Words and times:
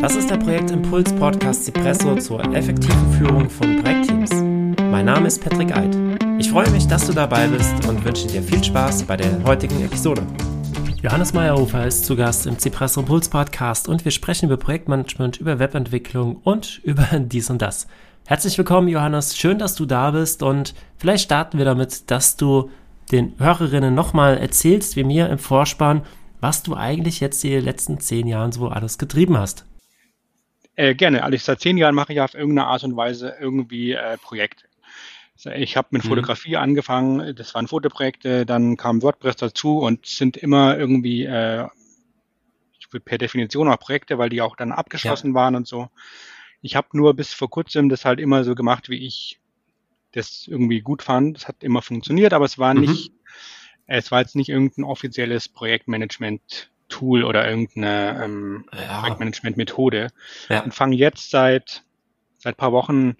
Das 0.00 0.14
ist 0.14 0.30
der 0.30 0.36
Projektimpuls 0.36 1.12
Podcast 1.14 1.64
Cipresso 1.64 2.16
zur 2.16 2.44
effektiven 2.54 3.12
Führung 3.14 3.48
von 3.48 3.82
Projektteams. 3.82 4.30
Mein 4.90 5.06
Name 5.06 5.26
ist 5.26 5.42
Patrick 5.42 5.74
Eid. 5.74 5.96
Ich 6.38 6.50
freue 6.50 6.70
mich, 6.70 6.86
dass 6.86 7.06
du 7.06 7.14
dabei 7.14 7.48
bist 7.48 7.86
und 7.88 8.04
wünsche 8.04 8.26
dir 8.26 8.42
viel 8.42 8.62
Spaß 8.62 9.04
bei 9.04 9.16
der 9.16 9.42
heutigen 9.44 9.82
Episode. 9.82 10.22
Johannes 11.02 11.32
Meyerhofer 11.32 11.86
ist 11.86 12.04
zu 12.04 12.14
Gast 12.14 12.46
im 12.46 12.58
Cipresso 12.58 13.00
Impuls 13.00 13.30
Podcast 13.30 13.88
und 13.88 14.04
wir 14.04 14.12
sprechen 14.12 14.46
über 14.46 14.58
Projektmanagement, 14.58 15.38
über 15.38 15.58
Webentwicklung 15.58 16.36
und 16.44 16.78
über 16.84 17.08
dies 17.18 17.48
und 17.48 17.62
das. 17.62 17.86
Herzlich 18.26 18.58
willkommen, 18.58 18.88
Johannes. 18.88 19.36
Schön, 19.36 19.58
dass 19.58 19.76
du 19.76 19.86
da 19.86 20.10
bist 20.10 20.42
und 20.42 20.74
vielleicht 20.98 21.24
starten 21.24 21.56
wir 21.56 21.64
damit, 21.64 22.10
dass 22.10 22.36
du 22.36 22.70
den 23.12 23.32
Hörerinnen 23.38 23.94
nochmal 23.94 24.36
erzählst, 24.36 24.96
wie 24.96 25.04
mir 25.04 25.30
im 25.30 25.38
Vorspann, 25.38 26.02
was 26.40 26.62
du 26.62 26.76
eigentlich 26.76 27.20
jetzt 27.20 27.42
die 27.42 27.56
letzten 27.56 27.98
zehn 27.98 28.26
Jahren 28.26 28.52
so 28.52 28.68
alles 28.68 28.98
getrieben 28.98 29.38
hast. 29.38 29.64
Äh, 30.76 30.94
gerne. 30.94 31.24
Also 31.24 31.36
seit 31.38 31.60
zehn 31.60 31.78
Jahren 31.78 31.94
mache 31.94 32.12
ich 32.12 32.20
auf 32.20 32.34
irgendeine 32.34 32.68
Art 32.68 32.84
und 32.84 32.96
Weise 32.96 33.34
irgendwie 33.40 33.92
äh, 33.92 34.18
Projekte. 34.18 34.66
Ich 35.54 35.76
habe 35.76 35.88
mit 35.90 36.04
mhm. 36.04 36.08
Fotografie 36.08 36.52
mhm. 36.52 36.62
angefangen, 36.62 37.34
das 37.34 37.54
waren 37.54 37.68
Fotoprojekte, 37.68 38.46
dann 38.46 38.76
kam 38.76 39.02
WordPress 39.02 39.36
dazu 39.36 39.78
und 39.78 40.06
sind 40.06 40.36
immer 40.36 40.78
irgendwie 40.78 41.24
äh, 41.24 41.66
per 43.04 43.18
Definition 43.18 43.68
auch 43.68 43.78
Projekte, 43.78 44.16
weil 44.16 44.30
die 44.30 44.40
auch 44.40 44.56
dann 44.56 44.72
abgeschlossen 44.72 45.28
ja. 45.28 45.34
waren 45.34 45.54
und 45.54 45.66
so. 45.66 45.88
Ich 46.62 46.76
habe 46.76 46.88
nur 46.92 47.14
bis 47.14 47.34
vor 47.34 47.50
kurzem 47.50 47.88
das 47.88 48.04
halt 48.04 48.18
immer 48.18 48.44
so 48.44 48.54
gemacht, 48.54 48.88
wie 48.88 49.06
ich 49.06 49.38
das 50.12 50.46
irgendwie 50.46 50.80
gut 50.80 51.02
fand. 51.02 51.36
Es 51.36 51.48
hat 51.48 51.62
immer 51.62 51.82
funktioniert, 51.82 52.32
aber 52.32 52.46
es 52.46 52.58
war 52.58 52.74
mhm. 52.74 52.80
nicht, 52.80 53.12
es 53.86 54.10
war 54.10 54.20
jetzt 54.20 54.36
nicht 54.36 54.48
irgendein 54.48 54.84
offizielles 54.84 55.48
Projektmanagement 55.48 56.70
Tool 56.88 57.24
oder 57.24 57.48
irgendeine 57.48 58.22
ähm, 58.24 58.64
ja. 58.72 59.00
Projektmanagement-Methode. 59.00 60.08
Ja. 60.48 60.62
Und 60.62 60.74
fange 60.74 60.96
jetzt 60.96 61.30
seit 61.30 61.82
seit 62.38 62.56
paar 62.56 62.72
Wochen 62.72 63.16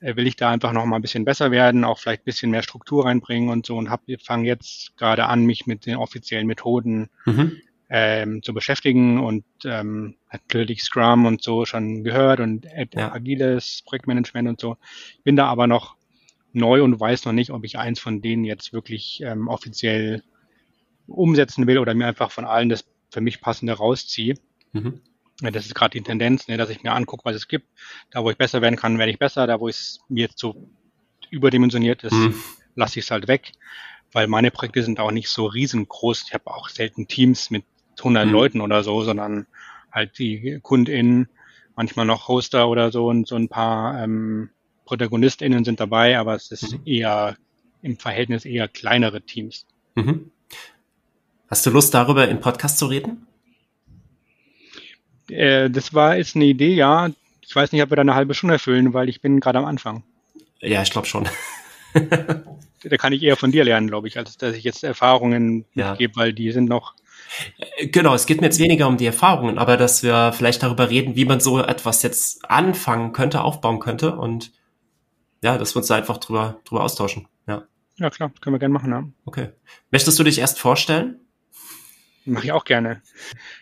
äh, 0.00 0.16
will 0.16 0.26
ich 0.26 0.36
da 0.36 0.50
einfach 0.50 0.72
noch 0.72 0.84
mal 0.86 0.96
ein 0.96 1.02
bisschen 1.02 1.24
besser 1.24 1.50
werden, 1.50 1.84
auch 1.84 1.98
vielleicht 1.98 2.22
ein 2.22 2.26
bisschen 2.26 2.50
mehr 2.50 2.62
Struktur 2.62 3.04
reinbringen 3.04 3.50
und 3.50 3.66
so 3.66 3.76
und 3.76 3.90
fange 4.22 4.46
jetzt 4.46 4.96
gerade 4.96 5.26
an, 5.26 5.44
mich 5.44 5.66
mit 5.66 5.86
den 5.86 5.96
offiziellen 5.96 6.46
Methoden 6.46 7.10
mhm. 7.26 7.60
ähm, 7.88 8.42
zu 8.42 8.54
beschäftigen 8.54 9.22
und 9.22 9.44
ähm, 9.64 10.16
natürlich 10.32 10.82
Scrum 10.82 11.26
und 11.26 11.42
so 11.42 11.64
schon 11.64 12.04
gehört 12.04 12.40
und 12.40 12.66
ja. 12.94 13.12
agiles 13.12 13.82
Projektmanagement 13.86 14.48
und 14.48 14.60
so. 14.60 14.76
Bin 15.24 15.36
da 15.36 15.46
aber 15.46 15.66
noch 15.66 15.96
neu 16.52 16.82
und 16.82 16.98
weiß 16.98 17.24
noch 17.24 17.32
nicht, 17.32 17.50
ob 17.50 17.64
ich 17.64 17.78
eins 17.78 17.98
von 17.98 18.22
denen 18.22 18.44
jetzt 18.44 18.72
wirklich 18.72 19.20
ähm, 19.24 19.48
offiziell 19.48 20.22
umsetzen 21.06 21.66
will 21.66 21.78
oder 21.78 21.94
mir 21.94 22.06
einfach 22.06 22.30
von 22.30 22.44
allen 22.44 22.68
das 22.68 22.84
für 23.14 23.20
mich 23.20 23.40
passende 23.40 23.72
rausziehe. 23.72 24.34
Mhm. 24.72 25.00
Das 25.40 25.66
ist 25.66 25.74
gerade 25.74 25.92
die 25.92 26.02
Tendenz, 26.02 26.46
ne, 26.48 26.56
dass 26.56 26.68
ich 26.68 26.82
mir 26.82 26.92
angucke, 26.92 27.24
was 27.24 27.34
es 27.34 27.48
gibt. 27.48 27.66
Da, 28.10 28.22
wo 28.22 28.30
ich 28.30 28.36
besser 28.36 28.60
werden 28.60 28.76
kann, 28.76 28.98
werde 28.98 29.10
ich 29.10 29.18
besser. 29.18 29.46
Da, 29.46 29.58
wo 29.60 29.68
es 29.68 30.00
mir 30.08 30.22
jetzt 30.22 30.38
so 30.38 30.68
überdimensioniert 31.30 32.04
ist, 32.04 32.12
mhm. 32.12 32.34
lasse 32.74 32.98
ich 32.98 33.06
es 33.06 33.10
halt 33.10 33.26
weg. 33.26 33.52
Weil 34.12 34.26
meine 34.26 34.50
Projekte 34.50 34.82
sind 34.82 35.00
auch 35.00 35.10
nicht 35.10 35.28
so 35.28 35.46
riesengroß. 35.46 36.24
Ich 36.26 36.34
habe 36.34 36.48
auch 36.48 36.68
selten 36.68 37.08
Teams 37.08 37.50
mit 37.50 37.64
100 37.98 38.26
mhm. 38.26 38.32
Leuten 38.32 38.60
oder 38.60 38.84
so, 38.84 39.02
sondern 39.02 39.46
halt 39.90 40.18
die 40.18 40.58
KundInnen, 40.62 41.28
manchmal 41.76 42.06
noch 42.06 42.28
Hoster 42.28 42.68
oder 42.68 42.92
so 42.92 43.06
und 43.06 43.26
so 43.26 43.36
ein 43.36 43.48
paar 43.48 44.02
ähm, 44.02 44.50
ProtagonistInnen 44.84 45.64
sind 45.64 45.80
dabei, 45.80 46.18
aber 46.18 46.34
es 46.34 46.50
ist 46.50 46.72
mhm. 46.72 46.82
eher 46.84 47.36
im 47.82 47.96
Verhältnis 47.96 48.44
eher 48.44 48.68
kleinere 48.68 49.22
Teams. 49.22 49.66
Mhm. 49.94 50.30
Hast 51.54 51.64
du 51.66 51.70
Lust, 51.70 51.94
darüber 51.94 52.26
im 52.26 52.40
Podcast 52.40 52.78
zu 52.78 52.86
reden? 52.86 53.28
Äh, 55.28 55.70
das 55.70 55.94
war 55.94 56.16
ist 56.16 56.34
eine 56.34 56.46
Idee, 56.46 56.74
ja. 56.74 57.10
Ich 57.42 57.54
weiß 57.54 57.70
nicht, 57.70 57.80
ob 57.80 57.92
wir 57.92 57.94
da 57.94 58.00
eine 58.00 58.16
halbe 58.16 58.34
Stunde 58.34 58.54
erfüllen, 58.54 58.92
weil 58.92 59.08
ich 59.08 59.20
bin 59.20 59.38
gerade 59.38 59.60
am 59.60 59.64
Anfang. 59.64 60.02
Ja, 60.58 60.82
ich 60.82 60.90
glaube 60.90 61.06
schon. 61.06 61.28
da 61.94 62.96
kann 62.96 63.12
ich 63.12 63.22
eher 63.22 63.36
von 63.36 63.52
dir 63.52 63.62
lernen, 63.62 63.86
glaube 63.86 64.08
ich, 64.08 64.18
als 64.18 64.36
dass 64.36 64.56
ich 64.56 64.64
jetzt 64.64 64.82
Erfahrungen 64.82 65.64
ja. 65.74 65.94
gebe, 65.94 66.16
weil 66.16 66.32
die 66.32 66.50
sind 66.50 66.64
noch. 66.64 66.94
Äh, 67.58 67.86
genau, 67.86 68.14
es 68.14 68.26
geht 68.26 68.40
mir 68.40 68.48
jetzt 68.48 68.58
weniger 68.58 68.88
um 68.88 68.96
die 68.96 69.06
Erfahrungen, 69.06 69.56
aber 69.56 69.76
dass 69.76 70.02
wir 70.02 70.32
vielleicht 70.32 70.60
darüber 70.64 70.90
reden, 70.90 71.14
wie 71.14 71.24
man 71.24 71.38
so 71.38 71.60
etwas 71.60 72.02
jetzt 72.02 72.50
anfangen 72.50 73.12
könnte, 73.12 73.42
aufbauen 73.42 73.78
könnte 73.78 74.16
und 74.16 74.50
ja, 75.40 75.56
dass 75.56 75.76
wir 75.76 75.78
uns 75.78 75.86
da 75.86 75.94
einfach 75.94 76.18
drüber, 76.18 76.58
drüber 76.64 76.82
austauschen. 76.82 77.28
Ja. 77.46 77.62
Ja, 77.98 78.10
klar, 78.10 78.32
können 78.40 78.56
wir 78.56 78.58
gerne 78.58 78.74
machen, 78.74 78.90
ja. 78.90 79.04
Okay. 79.24 79.50
Möchtest 79.92 80.18
du 80.18 80.24
dich 80.24 80.40
erst 80.40 80.58
vorstellen? 80.58 81.20
Mache 82.24 82.46
ich 82.46 82.52
auch 82.52 82.64
gerne. 82.64 83.02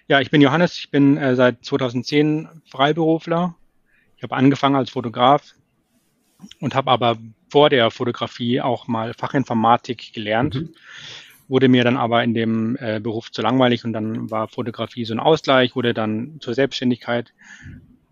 Ja, 0.06 0.20
ich 0.20 0.30
bin 0.30 0.40
Johannes, 0.40 0.78
ich 0.78 0.90
bin 0.90 1.16
äh, 1.16 1.34
seit 1.34 1.64
2010 1.64 2.48
Freiberufler. 2.68 3.56
Ich 4.16 4.22
habe 4.22 4.36
angefangen 4.36 4.76
als 4.76 4.90
Fotograf 4.90 5.54
und 6.60 6.74
habe 6.74 6.90
aber 6.90 7.18
vor 7.50 7.70
der 7.70 7.90
Fotografie 7.90 8.60
auch 8.60 8.86
mal 8.86 9.14
Fachinformatik 9.14 10.12
gelernt. 10.12 10.54
Mhm. 10.54 10.74
Wurde 11.48 11.68
mir 11.68 11.84
dann 11.84 11.96
aber 11.96 12.22
in 12.22 12.34
dem 12.34 12.76
äh, 12.80 13.00
Beruf 13.00 13.32
zu 13.32 13.42
langweilig 13.42 13.84
und 13.84 13.92
dann 13.92 14.30
war 14.30 14.48
Fotografie 14.48 15.04
so 15.04 15.12
ein 15.12 15.20
Ausgleich, 15.20 15.74
wurde 15.74 15.92
dann 15.92 16.38
zur 16.40 16.54
Selbstständigkeit. 16.54 17.32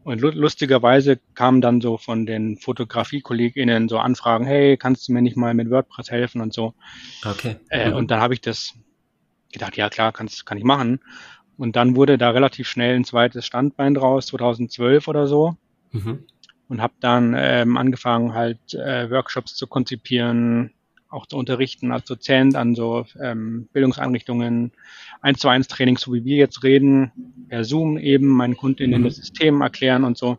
Und 0.02 0.20
lustigerweise 0.20 1.20
kamen 1.34 1.60
dann 1.60 1.80
so 1.80 1.96
von 1.96 2.26
den 2.26 2.56
Fotografie-KollegInnen 2.56 3.88
so 3.88 3.98
Anfragen, 3.98 4.46
hey, 4.46 4.76
kannst 4.76 5.06
du 5.06 5.12
mir 5.12 5.22
nicht 5.22 5.36
mal 5.36 5.54
mit 5.54 5.70
WordPress 5.70 6.10
helfen 6.10 6.40
und 6.40 6.52
so. 6.52 6.74
Okay. 7.24 7.56
Äh, 7.68 7.90
mhm. 7.90 7.96
Und 7.96 8.10
dann 8.10 8.20
habe 8.20 8.34
ich 8.34 8.40
das 8.40 8.74
gedacht, 9.52 9.76
ja 9.76 9.88
klar, 9.88 10.12
kann's, 10.12 10.44
kann 10.44 10.58
ich 10.58 10.64
machen. 10.64 11.00
Und 11.56 11.76
dann 11.76 11.94
wurde 11.96 12.16
da 12.16 12.30
relativ 12.30 12.68
schnell 12.68 12.96
ein 12.96 13.04
zweites 13.04 13.44
Standbein 13.44 13.94
draus, 13.94 14.26
2012 14.26 15.08
oder 15.08 15.26
so. 15.26 15.56
Mhm. 15.92 16.24
Und 16.68 16.80
habe 16.80 16.94
dann 17.00 17.34
ähm, 17.36 17.76
angefangen, 17.76 18.32
halt 18.32 18.74
äh, 18.74 19.10
Workshops 19.10 19.56
zu 19.56 19.66
konzipieren, 19.66 20.72
auch 21.10 21.26
zu 21.26 21.36
unterrichten 21.36 21.90
als 21.90 22.06
Dozent 22.06 22.54
an 22.54 22.74
so 22.74 23.04
ähm, 23.20 23.68
Bildungseinrichtungen, 23.72 24.72
eins 25.20 25.40
zu 25.40 25.48
eins 25.48 25.66
Training, 25.66 25.98
so 25.98 26.14
wie 26.14 26.24
wir 26.24 26.36
jetzt 26.36 26.62
reden, 26.62 27.10
per 27.48 27.64
Zoom 27.64 27.98
eben 27.98 28.28
meinen 28.28 28.56
Kundinnen 28.56 29.00
mhm. 29.00 29.04
das 29.04 29.16
System 29.16 29.60
erklären 29.60 30.04
und 30.04 30.16
so. 30.16 30.38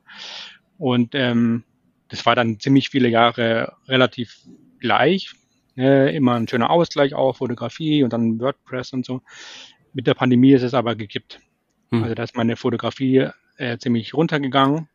Und 0.77 1.13
ähm, 1.13 1.63
das 2.07 2.25
war 2.25 2.35
dann 2.35 2.59
ziemlich 2.59 2.89
viele 2.89 3.09
Jahre 3.09 3.73
relativ 3.87 4.37
gleich, 4.79 5.33
äh, 5.81 6.15
immer 6.15 6.35
ein 6.35 6.47
schöner 6.47 6.69
Ausgleich 6.69 7.13
auch, 7.13 7.37
Fotografie 7.37 8.03
und 8.03 8.13
dann 8.13 8.39
WordPress 8.39 8.93
und 8.93 9.05
so. 9.05 9.21
Mit 9.93 10.07
der 10.07 10.13
Pandemie 10.13 10.53
ist 10.53 10.63
es 10.63 10.73
aber 10.73 10.95
gekippt. 10.95 11.39
Hm. 11.91 12.03
Also 12.03 12.15
da 12.15 12.23
ist 12.23 12.35
meine 12.35 12.55
Fotografie 12.55 13.27
äh, 13.57 13.77
ziemlich 13.77 14.13
runtergegangen. 14.13 14.87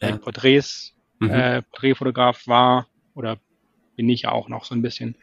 Ja. 0.00 0.16
Porträts, 0.16 0.94
mhm. 1.18 1.30
äh, 1.30 1.62
Porträtfotograf 1.62 2.46
war 2.46 2.86
oder 3.14 3.38
bin 3.96 4.08
ich 4.08 4.22
ja 4.22 4.32
auch 4.32 4.48
noch 4.48 4.64
so 4.64 4.74
ein 4.74 4.82
bisschen. 4.82 5.14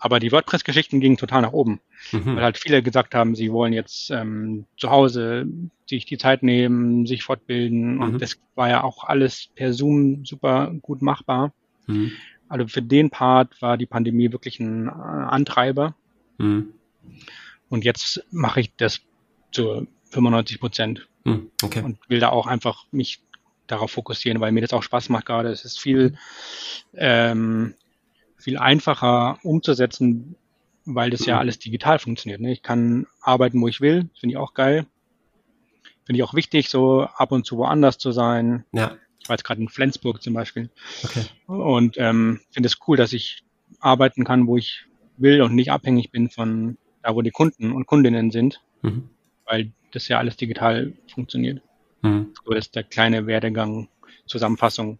Aber 0.00 0.20
die 0.20 0.30
WordPress-Geschichten 0.30 1.00
gingen 1.00 1.16
total 1.16 1.42
nach 1.42 1.52
oben, 1.52 1.80
mhm. 2.12 2.36
weil 2.36 2.42
halt 2.42 2.58
viele 2.58 2.82
gesagt 2.82 3.14
haben, 3.14 3.34
sie 3.34 3.52
wollen 3.52 3.72
jetzt 3.72 4.10
ähm, 4.10 4.66
zu 4.76 4.90
Hause 4.90 5.46
sich 5.88 6.04
die 6.04 6.18
Zeit 6.18 6.42
nehmen, 6.42 7.06
sich 7.06 7.24
fortbilden. 7.24 7.96
Mhm. 7.96 8.02
Und 8.02 8.22
das 8.22 8.38
war 8.54 8.68
ja 8.68 8.84
auch 8.84 9.04
alles 9.04 9.48
per 9.54 9.72
Zoom 9.72 10.24
super 10.24 10.72
gut 10.82 11.02
machbar. 11.02 11.52
Also 12.48 12.66
für 12.66 12.82
den 12.82 13.10
Part 13.10 13.60
war 13.60 13.76
die 13.76 13.86
Pandemie 13.86 14.32
wirklich 14.32 14.58
ein 14.60 14.88
äh, 14.88 14.90
Antreiber. 14.90 15.94
Mhm. 16.38 16.74
Und 17.68 17.84
jetzt 17.84 18.24
mache 18.30 18.60
ich 18.60 18.74
das 18.76 19.00
zu 19.52 19.86
95 20.10 20.60
Prozent. 20.60 21.08
Mhm. 21.24 21.50
Okay. 21.62 21.82
Und 21.82 21.98
will 22.08 22.20
da 22.20 22.30
auch 22.30 22.46
einfach 22.46 22.86
mich 22.90 23.20
darauf 23.66 23.90
fokussieren, 23.90 24.40
weil 24.40 24.52
mir 24.52 24.62
das 24.62 24.72
auch 24.72 24.82
Spaß 24.82 25.10
macht 25.10 25.26
gerade. 25.26 25.50
Es 25.50 25.64
ist 25.64 25.78
viel, 25.78 26.16
ähm, 26.94 27.74
viel 28.36 28.56
einfacher 28.56 29.38
umzusetzen, 29.42 30.36
weil 30.84 31.10
das 31.10 31.26
ja 31.26 31.34
mhm. 31.34 31.40
alles 31.40 31.58
digital 31.58 31.98
funktioniert. 31.98 32.40
Ne? 32.40 32.52
Ich 32.52 32.62
kann 32.62 33.06
arbeiten, 33.20 33.60
wo 33.60 33.68
ich 33.68 33.80
will. 33.80 34.08
Finde 34.18 34.34
ich 34.34 34.36
auch 34.38 34.54
geil. 34.54 34.86
Finde 36.04 36.18
ich 36.18 36.22
auch 36.22 36.34
wichtig, 36.34 36.70
so 36.70 37.02
ab 37.02 37.32
und 37.32 37.44
zu 37.44 37.58
woanders 37.58 37.98
zu 37.98 38.12
sein. 38.12 38.64
Ja. 38.72 38.96
Ich 39.28 39.30
war 39.30 39.36
jetzt 39.36 39.44
gerade 39.44 39.60
in 39.60 39.68
Flensburg 39.68 40.22
zum 40.22 40.32
Beispiel. 40.32 40.70
Okay. 41.04 41.22
Und 41.46 41.96
ähm, 41.98 42.40
finde 42.50 42.66
es 42.66 42.78
cool, 42.86 42.96
dass 42.96 43.12
ich 43.12 43.44
arbeiten 43.78 44.24
kann, 44.24 44.46
wo 44.46 44.56
ich 44.56 44.86
will 45.18 45.42
und 45.42 45.54
nicht 45.54 45.70
abhängig 45.70 46.10
bin 46.10 46.30
von 46.30 46.78
da, 47.02 47.14
wo 47.14 47.20
die 47.20 47.30
Kunden 47.30 47.72
und 47.72 47.86
Kundinnen 47.86 48.30
sind, 48.30 48.62
mhm. 48.80 49.10
weil 49.44 49.72
das 49.92 50.08
ja 50.08 50.16
alles 50.16 50.38
digital 50.38 50.94
funktioniert. 51.12 51.60
Mhm. 52.00 52.32
So 52.42 52.52
ist 52.52 52.74
der 52.74 52.84
kleine 52.84 53.26
Werdegang, 53.26 53.88
Zusammenfassung. 54.24 54.98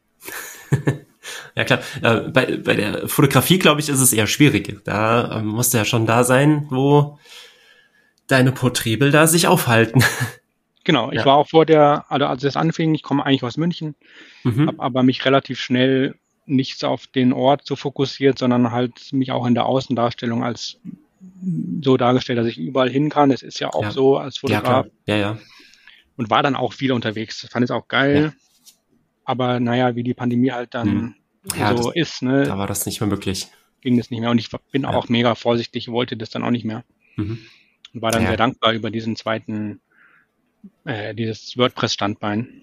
ja 1.55 1.65
klar, 1.65 1.81
äh, 2.03 2.29
bei, 2.29 2.59
bei 2.59 2.75
der 2.75 3.09
Fotografie, 3.09 3.59
glaube 3.59 3.81
ich, 3.81 3.89
ist 3.89 4.01
es 4.01 4.13
eher 4.13 4.27
schwierig. 4.27 4.85
Da 4.85 5.39
ähm, 5.39 5.47
musst 5.47 5.73
du 5.73 5.79
ja 5.79 5.87
schon 5.87 6.05
da 6.05 6.23
sein, 6.23 6.67
wo 6.69 7.19
deine 8.27 8.53
Porträtbilder 8.53 9.27
sich 9.27 9.47
aufhalten. 9.47 10.05
Genau, 10.89 11.11
ich 11.13 11.19
ja. 11.19 11.27
war 11.27 11.37
auch 11.37 11.47
vor 11.47 11.67
der, 11.67 12.07
also 12.09 12.25
als 12.25 12.43
es 12.45 12.57
anfing, 12.57 12.95
ich 12.95 13.03
komme 13.03 13.27
eigentlich 13.27 13.43
aus 13.43 13.59
München, 13.59 13.95
mhm. 14.43 14.69
habe 14.69 14.81
aber 14.81 15.03
mich 15.03 15.23
relativ 15.27 15.61
schnell 15.61 16.15
nicht 16.47 16.83
auf 16.83 17.07
den 17.07 17.35
Ort 17.35 17.67
so 17.67 17.77
fokussiert, 17.77 18.39
sondern 18.39 18.73
halt 18.73 19.13
mich 19.13 19.31
auch 19.31 19.45
in 19.45 19.55
der 19.55 19.67
Außendarstellung 19.67 20.43
als 20.43 20.81
so 21.83 21.99
dargestellt, 21.99 22.39
dass 22.39 22.47
ich 22.47 22.57
überall 22.57 22.89
hin 22.89 23.11
kann. 23.11 23.31
Es 23.31 23.43
ist 23.43 23.61
ja 23.61 23.69
auch 23.69 23.83
ja. 23.83 23.91
so 23.91 24.17
als 24.17 24.39
Fotograf. 24.39 24.87
Ja, 25.05 25.17
ja, 25.17 25.21
ja. 25.21 25.39
und 26.17 26.31
war 26.31 26.43
dann 26.43 26.57
auch 26.57 26.73
viel 26.73 26.93
unterwegs. 26.93 27.47
Fand 27.51 27.65
es 27.65 27.71
auch 27.71 27.87
geil. 27.87 28.33
Aber 29.27 29.61
naja, 29.61 29.95
wie 29.95 30.05
die 30.05 30.15
Pandemie 30.15 30.53
halt 30.53 30.73
dann 30.73 30.89
hm. 30.89 31.15
ja, 31.55 31.77
so 31.77 31.91
das, 31.91 31.97
ist, 31.97 32.23
ne? 32.23 32.45
Da 32.45 32.57
war 32.57 32.67
das 32.67 32.87
nicht 32.87 33.03
mehr 33.03 33.11
möglich. 33.11 33.49
Ging 33.83 33.99
das 33.99 34.11
nicht 34.11 34.21
mehr. 34.21 34.31
Und 34.31 34.39
ich 34.39 34.49
bin 34.73 34.87
auch 34.87 35.11
mega 35.11 35.35
vorsichtig, 35.35 35.89
wollte 35.89 36.17
das 36.17 36.31
dann 36.31 36.45
auch 36.45 36.51
nicht 36.51 36.65
mehr. 36.65 36.83
Mhm. 37.17 37.41
Und 37.93 38.01
war 38.01 38.11
dann 38.11 38.27
sehr 38.27 38.39
dankbar 38.39 38.73
über 38.73 38.91
diesen 38.91 39.17
zweiten, 39.17 39.83
äh, 40.85 41.15
dieses 41.15 41.57
WordPress-Standbein. 41.57 42.63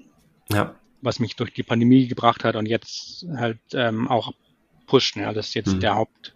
Ja. 0.51 0.75
Was 1.01 1.19
mich 1.19 1.35
durch 1.35 1.53
die 1.53 1.63
Pandemie 1.63 2.07
gebracht 2.07 2.43
hat 2.43 2.55
und 2.55 2.65
jetzt 2.65 3.25
halt 3.35 3.59
ähm, 3.73 4.07
auch 4.07 4.33
pusht. 4.87 5.15
Ne? 5.15 5.31
Das 5.33 5.47
ist 5.47 5.53
jetzt 5.53 5.73
mhm. 5.73 5.79
der 5.79 5.95
Haupt, 5.95 6.35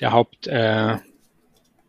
der 0.00 0.12
Haupt, 0.12 0.46
äh, 0.46 0.96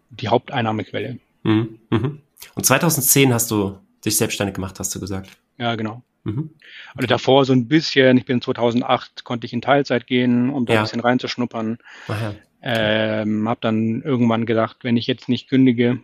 die 0.10 0.28
Haupteinnahmequelle. 0.28 1.20
Mhm. 1.44 1.80
Mhm. 1.90 2.22
Und 2.56 2.66
2010 2.66 3.34
hast 3.34 3.52
du 3.52 3.78
dich 4.06 4.18
selbstständig 4.18 4.56
gemacht, 4.56 4.80
hast 4.80 4.94
du 4.94 5.00
gesagt. 5.00 5.30
Ja, 5.58 5.76
genau. 5.76 6.04
Mhm. 6.24 6.52
Und 6.96 7.12
davor 7.12 7.46
so 7.46 7.54
ein 7.54 7.68
bisschen, 7.68 8.18
ich 8.18 8.26
bin 8.26 8.42
2008, 8.42 9.24
konnte 9.24 9.46
ich 9.46 9.54
in 9.54 9.62
Teilzeit 9.62 10.08
gehen, 10.08 10.50
um 10.50 10.66
da 10.66 10.74
ja. 10.74 10.80
ein 10.80 10.84
bisschen 10.84 11.02
reinzuschnuppern. 11.02 11.78
Aha. 12.08 12.36
Ähm, 12.62 13.48
habe 13.50 13.60
dann 13.62 14.02
irgendwann 14.04 14.46
gedacht, 14.46 14.78
wenn 14.84 14.96
ich 14.96 15.06
jetzt 15.08 15.28
nicht 15.28 15.50
kündige, 15.50 16.00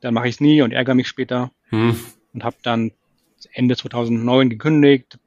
dann 0.00 0.14
mache 0.14 0.28
ich 0.28 0.36
es 0.36 0.40
nie 0.40 0.62
und 0.62 0.72
ärgere 0.72 0.94
mich 0.94 1.08
später. 1.08 1.50
Mhm. 1.74 1.96
Und 2.32 2.44
habe 2.44 2.56
dann 2.62 2.92
Ende 3.52 3.76
2009 3.76 4.50
gekündigt. 4.50 5.18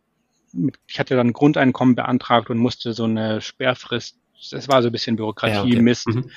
Ich 0.88 1.00
hatte 1.00 1.16
dann 1.16 1.28
ein 1.28 1.34
Grundeinkommen 1.34 1.96
beantragt 1.96 2.50
und 2.50 2.58
musste 2.58 2.94
so 2.94 3.04
eine 3.04 3.42
Sperrfrist, 3.42 4.18
es 4.52 4.68
war 4.68 4.82
so 4.82 4.90
ein 4.90 4.92
bisschen 4.92 5.16
Bürokratie, 5.16 5.54
ja, 5.54 5.62
okay. 5.64 5.82
Mist, 5.82 6.08
mhm. 6.08 6.32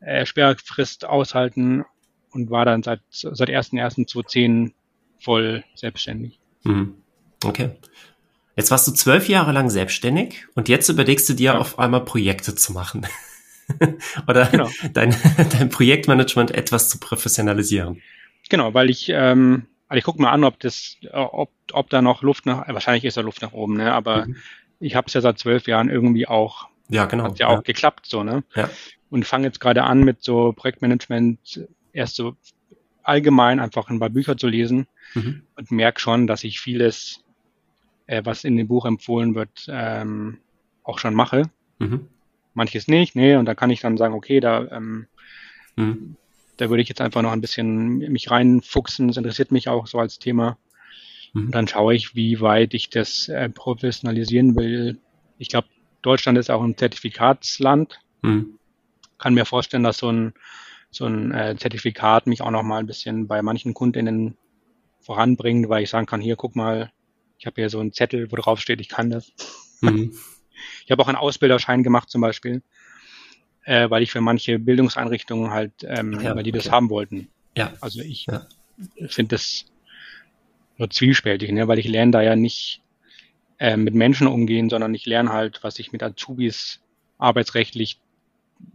äh, 0.00 0.26
Sperrfrist 0.26 1.04
aushalten 1.04 1.84
und 2.30 2.50
war 2.50 2.64
dann 2.64 2.82
seit, 2.82 3.00
seit 3.10 3.48
1.1.2010 3.48 4.72
voll 5.20 5.64
selbstständig. 5.74 6.38
Mhm. 6.64 6.94
Okay. 7.44 7.70
Jetzt 8.56 8.70
warst 8.70 8.86
du 8.86 8.92
zwölf 8.92 9.28
Jahre 9.28 9.52
lang 9.52 9.68
selbstständig 9.68 10.46
und 10.54 10.68
jetzt 10.68 10.88
überlegst 10.88 11.28
du 11.28 11.34
dir 11.34 11.52
ja. 11.54 11.58
auf 11.58 11.78
einmal 11.78 12.04
Projekte 12.04 12.54
zu 12.54 12.72
machen. 12.72 13.06
Oder 14.28 14.46
genau. 14.46 14.68
dein, 14.92 15.14
dein 15.58 15.70
Projektmanagement 15.70 16.50
etwas 16.52 16.88
zu 16.88 16.98
professionalisieren. 16.98 18.00
Genau, 18.48 18.74
weil 18.74 18.90
ich, 18.90 19.08
ähm, 19.08 19.66
also 19.88 19.98
ich 19.98 20.04
gucke 20.04 20.20
mal 20.20 20.30
an, 20.30 20.44
ob 20.44 20.58
das, 20.60 20.96
ob, 21.12 21.50
ob 21.72 21.90
da 21.90 22.02
noch 22.02 22.22
Luft 22.22 22.46
nach, 22.46 22.68
wahrscheinlich 22.68 23.04
ist 23.04 23.16
da 23.16 23.22
Luft 23.22 23.42
nach 23.42 23.52
oben, 23.52 23.76
ne? 23.76 23.92
Aber 23.92 24.26
mhm. 24.26 24.36
ich 24.80 24.94
habe 24.96 25.06
es 25.06 25.14
ja 25.14 25.20
seit 25.20 25.38
zwölf 25.38 25.66
Jahren 25.66 25.88
irgendwie 25.88 26.26
auch, 26.26 26.68
ja 26.88 27.06
genau, 27.06 27.24
hat 27.24 27.38
ja 27.38 27.48
auch 27.48 27.62
geklappt, 27.62 28.06
so 28.06 28.22
ne? 28.22 28.44
Ja. 28.54 28.68
Und 29.10 29.26
fange 29.26 29.46
jetzt 29.46 29.60
gerade 29.60 29.84
an 29.84 30.02
mit 30.02 30.22
so 30.22 30.52
Projektmanagement 30.52 31.66
erst 31.92 32.16
so 32.16 32.36
allgemein 33.02 33.60
einfach 33.60 33.88
ein 33.88 34.00
paar 34.00 34.10
Bücher 34.10 34.36
zu 34.36 34.48
lesen 34.48 34.86
mhm. 35.14 35.42
und 35.56 35.70
merke 35.70 36.00
schon, 36.00 36.26
dass 36.26 36.42
ich 36.44 36.60
vieles, 36.60 37.22
äh, 38.06 38.22
was 38.24 38.44
in 38.44 38.56
dem 38.56 38.66
Buch 38.66 38.86
empfohlen 38.86 39.34
wird, 39.34 39.66
ähm, 39.68 40.38
auch 40.82 40.98
schon 40.98 41.14
mache. 41.14 41.50
Mhm. 41.78 42.08
Manches 42.54 42.88
nicht, 42.88 43.16
nee, 43.16 43.36
und 43.36 43.46
da 43.46 43.54
kann 43.54 43.70
ich 43.70 43.80
dann 43.80 43.96
sagen, 43.96 44.14
okay, 44.14 44.40
da, 44.40 44.66
ähm, 44.70 45.06
mhm. 45.76 46.16
Da 46.56 46.70
würde 46.70 46.82
ich 46.82 46.88
jetzt 46.88 47.00
einfach 47.00 47.22
noch 47.22 47.32
ein 47.32 47.40
bisschen 47.40 47.98
mich 47.98 48.30
reinfuchsen, 48.30 49.08
das 49.08 49.16
interessiert 49.16 49.52
mich 49.52 49.68
auch 49.68 49.86
so 49.86 49.98
als 49.98 50.18
Thema. 50.18 50.58
Mhm. 51.32 51.46
Und 51.46 51.54
dann 51.54 51.68
schaue 51.68 51.94
ich, 51.94 52.14
wie 52.14 52.40
weit 52.40 52.74
ich 52.74 52.90
das 52.90 53.28
äh, 53.28 53.48
professionalisieren 53.48 54.56
will. 54.56 54.98
Ich 55.38 55.48
glaube, 55.48 55.68
Deutschland 56.02 56.38
ist 56.38 56.50
auch 56.50 56.62
ein 56.62 56.76
Zertifikatsland. 56.76 57.98
Mhm. 58.22 58.58
Kann 59.18 59.34
mir 59.34 59.44
vorstellen, 59.44 59.82
dass 59.82 59.98
so 59.98 60.10
ein 60.10 60.34
so 60.94 61.06
ein 61.06 61.32
äh, 61.32 61.56
Zertifikat 61.58 62.26
mich 62.26 62.40
auch 62.40 62.50
noch 62.50 62.62
mal 62.62 62.78
ein 62.78 62.86
bisschen 62.86 63.26
bei 63.26 63.42
manchen 63.42 63.74
Kundinnen 63.74 64.36
voranbringt, 65.00 65.68
weil 65.68 65.82
ich 65.82 65.90
sagen 65.90 66.06
kann, 66.06 66.20
hier 66.20 66.36
guck 66.36 66.54
mal, 66.54 66.92
ich 67.38 67.46
habe 67.46 67.60
hier 67.60 67.68
so 67.68 67.80
einen 67.80 67.92
Zettel, 67.92 68.30
wo 68.30 68.36
drauf 68.36 68.60
steht, 68.60 68.80
ich 68.80 68.88
kann 68.88 69.10
das. 69.10 69.32
Mhm. 69.80 70.12
Ich 70.84 70.90
habe 70.92 71.02
auch 71.02 71.08
einen 71.08 71.18
Ausbilderschein 71.18 71.82
gemacht 71.82 72.08
zum 72.08 72.20
Beispiel, 72.20 72.62
äh, 73.64 73.88
weil 73.90 74.02
ich 74.02 74.10
für 74.10 74.20
manche 74.20 74.58
Bildungseinrichtungen 74.58 75.50
halt, 75.50 75.72
ähm, 75.82 76.20
ja, 76.20 76.34
weil 76.34 76.42
die 76.42 76.50
okay. 76.50 76.62
das 76.62 76.70
haben 76.70 76.90
wollten. 76.90 77.28
Ja. 77.56 77.72
Also 77.80 78.00
ich 78.00 78.26
ja. 78.26 78.46
finde 79.06 79.36
das 79.36 79.66
nur 80.76 80.90
zwiespältig, 80.90 81.52
ne? 81.52 81.68
weil 81.68 81.78
ich 81.78 81.88
lerne 81.88 82.12
da 82.12 82.22
ja 82.22 82.36
nicht 82.36 82.82
äh, 83.58 83.76
mit 83.76 83.94
Menschen 83.94 84.26
umgehen, 84.26 84.68
sondern 84.68 84.94
ich 84.94 85.06
lerne 85.06 85.32
halt, 85.32 85.62
was 85.62 85.78
ich 85.78 85.92
mit 85.92 86.02
Azubis 86.02 86.80
arbeitsrechtlich 87.18 88.00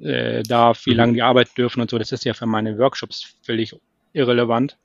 äh, 0.01 0.43
darf, 0.43 0.85
wie 0.85 0.91
mhm. 0.91 0.97
lange 0.97 1.13
die 1.13 1.21
arbeiten 1.21 1.51
dürfen 1.57 1.81
und 1.81 1.89
so. 1.89 1.97
Das 1.97 2.11
ist 2.11 2.25
ja 2.25 2.33
für 2.33 2.45
meine 2.45 2.77
Workshops 2.77 3.35
völlig 3.43 3.75
irrelevant. 4.13 4.77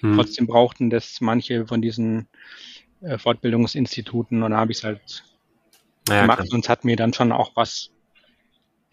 Mhm. 0.00 0.14
Trotzdem 0.14 0.46
brauchten 0.46 0.90
das 0.90 1.20
manche 1.20 1.66
von 1.66 1.82
diesen 1.82 2.28
äh, 3.02 3.18
Fortbildungsinstituten 3.18 4.42
und 4.42 4.52
da 4.52 4.56
habe 4.56 4.72
ich 4.72 4.78
es 4.78 4.84
halt 4.84 5.24
ja, 6.08 6.22
gemacht 6.22 6.40
klar. 6.40 6.54
und 6.54 6.64
es 6.64 6.68
hat 6.68 6.84
mir 6.84 6.96
dann 6.96 7.12
schon 7.12 7.32
auch 7.32 7.52
was 7.54 7.90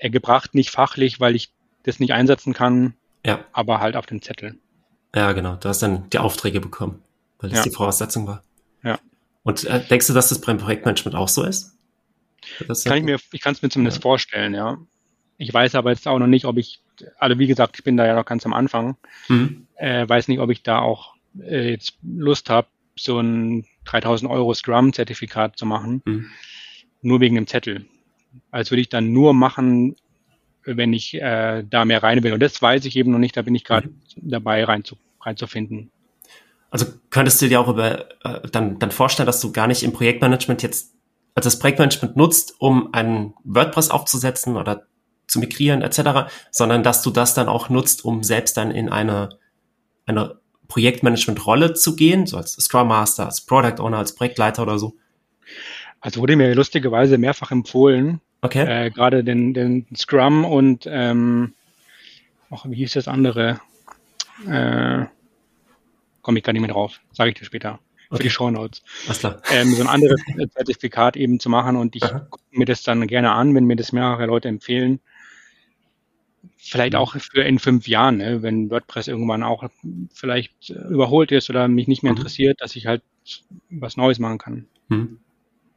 gebracht, 0.10 0.56
nicht 0.56 0.72
fachlich, 0.72 1.20
weil 1.20 1.36
ich 1.36 1.52
das 1.84 2.00
nicht 2.00 2.14
einsetzen 2.14 2.54
kann, 2.54 2.96
ja. 3.26 3.44
aber 3.52 3.80
halt 3.80 3.96
auf 3.96 4.06
dem 4.06 4.22
Zettel. 4.22 4.58
Ja, 5.14 5.32
genau. 5.32 5.56
Du 5.56 5.70
hast 5.70 5.82
dann 5.82 6.10
die 6.10 6.20
Aufträge 6.20 6.60
bekommen, 6.60 7.02
weil 7.40 7.50
das 7.50 7.60
ja. 7.60 7.64
die 7.64 7.72
Voraussetzung 7.72 8.28
war. 8.28 8.44
Ja. 8.84 9.00
Und 9.44 9.64
äh, 9.64 9.86
denkst 9.86 10.08
du, 10.08 10.14
dass 10.14 10.30
das 10.30 10.42
beim 10.42 10.58
Projektmanagement 10.58 11.16
auch 11.16 11.30
so 11.30 11.44
ist? 11.44 11.78
Das 12.68 12.84
kann 12.84 12.98
ich 12.98 13.04
mir, 13.04 13.18
ich 13.32 13.42
kann 13.42 13.54
es 13.54 13.62
mir 13.62 13.70
zumindest 13.70 14.02
vorstellen, 14.02 14.54
ja. 14.54 14.78
Ich 15.38 15.54
weiß 15.54 15.76
aber 15.76 15.92
jetzt 15.92 16.08
auch 16.08 16.20
noch 16.20 16.28
nicht, 16.28 16.46
ob 16.46 16.58
ich, 16.58 16.82
also 17.18 17.40
wie 17.40 17.48
gesagt, 17.48 17.78
ich 17.78 17.84
bin 17.84 17.98
da 17.98 18.06
ja 18.06 18.16
noch 18.16 18.26
ganz 18.26 18.46
am 18.46 18.54
Anfang, 18.54 18.98
mhm. 19.28 19.68
äh, 19.76 20.08
weiß 20.08 20.28
nicht, 20.28 20.40
ob 20.40 20.50
ich 20.50 20.64
da 20.64 20.80
auch 20.80 21.16
äh, 21.40 21.72
jetzt 21.72 21.98
Lust 22.04 22.50
habe, 22.50 22.68
so 22.98 23.20
ein 23.20 23.66
3000 23.86 24.32
Euro 24.32 24.54
Scrum-Zertifikat 24.54 25.58
zu 25.58 25.66
machen, 25.66 26.02
mhm. 26.06 26.30
nur 27.02 27.20
wegen 27.20 27.36
dem 27.36 27.48
Zettel. 27.48 27.86
Als 28.52 28.72
würde 28.72 28.82
ich 28.82 28.90
dann 28.90 29.12
nur 29.12 29.34
machen, 29.34 29.96
wenn 30.66 30.94
ich 30.94 31.14
äh, 31.16 31.64
da 31.70 31.86
mehr 31.86 32.04
rein 32.04 32.24
will. 32.24 32.34
Und 32.34 32.40
das 32.40 32.62
weiß 32.62 32.86
ich 32.86 32.96
eben 32.96 33.12
noch 33.12 33.20
nicht, 33.20 33.38
da 33.38 33.42
bin 33.42 33.56
ich 33.56 33.64
gerade 33.64 33.90
mhm. 33.90 33.94
dabei 34.16 34.64
rein 34.64 34.84
zu, 34.84 34.98
reinzufinden. 35.22 35.92
Also 36.72 36.88
könntest 37.10 37.42
du 37.42 37.48
dir 37.48 37.62
auch 37.62 37.68
über, 37.68 38.10
äh, 38.24 38.48
dann, 38.52 38.80
dann 38.80 38.92
vorstellen, 38.92 39.28
dass 39.28 39.42
du 39.42 39.52
gar 39.52 39.68
nicht 39.68 39.84
im 39.84 39.94
Projektmanagement 39.94 40.64
jetzt, 40.64 40.94
also 41.36 41.48
das 41.48 41.60
Projektmanagement 41.60 42.18
nutzt, 42.18 42.56
um 42.60 42.94
einen 42.94 43.34
WordPress 43.44 43.92
aufzusetzen 43.92 44.58
oder 44.58 44.86
zu 45.28 45.40
migrieren 45.40 45.82
etc., 45.82 46.32
sondern 46.52 46.84
dass 46.84 47.02
du 47.02 47.12
das 47.12 47.34
dann 47.34 47.48
auch 47.48 47.70
nutzt, 47.70 48.06
um 48.06 48.24
selbst 48.24 48.58
dann 48.58 48.72
in 48.72 48.90
eine, 48.90 49.30
eine 50.06 50.40
Projektmanagement-Rolle 50.68 51.74
zu 51.74 51.96
gehen, 51.96 52.26
so 52.26 52.38
als 52.38 52.54
Scrum 52.54 52.88
Master, 52.88 53.26
als 53.26 53.42
Product 53.42 53.80
Owner, 53.80 54.00
als 54.00 54.16
Projektleiter 54.16 54.64
oder 54.64 54.80
so? 54.80 54.96
Also 56.06 56.22
wurde 56.22 56.36
mir 56.36 56.54
lustigerweise 56.54 57.18
mehrfach 57.18 57.50
empfohlen. 57.50 58.22
Okay. 58.42 58.64
Äh, 58.64 58.92
Gerade 58.92 59.24
den, 59.24 59.56
den 59.56 59.88
Scrum 59.96 60.46
und 60.46 60.88
ähm, 60.88 61.56
auch, 62.52 62.70
wie 62.70 62.76
hieß 62.76 62.94
das 62.94 63.08
andere? 63.08 63.60
Äh, 64.48 65.06
Komme 66.22 66.38
ich 66.38 66.44
gar 66.44 66.54
nicht 66.54 66.62
mehr 66.62 66.72
drauf. 66.72 67.00
Sage 67.12 67.32
ich 67.32 67.40
dir 67.40 67.46
später. 67.46 67.80
Okay. 68.10 68.18
Für 68.18 68.24
die 68.24 68.30
Show 68.30 68.52
Notes. 68.52 68.84
Alles 69.08 69.18
klar. 69.18 69.42
Ähm, 69.52 69.74
so 69.74 69.82
ein 69.82 69.88
anderes 69.88 70.22
Zertifikat 70.54 71.18
eben 71.18 71.40
zu 71.40 71.50
machen 71.50 71.76
und 71.76 71.96
ich 71.96 72.04
gucke 72.04 72.44
mir 72.52 72.66
das 72.66 72.84
dann 72.84 73.08
gerne 73.08 73.32
an, 73.32 73.56
wenn 73.56 73.66
mir 73.66 73.76
das 73.76 73.92
mehrere 73.92 74.28
Leute 74.28 74.48
empfehlen 74.48 75.00
vielleicht 76.58 76.94
mhm. 76.94 77.00
auch 77.00 77.16
für 77.16 77.44
in 77.44 77.60
fünf 77.60 77.88
Jahren, 77.88 78.18
ne, 78.18 78.42
wenn 78.42 78.70
WordPress 78.70 79.08
irgendwann 79.08 79.44
auch 79.44 79.70
vielleicht 80.14 80.70
überholt 80.70 81.32
ist 81.32 81.50
oder 81.50 81.68
mich 81.68 81.88
nicht 81.88 82.04
mehr 82.04 82.12
mhm. 82.12 82.18
interessiert, 82.18 82.62
dass 82.62 82.76
ich 82.76 82.88
halt 82.88 83.04
was 83.70 83.98
Neues 83.98 84.20
machen 84.20 84.38
kann. 84.38 84.68
Mhm. 84.90 85.20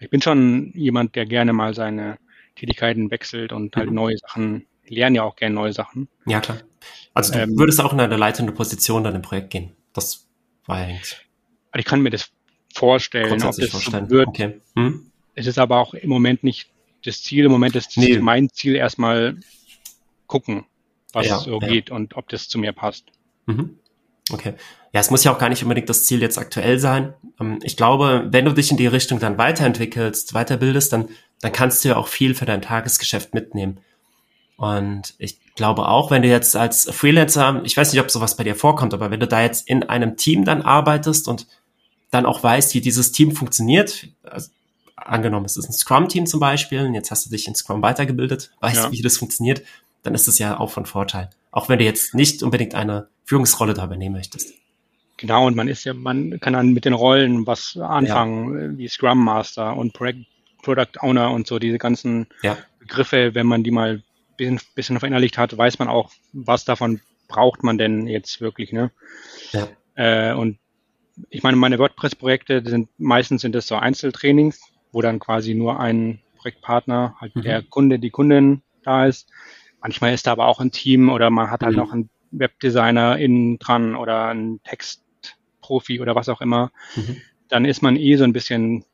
Ich 0.00 0.11
bin 0.11 0.23
schon 0.23 0.73
jemand, 0.75 1.14
der 1.17 1.26
gerne 1.26 1.52
mal 1.52 1.75
seine 1.75 2.19
Tätigkeiten 2.55 3.11
wechselt 3.11 3.52
und 3.52 3.76
halt 3.76 3.88
mhm. 3.88 3.95
neue 3.95 4.19
Sachen, 4.19 4.67
lernen 4.87 5.17
ja 5.17 5.23
auch 5.23 5.37
gerne 5.37 5.55
neue 5.55 5.73
Sachen. 5.73 6.09
Ja, 6.26 6.40
klar. 6.40 6.59
Also 7.14 7.33
du 7.33 7.40
ähm, 7.40 7.59
würdest 7.59 7.81
auch 7.81 7.93
in 7.93 8.00
eine 8.00 8.17
leitende 8.17 8.52
Position 8.52 9.05
dann 9.05 9.14
im 9.14 9.23
Projekt 9.23 9.50
gehen. 9.50 9.73
Das 9.93 10.26
war 10.67 10.76
eigentlich. 10.76 11.17
Also 11.73 11.81
ich 11.81 11.85
kann 11.85 12.00
mir 12.00 12.11
das 12.11 12.31
vorstellen, 12.75 13.43
ob 13.43 13.57
das 13.57 13.71
vorstellen. 13.71 14.11
wird. 14.11 14.28
Okay. 14.28 14.61
Hm? 14.76 15.11
Es 15.35 15.47
ist 15.47 15.59
aber 15.59 15.78
auch 15.78 15.95
im 15.95 16.09
Moment 16.09 16.45
nicht 16.45 16.71
das 17.05 17.23
Ziel. 17.23 17.45
Im 17.45 17.52
Moment 17.52 17.76
ist 17.76 17.97
nee. 17.97 18.19
mein 18.19 18.49
Ziel 18.50 18.76
erstmal 18.76 19.37
gucken, 20.26 20.64
was 21.12 21.26
ja, 21.26 21.38
so 21.38 21.61
ja. 21.61 21.69
geht 21.69 21.90
und 21.90 22.17
ob 22.17 22.28
das 22.28 22.49
zu 22.49 22.59
mir 22.59 22.73
passt. 22.73 23.07
Mhm. 23.47 23.78
Okay. 24.31 24.55
Ja, 24.93 25.01
es 25.01 25.11
muss 25.11 25.25
ja 25.25 25.33
auch 25.33 25.39
gar 25.39 25.49
nicht 25.49 25.63
unbedingt 25.63 25.89
das 25.89 26.05
Ziel 26.05 26.21
jetzt 26.23 26.39
aktuell 26.39 26.79
sein. 26.79 27.15
Ähm, 27.41 27.59
ich 27.63 27.77
glaube, 27.77 28.27
wenn 28.31 28.45
du 28.45 28.53
dich 28.53 28.71
in 28.71 28.77
die 28.77 28.87
Richtung 28.87 29.19
dann 29.19 29.39
weiterentwickelst, 29.39 30.33
weiterbildest, 30.33 30.93
dann, 30.93 31.09
dann 31.41 31.53
kannst 31.53 31.85
du 31.85 31.91
ja 31.91 31.97
auch 31.97 32.09
viel 32.09 32.35
für 32.35 32.47
dein 32.47 32.63
Tagesgeschäft 32.63 33.35
mitnehmen. 33.35 33.81
Und 34.57 35.15
ich 35.19 35.39
glaube 35.55 35.89
auch, 35.89 36.11
wenn 36.11 36.23
du 36.23 36.29
jetzt 36.29 36.57
als 36.57 36.91
Freelancer, 36.91 37.61
ich 37.65 37.77
weiß 37.77 37.93
nicht, 37.93 38.03
ob 38.03 38.11
sowas 38.11 38.37
bei 38.37 38.45
dir 38.45 38.57
vorkommt, 38.57 38.93
aber 38.93 39.11
wenn 39.11 39.21
du 39.21 39.29
da 39.29 39.41
jetzt 39.41 39.69
in 39.69 39.85
einem 39.85 40.17
Team 40.17 40.45
dann 40.45 40.63
arbeitest 40.63 41.29
und 41.29 41.47
dann 42.11 42.27
auch 42.27 42.43
weißt, 42.43 42.75
wie 42.75 42.81
dieses 42.81 43.13
Team 43.13 43.37
funktioniert, 43.37 44.09
also 44.25 44.51
angenommen, 44.97 45.47
es 45.47 45.57
ist 45.57 45.69
ein 45.69 45.73
Scrum-Team 45.73 46.27
zum 46.27 46.41
Beispiel, 46.41 46.81
und 46.87 46.95
jetzt 46.95 47.11
hast 47.11 47.25
du 47.25 47.31
dich 47.31 47.47
in 47.47 47.55
Scrum 47.55 47.83
weitergebildet, 47.83 48.51
weißt, 48.61 48.85
ja. 48.85 48.93
wie 48.93 49.03
das 49.03 49.19
funktioniert, 49.19 49.63
dann 50.02 50.14
ist 50.14 50.28
es 50.28 50.38
ja 50.38 50.59
auch 50.59 50.71
von 50.71 50.87
Vorteil. 50.87 51.31
Auch 51.50 51.69
wenn 51.69 51.78
du 51.78 51.85
jetzt 51.85 52.14
nicht 52.14 52.43
unbedingt 52.43 52.75
eine 52.75 53.09
Führungsrolle 53.25 53.75
da 53.75 53.85
übernehmen 53.85 54.14
möchtest. 54.14 54.55
Genau, 55.17 55.47
und 55.47 55.57
man 55.57 55.67
ist 55.67 55.85
ja, 55.85 55.95
man 55.95 56.38
kann 56.40 56.52
dann 56.52 56.73
mit 56.73 56.85
den 56.85 56.93
Rollen 56.93 57.47
was 57.47 57.76
anfangen, 57.76 58.73
ja. 58.73 58.78
wie 58.78 58.88
Scrum 58.88 59.25
Master 59.25 59.76
und 59.76 59.93
Project, 59.93 60.26
Product 60.62 61.00
Owner 61.00 61.33
und 61.33 61.47
so, 61.47 61.59
diese 61.59 61.78
ganzen 61.78 62.28
ja. 62.43 62.57
Begriffe, 62.78 63.35
wenn 63.35 63.47
man 63.47 63.64
die 63.64 63.71
mal 63.71 63.95
ein 63.95 64.02
bisschen, 64.37 64.61
bisschen 64.75 65.00
verinnerlicht 65.00 65.37
hat, 65.37 65.57
weiß 65.57 65.78
man 65.81 65.88
auch, 65.88 66.12
was 66.33 66.64
davon 66.64 67.00
braucht 67.26 67.62
man 67.62 67.78
denn 67.78 68.07
jetzt 68.07 68.40
wirklich, 68.40 68.73
ne? 68.73 68.90
Ja. 69.52 69.69
Äh, 69.95 70.35
und 70.35 70.59
ich 71.31 71.43
meine, 71.43 71.57
meine 71.57 71.78
WordPress-Projekte 71.78 72.62
sind 72.64 72.88
meistens 72.99 73.43
sind 73.43 73.55
das 73.55 73.67
so 73.67 73.75
Einzeltrainings, 73.75 74.61
wo 74.93 75.02
dann 75.02 75.19
quasi 75.19 75.55
nur 75.55 75.81
ein 75.81 76.21
Projektpartner, 76.37 77.17
halt 77.21 77.35
mhm. 77.35 77.43
der 77.43 77.62
Kunde, 77.62 77.99
die 77.99 78.11
Kundin 78.11 78.62
da 78.85 79.07
ist. 79.07 79.28
Manchmal 79.81 80.15
ist 80.15 80.27
da 80.27 80.33
aber 80.33 80.47
auch 80.47 80.61
ein 80.61 80.73
Team 80.73 81.09
oder 81.09 81.31
man 81.31 81.51
hat 81.51 81.63
halt 81.63 81.73
mhm. 81.73 81.79
noch 81.79 81.93
einen 81.93 82.11
Webdesigner 82.31 83.19
innen 83.19 83.59
dran 83.59 83.95
oder 83.95 84.27
einen 84.27 84.63
Textprofi 84.63 86.01
oder 86.01 86.15
was 86.15 86.29
auch 86.29 86.41
immer. 86.41 86.73
Mhm. 86.97 87.17
Dann 87.49 87.65
ist 87.65 87.83
man 87.83 87.97
eh 87.97 88.17
so 88.17 88.25
ein 88.25 88.33
bisschen, 88.33 88.85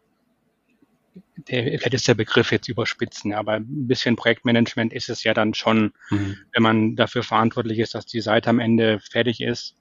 der, 1.48 1.64
vielleicht 1.64 1.94
ist 1.94 2.08
der 2.08 2.14
Begriff 2.14 2.52
jetzt 2.52 2.68
überspitzen, 2.68 3.32
aber 3.32 3.54
ein 3.54 3.86
bisschen 3.88 4.16
Projektmanagement 4.16 4.92
ist 4.92 5.08
es 5.08 5.24
ja 5.24 5.34
dann 5.34 5.54
schon, 5.54 5.92
mhm. 6.10 6.36
wenn 6.52 6.62
man 6.62 6.96
dafür 6.96 7.22
verantwortlich 7.22 7.78
ist, 7.78 7.94
dass 7.94 8.06
die 8.06 8.20
Seite 8.20 8.50
am 8.50 8.60
Ende 8.60 9.00
fertig 9.00 9.40
ist. 9.40 9.76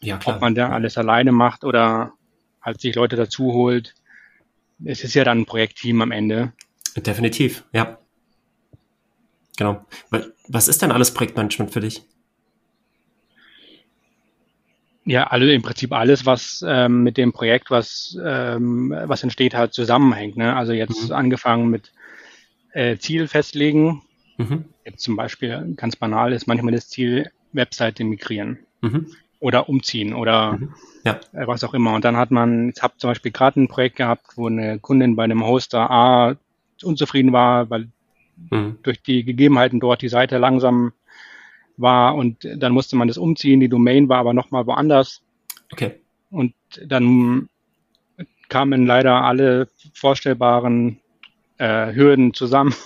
Ja, 0.00 0.18
klar. 0.18 0.36
Ob 0.36 0.42
man 0.42 0.54
da 0.54 0.70
alles 0.70 0.98
alleine 0.98 1.32
macht 1.32 1.64
oder 1.64 2.12
halt 2.60 2.80
sich 2.80 2.94
Leute 2.94 3.16
dazu 3.16 3.52
holt. 3.52 3.94
Es 4.84 5.04
ist 5.04 5.14
ja 5.14 5.24
dann 5.24 5.40
ein 5.40 5.46
Projektteam 5.46 6.00
am 6.02 6.10
Ende. 6.10 6.52
Definitiv, 6.96 7.64
ja. 7.72 7.98
Genau. 9.56 9.84
Was 10.48 10.68
ist 10.68 10.82
denn 10.82 10.92
alles 10.92 11.12
Projektmanagement 11.12 11.72
für 11.72 11.80
dich? 11.80 12.02
Ja, 15.04 15.24
also 15.24 15.46
im 15.46 15.62
Prinzip 15.62 15.92
alles, 15.92 16.26
was 16.26 16.64
ähm, 16.66 17.02
mit 17.02 17.16
dem 17.16 17.32
Projekt, 17.32 17.70
was, 17.70 18.16
ähm, 18.24 18.94
was 19.06 19.22
entsteht, 19.22 19.54
halt 19.54 19.74
zusammenhängt. 19.74 20.36
Ne? 20.36 20.54
Also 20.54 20.72
jetzt 20.72 21.08
mhm. 21.08 21.14
angefangen 21.14 21.68
mit 21.68 21.92
äh, 22.72 22.96
Ziel 22.98 23.26
festlegen. 23.26 24.02
Mhm. 24.36 24.66
Jetzt 24.84 25.02
zum 25.02 25.16
Beispiel 25.16 25.74
ganz 25.76 25.96
banal 25.96 26.32
ist 26.32 26.46
manchmal 26.46 26.72
das 26.72 26.88
Ziel, 26.88 27.30
Webseite 27.52 28.04
migrieren 28.04 28.60
mhm. 28.80 29.08
oder 29.40 29.68
umziehen 29.68 30.14
oder 30.14 30.52
mhm. 30.52 30.74
ja. 31.04 31.18
äh, 31.32 31.46
was 31.46 31.64
auch 31.64 31.74
immer. 31.74 31.94
Und 31.94 32.04
dann 32.04 32.16
hat 32.16 32.30
man, 32.30 32.70
ich 32.70 32.80
habe 32.80 32.94
zum 32.96 33.10
Beispiel 33.10 33.32
gerade 33.32 33.60
ein 33.60 33.68
Projekt 33.68 33.96
gehabt, 33.96 34.36
wo 34.36 34.46
eine 34.46 34.78
Kundin 34.78 35.16
bei 35.16 35.24
einem 35.24 35.44
Hoster 35.44 35.90
A 35.90 36.36
unzufrieden 36.82 37.32
war, 37.32 37.70
weil 37.70 37.88
mhm. 38.36 38.78
durch 38.82 39.02
die 39.02 39.24
Gegebenheiten 39.24 39.80
dort 39.80 40.02
die 40.02 40.08
Seite 40.08 40.38
langsam 40.38 40.92
war 41.76 42.14
und 42.14 42.46
dann 42.56 42.72
musste 42.72 42.96
man 42.96 43.08
das 43.08 43.18
umziehen. 43.18 43.60
Die 43.60 43.68
Domain 43.68 44.08
war 44.08 44.18
aber 44.18 44.34
nochmal 44.34 44.66
woanders. 44.66 45.22
Okay. 45.72 46.00
Und 46.30 46.54
dann 46.84 47.48
kamen 48.48 48.86
leider 48.86 49.22
alle 49.22 49.68
vorstellbaren 49.94 51.00
äh, 51.58 51.92
Hürden 51.94 52.34
zusammen. 52.34 52.74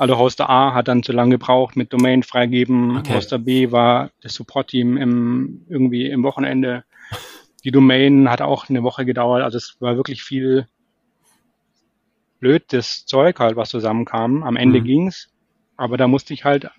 Also 0.00 0.16
Hoster 0.16 0.48
A 0.48 0.74
hat 0.74 0.86
dann 0.86 1.02
zu 1.02 1.10
lange 1.10 1.32
gebraucht 1.32 1.74
mit 1.74 1.92
Domain 1.92 2.22
freigeben. 2.22 2.98
Okay. 2.98 3.14
Hoster 3.14 3.40
B 3.40 3.72
war 3.72 4.12
das 4.20 4.34
Support-Team 4.34 4.96
im, 4.96 5.62
irgendwie 5.68 6.06
im 6.06 6.22
Wochenende. 6.22 6.84
Die 7.64 7.72
Domain 7.72 8.30
hat 8.30 8.40
auch 8.40 8.68
eine 8.68 8.84
Woche 8.84 9.04
gedauert. 9.04 9.42
Also 9.42 9.58
es 9.58 9.76
war 9.80 9.96
wirklich 9.96 10.22
viel 10.22 10.68
blödes 12.40 13.06
Zeug 13.06 13.40
halt, 13.40 13.56
was 13.56 13.70
zusammenkam. 13.70 14.42
Am 14.42 14.56
Ende 14.56 14.80
mhm. 14.80 14.84
ging's. 14.84 15.30
Aber 15.76 15.96
da 15.96 16.08
musste 16.08 16.34
ich 16.34 16.44
halt 16.44 16.70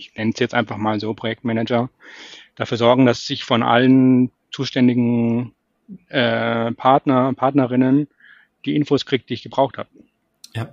ich 0.00 0.14
nenne 0.14 0.32
es 0.32 0.40
jetzt 0.40 0.54
einfach 0.54 0.78
mal 0.78 0.98
so, 0.98 1.12
Projektmanager, 1.14 1.90
dafür 2.56 2.78
sorgen, 2.78 3.06
dass 3.06 3.26
sich 3.26 3.44
von 3.44 3.62
allen 3.62 4.30
zuständigen 4.50 5.54
äh, 6.08 6.72
Partner, 6.72 7.32
Partnerinnen 7.34 8.08
die 8.64 8.74
Infos 8.74 9.06
kriegt, 9.06 9.28
die 9.28 9.34
ich 9.34 9.42
gebraucht 9.42 9.78
habe. 9.78 9.88
Ja. 10.54 10.72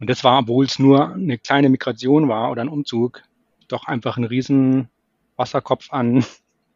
Und 0.00 0.08
das 0.08 0.22
war, 0.22 0.38
obwohl 0.38 0.64
es 0.64 0.78
nur 0.78 1.14
eine 1.14 1.38
kleine 1.38 1.68
Migration 1.68 2.28
war 2.28 2.50
oder 2.50 2.62
ein 2.62 2.68
Umzug, 2.68 3.22
doch 3.66 3.86
einfach 3.86 4.16
ein 4.16 4.24
riesen 4.24 4.88
Wasserkopf 5.36 5.92
an, 5.92 6.24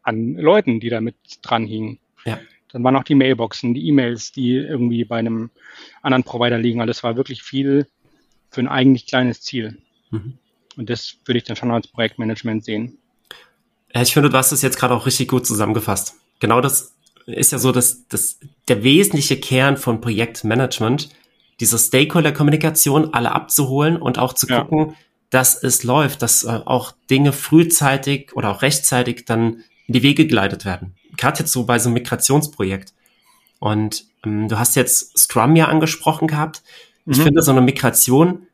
an 0.03 0.35
Leuten, 0.35 0.79
die 0.79 0.89
damit 0.89 1.15
dran 1.41 1.65
hingen. 1.65 1.99
Ja. 2.25 2.39
Dann 2.73 2.83
waren 2.83 2.95
auch 2.95 3.03
die 3.03 3.15
Mailboxen, 3.15 3.73
die 3.73 3.87
E-Mails, 3.87 4.31
die 4.31 4.55
irgendwie 4.55 5.05
bei 5.05 5.17
einem 5.17 5.51
anderen 6.01 6.23
Provider 6.23 6.57
liegen. 6.57 6.81
Also 6.81 6.89
das 6.89 7.03
war 7.03 7.15
wirklich 7.15 7.43
viel 7.43 7.87
für 8.49 8.61
ein 8.61 8.67
eigentlich 8.67 9.05
kleines 9.05 9.41
Ziel. 9.41 9.77
Mhm. 10.09 10.33
Und 10.75 10.89
das 10.89 11.17
würde 11.25 11.37
ich 11.37 11.43
dann 11.43 11.55
schon 11.55 11.71
als 11.71 11.87
Projektmanagement 11.87 12.65
sehen. 12.65 12.97
Ich 13.93 14.13
finde, 14.13 14.29
du 14.29 14.37
hast 14.37 14.51
es 14.51 14.63
jetzt 14.63 14.77
gerade 14.77 14.95
auch 14.95 15.05
richtig 15.05 15.27
gut 15.27 15.45
zusammengefasst. 15.45 16.15
Genau 16.39 16.61
das 16.61 16.95
ist 17.27 17.51
ja 17.51 17.59
so, 17.59 17.71
dass, 17.71 18.07
dass 18.07 18.39
der 18.67 18.83
wesentliche 18.83 19.39
Kern 19.39 19.77
von 19.77 20.01
Projektmanagement, 20.01 21.09
diese 21.59 21.77
Stakeholder-Kommunikation 21.77 23.13
alle 23.13 23.31
abzuholen 23.33 23.97
und 23.97 24.17
auch 24.17 24.33
zu 24.33 24.47
gucken, 24.47 24.79
ja. 24.79 24.93
dass 25.29 25.61
es 25.61 25.83
läuft, 25.83 26.23
dass 26.23 26.43
äh, 26.43 26.59
auch 26.65 26.93
Dinge 27.11 27.31
frühzeitig 27.31 28.35
oder 28.35 28.49
auch 28.49 28.63
rechtzeitig 28.63 29.25
dann 29.25 29.63
in 29.85 29.93
die 29.93 30.01
Wege 30.01 30.25
geleitet 30.25 30.65
werden. 30.65 30.95
Gerade 31.17 31.39
jetzt 31.39 31.51
so 31.51 31.65
bei 31.65 31.79
so 31.79 31.89
einem 31.89 31.95
Migrationsprojekt. 31.95 32.93
Und 33.59 34.05
ähm, 34.25 34.47
du 34.47 34.57
hast 34.57 34.75
jetzt 34.75 35.17
Scrum 35.17 35.55
ja 35.55 35.67
angesprochen 35.67 36.27
gehabt. 36.27 36.63
Ich 37.05 37.17
mhm. 37.17 37.23
finde, 37.23 37.41
so 37.41 37.51
eine 37.51 37.61
Migration 37.61 38.47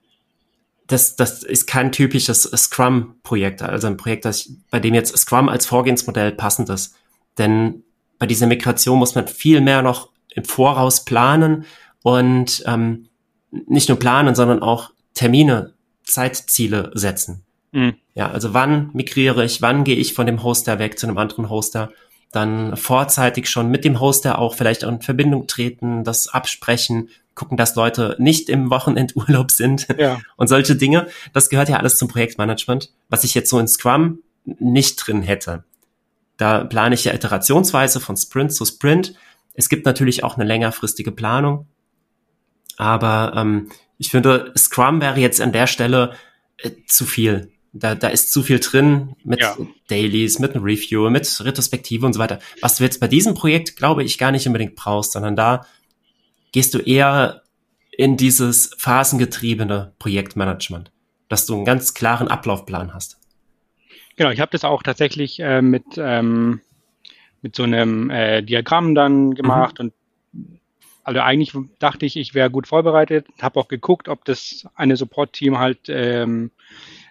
das, 0.89 1.15
das 1.15 1.43
ist 1.43 1.67
kein 1.67 1.91
typisches 1.91 2.43
Scrum-Projekt, 2.43 3.61
also 3.61 3.85
ein 3.85 3.97
Projekt, 3.97 4.25
das, 4.25 4.51
bei 4.71 4.79
dem 4.79 4.95
jetzt 4.95 5.15
Scrum 5.15 5.47
als 5.47 5.67
Vorgehensmodell 5.67 6.31
passend 6.31 6.67
ist. 6.69 6.95
Denn 7.37 7.83
bei 8.17 8.25
dieser 8.25 8.47
Migration 8.47 8.97
muss 8.97 9.13
man 9.13 9.27
viel 9.27 9.61
mehr 9.61 9.83
noch 9.83 10.09
im 10.33 10.45
Voraus 10.45 11.05
planen 11.05 11.65
und 12.01 12.63
ähm, 12.65 13.07
nicht 13.51 13.87
nur 13.87 13.99
planen, 13.99 14.33
sondern 14.33 14.63
auch 14.63 14.89
Termine, 15.13 15.73
Zeitziele 16.03 16.91
setzen. 16.95 17.43
Mhm. 17.71 17.93
Ja, 18.15 18.31
also 18.31 18.55
wann 18.55 18.89
migriere 18.93 19.45
ich, 19.45 19.61
wann 19.61 19.83
gehe 19.83 19.95
ich 19.95 20.15
von 20.15 20.25
dem 20.25 20.41
Hoster 20.41 20.79
weg 20.79 20.97
zu 20.97 21.05
einem 21.05 21.19
anderen 21.19 21.49
Hoster? 21.49 21.91
Dann 22.31 22.77
vorzeitig 22.77 23.49
schon 23.49 23.69
mit 23.69 23.83
dem 23.83 23.99
Hoster 23.99 24.37
auch 24.37 24.53
vielleicht 24.53 24.83
in 24.83 25.01
Verbindung 25.01 25.47
treten, 25.47 26.03
das 26.03 26.27
absprechen, 26.27 27.09
gucken, 27.33 27.57
dass 27.57 27.75
Leute 27.75 28.15
nicht 28.19 28.49
im 28.49 28.69
Wochenendurlaub 28.69 29.49
sind 29.49 29.87
ja. 29.97 30.19
und 30.35 30.47
solche 30.47 30.75
Dinge. 30.75 31.07
Das 31.33 31.49
gehört 31.49 31.69
ja 31.69 31.77
alles 31.77 31.97
zum 31.97 32.07
Projektmanagement, 32.07 32.91
was 33.09 33.23
ich 33.23 33.33
jetzt 33.33 33.49
so 33.49 33.57
in 33.59 33.67
Scrum 33.67 34.19
nicht 34.45 34.95
drin 34.97 35.21
hätte. 35.23 35.63
Da 36.37 36.63
plane 36.63 36.95
ich 36.95 37.03
ja 37.03 37.13
iterationsweise 37.13 37.99
von 37.99 38.15
Sprint 38.15 38.53
zu 38.53 38.65
Sprint. 38.65 39.15
Es 39.53 39.69
gibt 39.69 39.85
natürlich 39.85 40.23
auch 40.23 40.35
eine 40.35 40.45
längerfristige 40.45 41.11
Planung, 41.11 41.67
aber 42.77 43.33
ähm, 43.35 43.69
ich 43.97 44.09
finde, 44.09 44.53
Scrum 44.57 45.01
wäre 45.01 45.19
jetzt 45.19 45.41
an 45.41 45.51
der 45.51 45.67
Stelle 45.67 46.13
äh, 46.57 46.71
zu 46.87 47.05
viel. 47.05 47.51
Da, 47.71 47.93
da 47.93 48.07
ist 48.07 48.31
zu 48.31 48.41
viel 48.41 48.59
drin 48.59 49.15
mit 49.23 49.41
ja. 49.41 49.55
Dailies, 49.89 50.39
mit 50.39 50.55
einem 50.55 50.63
Review, 50.63 51.09
mit 51.09 51.39
Retrospektive 51.43 52.05
und 52.05 52.13
so 52.13 52.19
weiter. 52.19 52.39
Was 52.61 52.77
du 52.77 52.83
jetzt 52.83 52.99
bei 52.99 53.07
diesem 53.07 53.35
Projekt, 53.35 53.75
glaube 53.75 54.03
ich, 54.03 54.17
gar 54.17 54.31
nicht 54.31 54.47
unbedingt 54.47 54.75
brauchst, 54.75 55.11
sondern 55.11 55.35
da 55.35 55.65
gehst 56.51 56.73
du 56.73 56.79
eher 56.79 57.43
in 57.91 58.17
dieses 58.17 58.71
phasengetriebene 58.77 59.93
Projektmanagement, 59.99 60.91
dass 61.27 61.45
du 61.45 61.55
einen 61.55 61.65
ganz 61.65 61.93
klaren 61.93 62.27
Ablaufplan 62.27 62.93
hast. 62.93 63.19
Genau, 64.15 64.31
ich 64.31 64.39
habe 64.39 64.51
das 64.51 64.63
auch 64.63 64.83
tatsächlich 64.83 65.39
äh, 65.39 65.61
mit, 65.61 65.83
ähm, 65.97 66.61
mit 67.41 67.55
so 67.55 67.63
einem 67.63 68.09
äh, 68.09 68.41
Diagramm 68.41 68.95
dann 68.95 69.35
gemacht 69.35 69.79
mhm. 69.79 69.85
und 69.85 69.93
also 71.03 71.21
eigentlich 71.21 71.53
dachte 71.79 72.05
ich, 72.05 72.17
ich 72.17 72.35
wäre 72.35 72.51
gut 72.51 72.67
vorbereitet, 72.67 73.25
habe 73.41 73.59
auch 73.59 73.67
geguckt, 73.67 74.09
ob 74.09 74.25
das 74.25 74.67
eine 74.75 74.95
Support-Team 74.95 75.57
halt 75.57 75.79
ähm, 75.87 76.51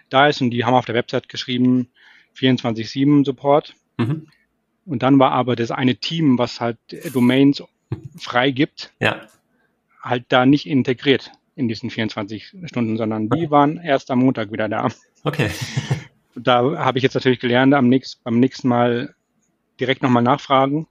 da 0.09 0.27
ist 0.27 0.41
und 0.41 0.51
die 0.51 0.65
haben 0.65 0.73
auf 0.73 0.85
der 0.85 0.95
Website 0.95 1.29
geschrieben 1.29 1.89
24-7 2.37 3.25
Support. 3.25 3.75
Mhm. 3.97 4.27
Und 4.85 5.03
dann 5.03 5.19
war 5.19 5.31
aber 5.31 5.55
das 5.55 5.71
eine 5.71 5.95
Team, 5.95 6.37
was 6.37 6.59
halt 6.59 6.77
Domains 7.13 7.63
freigibt, 8.17 8.91
ja. 8.99 9.21
halt 10.01 10.25
da 10.29 10.45
nicht 10.45 10.65
integriert 10.65 11.31
in 11.55 11.67
diesen 11.67 11.89
24 11.89 12.55
Stunden, 12.65 12.97
sondern 12.97 13.29
die 13.29 13.51
waren 13.51 13.77
erst 13.77 14.11
am 14.11 14.19
Montag 14.19 14.51
wieder 14.51 14.69
da. 14.69 14.87
Okay. 15.23 15.51
da 16.35 16.77
habe 16.77 16.97
ich 16.97 17.03
jetzt 17.03 17.15
natürlich 17.15 17.39
gelernt, 17.39 17.73
am 17.73 17.89
nächsten, 17.89 18.23
beim 18.23 18.39
nächsten 18.39 18.67
Mal 18.67 19.13
direkt 19.79 20.01
nochmal 20.01 20.23
nachfragen. 20.23 20.87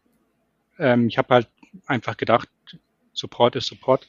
Ähm, 0.79 1.09
ich 1.09 1.19
habe 1.19 1.35
halt 1.35 1.49
einfach 1.87 2.17
gedacht, 2.17 2.49
Support 3.13 3.57
ist 3.57 3.67
Support. 3.67 4.07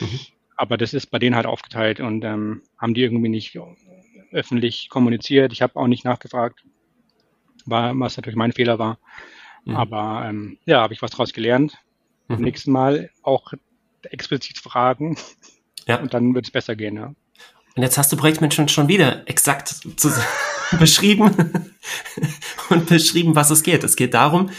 Mhm. 0.00 0.20
Aber 0.56 0.76
das 0.76 0.94
ist 0.94 1.10
bei 1.10 1.18
denen 1.18 1.36
halt 1.36 1.46
aufgeteilt 1.46 2.00
und 2.00 2.24
ähm, 2.24 2.62
haben 2.78 2.94
die 2.94 3.02
irgendwie 3.02 3.28
nicht 3.28 3.58
öffentlich 4.32 4.88
kommuniziert. 4.88 5.52
Ich 5.52 5.62
habe 5.62 5.76
auch 5.76 5.86
nicht 5.86 6.04
nachgefragt, 6.04 6.62
war, 7.64 7.98
was 7.98 8.16
natürlich 8.16 8.36
mein 8.36 8.52
Fehler 8.52 8.78
war. 8.78 8.98
Mhm. 9.64 9.76
Aber 9.76 10.26
ähm, 10.28 10.58
ja, 10.66 10.80
habe 10.80 10.94
ich 10.94 11.02
was 11.02 11.10
draus 11.10 11.32
gelernt 11.32 11.78
mhm. 12.28 12.38
nächsten 12.38 12.72
Mal 12.72 13.10
auch 13.22 13.52
explizit 14.02 14.58
fragen. 14.58 15.16
Ja. 15.86 16.00
Und 16.00 16.14
dann 16.14 16.34
wird 16.34 16.46
es 16.46 16.50
besser 16.50 16.76
gehen, 16.76 16.96
ja. 16.96 17.14
Und 17.76 17.82
jetzt 17.82 17.98
hast 17.98 18.10
du 18.10 18.16
Projektmanagement 18.16 18.70
schon 18.70 18.88
wieder 18.88 19.28
exakt 19.28 19.86
beschrieben 20.78 21.30
und 22.70 22.86
beschrieben, 22.86 23.34
was 23.34 23.50
es 23.50 23.62
geht. 23.62 23.84
Es 23.84 23.96
geht 23.96 24.14
darum, 24.14 24.50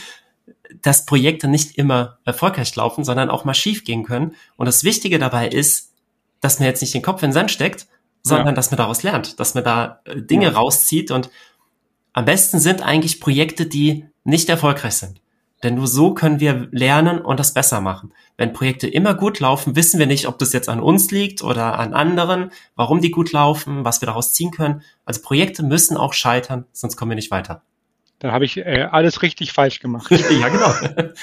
dass 0.82 1.06
Projekte 1.06 1.48
nicht 1.48 1.78
immer 1.78 2.20
erfolgreich 2.26 2.76
laufen, 2.76 3.04
sondern 3.04 3.30
auch 3.30 3.44
mal 3.44 3.56
schief 3.56 3.84
gehen 3.84 4.04
können. 4.04 4.36
Und 4.56 4.68
das 4.68 4.84
Wichtige 4.84 5.18
dabei 5.18 5.48
ist, 5.48 5.94
dass 6.42 6.60
man 6.60 6.68
jetzt 6.68 6.82
nicht 6.82 6.94
den 6.94 7.02
Kopf 7.02 7.24
in 7.24 7.30
den 7.30 7.34
Sand 7.34 7.50
steckt, 7.50 7.88
sondern 8.24 8.48
ja. 8.48 8.54
dass 8.54 8.72
man 8.72 8.78
daraus 8.78 9.04
lernt, 9.04 9.40
dass 9.40 9.56
man 9.56 9.64
da 9.64 10.02
äh, 10.06 10.22
Dinge 10.22 10.46
ja. 10.46 10.52
rauszieht. 10.52 11.12
Und 11.12 11.30
am 12.14 12.26
besten 12.26 12.60
sind 12.60 12.82
eigentlich 12.82 13.20
Projekte, 13.20 13.66
die 13.66 14.06
nicht 14.24 14.50
erfolgreich 14.50 14.96
sind. 14.96 15.22
Denn 15.64 15.76
nur 15.76 15.88
so 15.88 16.14
können 16.14 16.40
wir 16.40 16.68
lernen 16.72 17.20
und 17.20 17.40
das 17.40 17.54
besser 17.54 17.82
machen. 17.82 18.14
Wenn 18.38 18.54
Projekte 18.54 18.88
immer 18.88 19.16
gut 19.16 19.40
laufen, 19.40 19.76
wissen 19.76 20.00
wir 20.00 20.06
nicht, 20.06 20.28
ob 20.28 20.38
das 20.38 20.54
jetzt 20.54 20.70
an 20.70 20.80
uns 20.80 21.10
liegt 21.10 21.44
oder 21.44 21.80
an 21.80 21.96
anderen, 21.96 22.52
warum 22.76 23.02
die 23.02 23.10
gut 23.10 23.32
laufen, 23.32 23.84
was 23.84 24.00
wir 24.02 24.06
daraus 24.06 24.34
ziehen 24.34 24.52
können. 24.52 24.84
Also 25.06 25.22
Projekte 25.24 25.64
müssen 25.64 25.98
auch 25.98 26.14
scheitern, 26.14 26.66
sonst 26.74 26.96
kommen 26.96 27.12
wir 27.12 27.16
nicht 27.16 27.32
weiter. 27.32 27.64
Dann 28.20 28.32
habe 28.32 28.46
ich 28.46 28.58
äh, 28.58 28.88
alles 28.90 29.22
richtig 29.22 29.52
falsch 29.52 29.80
gemacht. 29.80 30.12
ja, 30.12 30.50
genau. 30.50 31.14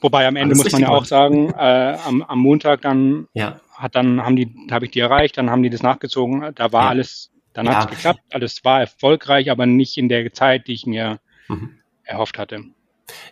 Wobei 0.00 0.26
am 0.26 0.36
Ende 0.36 0.54
alles 0.54 0.64
muss 0.64 0.72
man 0.72 0.82
ja 0.82 0.88
auch 0.88 1.04
sagen, 1.04 1.50
äh, 1.50 1.96
am, 2.06 2.22
am 2.22 2.38
Montag 2.38 2.82
dann 2.82 3.26
ja. 3.34 3.60
Hat 3.82 3.94
dann 3.96 4.22
haben 4.22 4.36
die, 4.36 4.54
habe 4.70 4.86
ich 4.86 4.92
die 4.92 5.00
erreicht, 5.00 5.36
dann 5.36 5.50
haben 5.50 5.62
die 5.62 5.70
das 5.70 5.82
nachgezogen. 5.82 6.52
Da 6.54 6.72
war 6.72 6.84
ja. 6.84 6.88
alles, 6.90 7.30
dann 7.52 7.66
ja. 7.66 7.74
hat 7.74 7.84
es 7.84 7.96
geklappt, 7.96 8.20
alles 8.30 8.64
war 8.64 8.80
erfolgreich, 8.80 9.50
aber 9.50 9.66
nicht 9.66 9.98
in 9.98 10.08
der 10.08 10.32
Zeit, 10.32 10.68
die 10.68 10.72
ich 10.72 10.86
mir 10.86 11.18
mhm. 11.48 11.78
erhofft 12.04 12.38
hatte. 12.38 12.64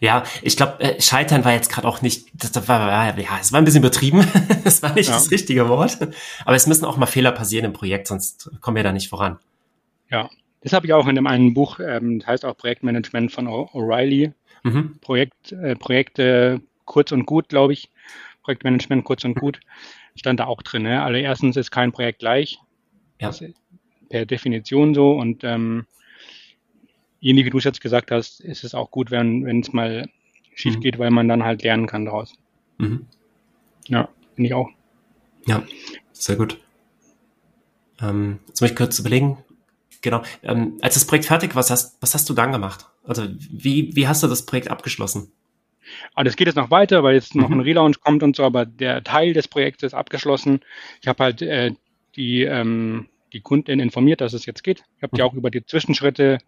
Ja, 0.01 0.25
ich 0.43 0.57
glaube, 0.57 0.81
äh, 0.81 1.01
Scheitern 1.01 1.45
war 1.45 1.53
jetzt 1.53 1.71
gerade 1.71 1.87
auch 1.87 2.03
nicht, 2.03 2.29
das 2.35 2.69
war, 2.69 3.17
ja, 3.19 3.39
es 3.41 3.53
war 3.53 3.61
ein 3.61 3.65
bisschen 3.65 3.83
übertrieben. 3.83 4.27
das 4.65 4.83
war 4.83 4.93
nicht 4.93 5.09
ja. 5.09 5.15
das 5.15 5.31
richtige 5.31 5.69
Wort. 5.69 5.99
Aber 6.45 6.57
es 6.57 6.67
müssen 6.67 6.85
auch 6.85 6.97
mal 6.97 7.07
Fehler 7.07 7.33
passieren 7.33 7.67
im 7.67 7.73
Projekt, 7.73 8.09
sonst 8.09 8.51
kommen 8.61 8.77
wir 8.77 8.83
da 8.83 8.93
nicht 8.93 9.09
voran. 9.09 9.39
Ja, 10.11 10.29
das 10.63 10.73
habe 10.73 10.87
ich 10.87 10.93
auch 10.93 11.07
in 11.07 11.15
dem 11.15 11.27
einen 11.27 11.55
Buch, 11.55 11.79
ähm, 11.81 12.19
das 12.19 12.29
heißt 12.29 12.45
auch 12.45 12.57
Projektmanagement 12.57 13.33
von 13.33 13.47
O'Reilly. 13.47 14.33
Mhm. 14.63 14.99
Projekt, 15.01 15.53
äh, 15.53 15.77
Projekte 15.77 16.61
kurz 16.85 17.13
und 17.13 17.25
gut, 17.25 17.49
glaube 17.49 17.73
ich. 17.73 17.89
Projektmanagement 18.43 19.05
kurz 19.05 19.25
und 19.25 19.39
gut. 19.39 19.61
Stand 20.17 20.41
da 20.41 20.47
auch 20.47 20.63
drin. 20.63 20.83
Ne? 20.83 21.03
Also 21.03 21.19
erstens 21.19 21.57
ist 21.57 21.71
kein 21.71 21.93
Projekt 21.93 22.21
gleich. 22.21 22.59
Ja. 23.21 23.31
per 24.09 24.25
Definition 24.25 24.95
so 24.95 25.13
und 25.13 25.45
ähm, 25.45 25.85
ähnlich 27.21 27.45
wie 27.45 27.51
du 27.51 27.59
es 27.59 27.65
jetzt 27.65 27.83
gesagt 27.83 28.11
hast, 28.11 28.41
ist 28.41 28.65
es 28.65 28.75
auch 28.75 28.91
gut, 28.91 29.11
wenn 29.11 29.45
wenn 29.45 29.61
es 29.61 29.75
mal 29.75 30.09
schief 30.55 30.77
mhm. 30.77 30.81
geht, 30.81 30.99
weil 30.99 31.11
man 31.11 31.29
dann 31.29 31.45
halt 31.45 31.63
lernen 31.63 31.87
kann 31.87 32.07
daraus. 32.07 32.33
Mhm. 32.79 33.07
Ja, 33.89 34.09
finde 34.35 34.49
ich 34.49 34.55
auch. 34.55 34.71
Ja, 35.47 35.63
sehr 36.13 36.37
gut. 36.37 36.59
Ähm, 38.01 38.39
jetzt 38.49 38.61
möchte 38.61 38.75
ich 38.75 38.79
kurz 38.79 38.99
überlegen. 38.99 39.39
Genau. 40.03 40.23
Ähm, 40.43 40.79
als 40.81 40.95
das 40.95 41.07
Projekt 41.07 41.27
fertig 41.27 41.55
war, 41.55 41.61
was 41.61 41.71
hast, 41.71 41.97
was 42.01 42.15
hast 42.15 42.29
du 42.29 42.35
dann 42.35 42.53
gemacht? 42.53 42.87
Also 43.05 43.27
wie, 43.51 43.95
wie 43.95 44.09
hast 44.09 44.23
du 44.23 44.29
das 44.29 44.47
Projekt 44.47 44.71
abgeschlossen? 44.71 45.33
Aber 46.15 46.25
das 46.25 46.37
geht 46.37 46.47
jetzt 46.47 46.57
noch 46.57 46.71
weiter, 46.71 47.03
weil 47.03 47.15
jetzt 47.15 47.35
noch 47.35 47.49
mhm. 47.49 47.57
ein 47.57 47.61
Relaunch 47.61 48.01
kommt 48.01 48.23
und 48.23 48.37
so, 48.37 48.45
aber 48.45 48.67
der 48.67 49.03
Teil 49.03 49.33
des 49.33 49.49
Projektes 49.49 49.89
ist 49.89 49.95
abgeschlossen. 49.95 50.61
Ich 51.01 51.09
habe 51.09 51.25
halt 51.25 51.43
äh, 51.43 51.73
die, 52.17 52.43
ähm, 52.43 53.09
die 53.33 53.41
Kunden 53.41 53.81
informiert, 53.81 54.21
dass 54.21 54.33
es 54.33 54.47
jetzt 54.47 54.63
geht. 54.63 54.85
Ich 54.97 55.03
habe 55.03 55.13
mhm. 55.13 55.17
die 55.17 55.23
auch 55.23 55.35
über 55.35 55.51
die 55.51 55.65
Zwischenschritte 55.65 56.39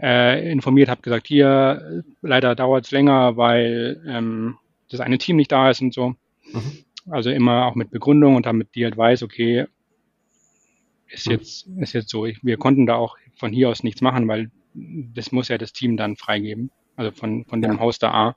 äh, 0.00 0.50
informiert, 0.50 0.88
habe 0.88 1.02
gesagt, 1.02 1.26
hier, 1.26 2.04
leider 2.22 2.54
dauert 2.54 2.86
es 2.86 2.90
länger, 2.90 3.36
weil 3.36 4.02
ähm, 4.06 4.58
das 4.90 5.00
eine 5.00 5.18
Team 5.18 5.36
nicht 5.36 5.52
da 5.52 5.70
ist 5.70 5.80
und 5.80 5.94
so. 5.94 6.14
Mhm. 6.52 6.84
Also 7.10 7.30
immer 7.30 7.66
auch 7.66 7.74
mit 7.74 7.90
Begründung 7.90 8.36
und 8.36 8.46
damit 8.46 8.74
die 8.74 8.84
halt 8.84 8.96
weiß, 8.96 9.22
okay, 9.22 9.66
ist 11.08 11.26
mhm. 11.26 11.32
jetzt, 11.32 11.66
ist 11.78 11.92
jetzt 11.92 12.10
so. 12.10 12.26
Ich, 12.26 12.42
wir 12.44 12.56
konnten 12.56 12.86
da 12.86 12.94
auch 12.96 13.16
von 13.36 13.52
hier 13.52 13.68
aus 13.68 13.82
nichts 13.82 14.00
machen, 14.00 14.28
weil 14.28 14.50
das 14.74 15.32
muss 15.32 15.48
ja 15.48 15.58
das 15.58 15.72
Team 15.72 15.96
dann 15.96 16.16
freigeben, 16.16 16.70
also 16.96 17.10
von, 17.10 17.44
von 17.46 17.62
dem 17.62 17.74
ja. 17.74 17.80
Hoster 17.80 18.14
A. 18.14 18.36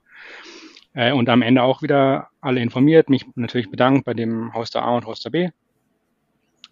Äh, 0.93 1.11
und 1.11 1.29
am 1.29 1.41
Ende 1.41 1.63
auch 1.63 1.81
wieder 1.81 2.29
alle 2.41 2.61
informiert, 2.61 3.09
mich 3.09 3.25
natürlich 3.35 3.69
bedankt 3.69 4.05
bei 4.05 4.13
dem 4.13 4.53
Hoster 4.53 4.81
A 4.83 4.95
und 4.95 5.05
Hoster 5.05 5.29
B, 5.29 5.49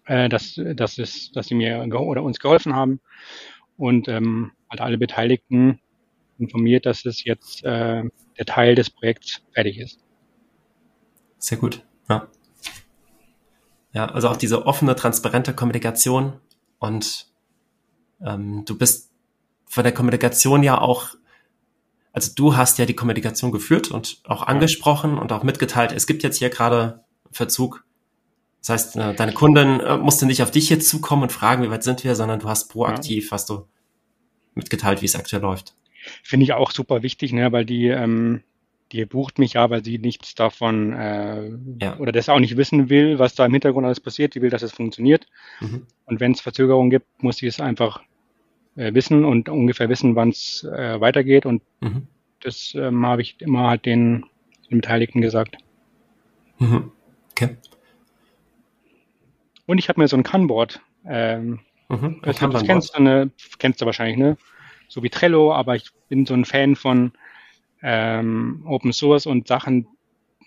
äh, 0.06 0.28
dass, 0.28 0.60
dass, 0.74 0.98
es, 0.98 1.30
dass 1.32 1.46
sie 1.46 1.54
mir 1.54 1.80
oder 1.82 2.22
uns 2.22 2.38
geholfen 2.38 2.74
haben 2.74 3.00
und 3.76 4.08
ähm, 4.08 4.52
halt 4.70 4.80
alle 4.80 4.98
Beteiligten 4.98 5.80
informiert, 6.38 6.86
dass 6.86 7.04
es 7.04 7.24
jetzt 7.24 7.64
äh, 7.64 8.02
der 8.38 8.46
Teil 8.46 8.74
des 8.74 8.90
Projekts 8.90 9.42
fertig 9.52 9.78
ist. 9.78 10.00
Sehr 11.38 11.58
gut. 11.58 11.84
Ja. 12.08 12.28
Ja, 13.92 14.06
also 14.06 14.28
auch 14.28 14.36
diese 14.36 14.66
offene, 14.66 14.96
transparente 14.96 15.54
Kommunikation 15.54 16.40
und 16.78 17.28
ähm, 18.24 18.64
du 18.64 18.76
bist 18.76 19.12
von 19.66 19.84
der 19.84 19.92
Kommunikation 19.92 20.62
ja 20.62 20.80
auch, 20.80 21.14
also 22.14 22.32
du 22.34 22.56
hast 22.56 22.78
ja 22.78 22.86
die 22.86 22.94
Kommunikation 22.94 23.50
geführt 23.50 23.90
und 23.90 24.22
auch 24.24 24.44
angesprochen 24.44 25.18
und 25.18 25.32
auch 25.32 25.42
mitgeteilt, 25.42 25.92
es 25.92 26.06
gibt 26.06 26.22
jetzt 26.22 26.38
hier 26.38 26.48
gerade 26.48 27.04
Verzug. 27.32 27.84
Das 28.60 28.68
heißt, 28.68 28.96
äh, 28.96 29.14
deine 29.14 29.32
Kundin 29.32 29.80
äh, 29.80 29.98
musste 29.98 30.24
nicht 30.24 30.40
auf 30.40 30.52
dich 30.52 30.70
jetzt 30.70 30.88
zukommen 30.88 31.24
und 31.24 31.32
fragen, 31.32 31.64
wie 31.64 31.70
weit 31.70 31.82
sind 31.82 32.04
wir, 32.04 32.14
sondern 32.14 32.38
du 32.38 32.48
hast 32.48 32.70
proaktiv, 32.70 33.26
ja. 33.26 33.30
hast 33.32 33.50
du 33.50 33.66
mitgeteilt, 34.54 35.02
wie 35.02 35.06
es 35.06 35.16
aktuell 35.16 35.42
läuft. 35.42 35.74
Finde 36.22 36.44
ich 36.44 36.52
auch 36.52 36.70
super 36.70 37.02
wichtig, 37.02 37.32
ne, 37.32 37.50
weil 37.50 37.64
die, 37.64 37.88
ähm, 37.88 38.44
die 38.92 39.04
bucht 39.06 39.40
mich 39.40 39.54
ja, 39.54 39.68
weil 39.68 39.84
sie 39.84 39.98
nichts 39.98 40.36
davon 40.36 40.92
äh, 40.92 41.50
ja. 41.82 41.98
oder 41.98 42.12
das 42.12 42.28
auch 42.28 42.38
nicht 42.38 42.56
wissen 42.56 42.90
will, 42.90 43.18
was 43.18 43.34
da 43.34 43.44
im 43.44 43.52
Hintergrund 43.52 43.86
alles 43.86 43.98
passiert. 43.98 44.36
Die 44.36 44.40
will, 44.40 44.50
dass 44.50 44.62
es 44.62 44.72
funktioniert. 44.72 45.26
Mhm. 45.60 45.88
Und 46.06 46.20
wenn 46.20 46.30
es 46.30 46.40
Verzögerungen 46.40 46.90
gibt, 46.90 47.24
muss 47.24 47.38
sie 47.38 47.48
es 47.48 47.58
einfach 47.58 48.02
äh, 48.76 48.94
wissen 48.94 49.24
und 49.24 49.48
ungefähr 49.48 49.88
wissen, 49.88 50.16
wann 50.16 50.30
es 50.30 50.64
äh, 50.64 51.00
weitergeht. 51.00 51.46
Und 51.46 51.62
mhm. 51.80 52.06
das 52.40 52.74
ähm, 52.74 53.06
habe 53.06 53.22
ich 53.22 53.40
immer 53.40 53.68
halt 53.68 53.86
den, 53.86 54.24
den 54.70 54.80
Beteiligten 54.80 55.20
gesagt. 55.20 55.56
Mhm. 56.58 56.92
Okay. 57.32 57.56
Und 59.66 59.78
ich 59.78 59.88
habe 59.88 60.00
mir 60.00 60.08
so 60.08 60.16
ein 60.16 60.22
Kanboard 60.22 60.80
ähm, 61.06 61.60
Mhm, 61.88 62.20
das, 62.22 62.38
das 62.38 62.64
kennst, 62.64 62.96
du, 62.96 63.02
ne, 63.02 63.30
kennst 63.58 63.80
du 63.80 63.86
wahrscheinlich, 63.86 64.16
ne? 64.16 64.36
So 64.88 65.02
wie 65.02 65.10
Trello, 65.10 65.52
aber 65.52 65.76
ich 65.76 65.90
bin 66.08 66.26
so 66.26 66.34
ein 66.34 66.44
Fan 66.44 66.76
von 66.76 67.12
ähm, 67.82 68.64
Open 68.66 68.92
Source 68.92 69.26
und 69.26 69.48
Sachen, 69.48 69.86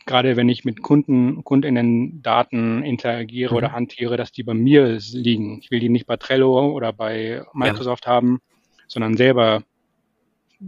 gerade 0.07 0.35
wenn 0.35 0.49
ich 0.49 0.65
mit 0.65 0.81
Kunden, 0.81 1.43
Kundinnen 1.43 2.21
Daten 2.23 2.83
interagiere 2.83 3.51
mhm. 3.51 3.57
oder 3.57 3.71
hantiere, 3.71 4.17
dass 4.17 4.31
die 4.31 4.43
bei 4.43 4.53
mir 4.53 4.97
liegen. 5.11 5.59
Ich 5.61 5.69
will 5.69 5.79
die 5.79 5.89
nicht 5.89 6.07
bei 6.07 6.17
Trello 6.17 6.71
oder 6.71 6.93
bei 6.93 7.43
Microsoft 7.53 8.05
ja. 8.05 8.11
haben, 8.11 8.39
sondern 8.87 9.17
selber 9.17 9.63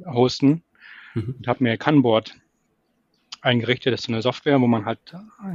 hosten. 0.05 0.63
Mhm. 1.15 1.35
Und 1.37 1.47
habe 1.47 1.63
mir 1.63 1.77
Kanboard 1.77 2.35
eingerichtet. 3.41 3.93
Das 3.93 4.01
ist 4.01 4.09
eine 4.09 4.21
Software, 4.21 4.61
wo 4.61 4.67
man 4.67 4.85
halt, 4.85 4.99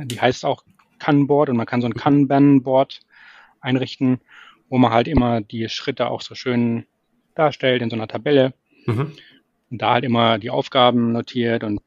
die 0.05 0.21
heißt 0.21 0.45
auch 0.45 0.65
Kanboard 0.99 1.51
und 1.51 1.57
man 1.57 1.67
kann 1.67 1.81
so 1.81 1.87
ein 1.87 1.95
Kanban-Board 1.95 3.01
einrichten 3.61 4.21
wo 4.69 4.79
man 4.79 4.93
halt 4.93 5.09
immer 5.09 5.41
die 5.41 5.69
Schritte 5.69 6.09
auch 6.09 6.21
so 6.21 6.35
schön 6.35 6.85
darstellt 7.35 7.83
in 7.83 7.91
so 7.91 7.97
einer 7.97 8.09
Tabelle. 8.09 8.55
Mhm. 8.87 9.13
Und 9.71 9.83
da 9.83 9.93
halt 9.93 10.05
immer 10.05 10.39
die 10.39 10.51
Aufgaben 10.51 11.13
notiert 11.13 11.65
und 11.65 11.81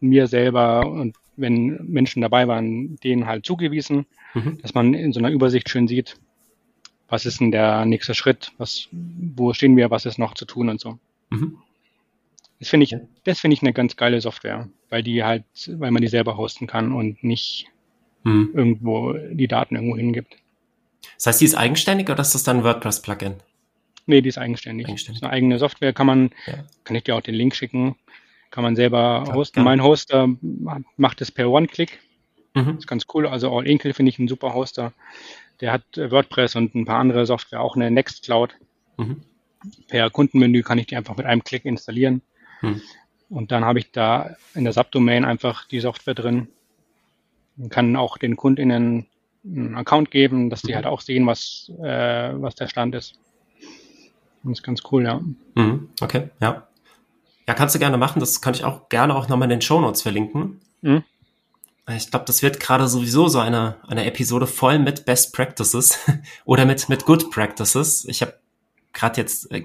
mir 0.00 0.26
selber 0.26 0.86
und 0.86 1.16
wenn 1.36 1.78
Menschen 1.86 2.22
dabei 2.22 2.48
waren, 2.48 2.96
denen 2.96 3.26
halt 3.26 3.46
zugewiesen, 3.46 4.06
mhm. 4.34 4.58
dass 4.62 4.74
man 4.74 4.94
in 4.94 5.12
so 5.12 5.18
einer 5.18 5.30
Übersicht 5.30 5.68
schön 5.68 5.88
sieht, 5.88 6.16
was 7.08 7.26
ist 7.26 7.40
denn 7.40 7.52
der 7.52 7.84
nächste 7.84 8.14
Schritt, 8.14 8.52
was, 8.58 8.88
wo 8.90 9.52
stehen 9.52 9.76
wir, 9.76 9.90
was 9.90 10.06
ist 10.06 10.18
noch 10.18 10.34
zu 10.34 10.44
tun 10.44 10.68
und 10.68 10.80
so. 10.80 10.98
Mhm. 11.30 11.58
Das 12.58 12.68
finde 12.68 12.84
ich, 12.84 12.96
das 13.24 13.40
finde 13.40 13.54
ich 13.54 13.62
eine 13.62 13.72
ganz 13.72 13.96
geile 13.96 14.20
Software, 14.20 14.68
weil 14.88 15.02
die 15.02 15.24
halt, 15.24 15.44
weil 15.66 15.90
man 15.90 16.00
die 16.00 16.08
selber 16.08 16.36
hosten 16.36 16.66
kann 16.66 16.92
und 16.92 17.24
nicht 17.24 17.66
mhm. 18.24 18.50
irgendwo 18.54 19.14
die 19.14 19.48
Daten 19.48 19.74
irgendwo 19.74 19.96
hingibt. 19.96 20.36
Das 21.16 21.26
heißt, 21.26 21.40
die 21.40 21.44
ist 21.46 21.54
eigenständig 21.54 22.08
oder 22.08 22.20
ist 22.20 22.34
das 22.34 22.44
dann 22.44 22.58
ein 22.58 22.64
WordPress-Plugin? 22.64 23.34
Nee, 24.06 24.20
die 24.20 24.28
ist 24.28 24.38
eigenständig. 24.38 24.88
eigenständig. 24.88 25.20
Das 25.20 25.28
ist 25.28 25.32
eine 25.32 25.32
eigene 25.32 25.58
Software, 25.58 25.92
kann 25.92 26.06
man, 26.06 26.30
ja. 26.46 26.64
kann 26.84 26.96
ich 26.96 27.04
dir 27.04 27.16
auch 27.16 27.20
den 27.20 27.34
Link 27.34 27.54
schicken, 27.54 27.96
kann 28.52 28.62
man 28.62 28.76
selber 28.76 29.22
Klar, 29.24 29.34
hosten. 29.34 29.58
Ja. 29.60 29.64
Mein 29.64 29.82
Hoster 29.82 30.28
macht 30.96 31.20
es 31.20 31.32
per 31.32 31.50
One-Click. 31.50 31.98
Mhm. 32.54 32.66
Das 32.66 32.76
ist 32.76 32.86
ganz 32.86 33.06
cool. 33.12 33.26
Also 33.26 33.50
All 33.50 33.66
Inkle 33.66 33.94
finde 33.94 34.10
ich 34.10 34.18
ein 34.20 34.28
super 34.28 34.54
Hoster. 34.54 34.92
Der 35.60 35.72
hat 35.72 35.84
WordPress 35.96 36.54
und 36.54 36.74
ein 36.74 36.84
paar 36.84 37.00
andere 37.00 37.26
Software, 37.26 37.60
auch 37.60 37.74
eine 37.74 37.90
Nextcloud. 37.90 38.54
Mhm. 38.98 39.22
Per 39.88 40.10
Kundenmenü 40.10 40.62
kann 40.62 40.78
ich 40.78 40.86
die 40.86 40.96
einfach 40.96 41.16
mit 41.16 41.26
einem 41.26 41.42
Klick 41.42 41.64
installieren. 41.64 42.22
Mhm. 42.60 42.80
Und 43.30 43.50
dann 43.50 43.64
habe 43.64 43.78
ich 43.78 43.90
da 43.90 44.36
in 44.54 44.64
der 44.64 44.72
Subdomain 44.72 45.24
einfach 45.24 45.66
die 45.66 45.80
Software 45.80 46.14
drin. 46.14 46.48
Man 47.56 47.70
kann 47.70 47.96
auch 47.96 48.18
den 48.18 48.36
KundInnen 48.36 49.06
einen 49.44 49.74
Account 49.74 50.10
geben, 50.10 50.50
dass 50.50 50.62
die 50.62 50.74
halt 50.74 50.86
auch 50.86 51.00
sehen, 51.00 51.26
was, 51.26 51.72
äh, 51.82 52.30
was 52.34 52.54
der 52.54 52.68
Stand 52.68 52.94
ist. 52.94 53.18
Das 54.42 54.52
ist 54.52 54.62
ganz 54.62 54.82
cool, 54.90 55.04
ja. 55.04 55.20
Mhm, 55.54 55.88
okay, 56.00 56.28
ja. 56.40 56.66
Ja, 57.46 57.54
kannst 57.54 57.74
du 57.74 57.78
gerne 57.78 57.96
machen. 57.96 58.20
Das 58.20 58.40
kann 58.40 58.54
ich 58.54 58.64
auch 58.64 58.88
gerne 58.88 59.14
auch 59.14 59.28
nochmal 59.28 59.46
in 59.46 59.58
den 59.58 59.62
Show 59.62 59.80
Notes 59.80 60.02
verlinken. 60.02 60.60
Mhm. 60.80 61.04
Ich 61.90 62.10
glaube, 62.10 62.24
das 62.26 62.42
wird 62.42 62.60
gerade 62.60 62.86
sowieso 62.86 63.28
so 63.28 63.40
eine, 63.40 63.76
eine 63.88 64.04
Episode 64.04 64.46
voll 64.46 64.78
mit 64.78 65.04
Best 65.04 65.32
Practices 65.34 65.98
oder 66.44 66.64
mit, 66.64 66.88
mit 66.88 67.04
Good 67.04 67.30
Practices. 67.30 68.04
Ich 68.04 68.22
habe 68.22 68.38
gerade 68.92 69.20
jetzt 69.20 69.50
äh, 69.50 69.64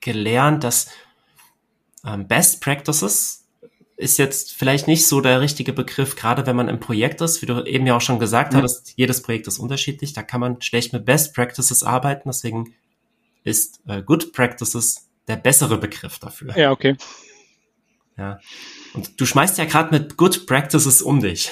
gelernt, 0.00 0.62
dass 0.62 0.88
ähm, 2.04 2.28
Best 2.28 2.60
Practices 2.60 3.40
ist 3.96 4.18
jetzt 4.18 4.54
vielleicht 4.54 4.86
nicht 4.86 5.06
so 5.06 5.20
der 5.20 5.40
richtige 5.42 5.74
Begriff, 5.74 6.16
gerade 6.16 6.46
wenn 6.46 6.56
man 6.56 6.68
im 6.68 6.80
Projekt 6.80 7.20
ist, 7.20 7.42
wie 7.42 7.46
du 7.46 7.62
eben 7.64 7.86
ja 7.86 7.96
auch 7.96 8.00
schon 8.00 8.18
gesagt 8.18 8.52
mhm. 8.52 8.58
hattest, 8.58 8.94
jedes 8.96 9.20
Projekt 9.20 9.46
ist 9.46 9.58
unterschiedlich, 9.58 10.14
da 10.14 10.22
kann 10.22 10.40
man 10.40 10.62
schlecht 10.62 10.94
mit 10.94 11.04
Best 11.04 11.34
Practices 11.34 11.82
arbeiten, 11.82 12.30
deswegen 12.30 12.72
ist 13.44 13.80
äh, 13.86 14.02
Good 14.02 14.32
Practices 14.32 15.09
der 15.28 15.36
bessere 15.36 15.78
Begriff 15.78 16.18
dafür. 16.18 16.56
Ja, 16.56 16.70
okay. 16.70 16.96
Ja. 18.16 18.38
Und 18.92 19.20
du 19.20 19.26
schmeißt 19.26 19.58
ja 19.58 19.64
gerade 19.64 19.96
mit 19.96 20.16
Good 20.16 20.46
Practices 20.46 21.02
um 21.02 21.20
dich. 21.20 21.50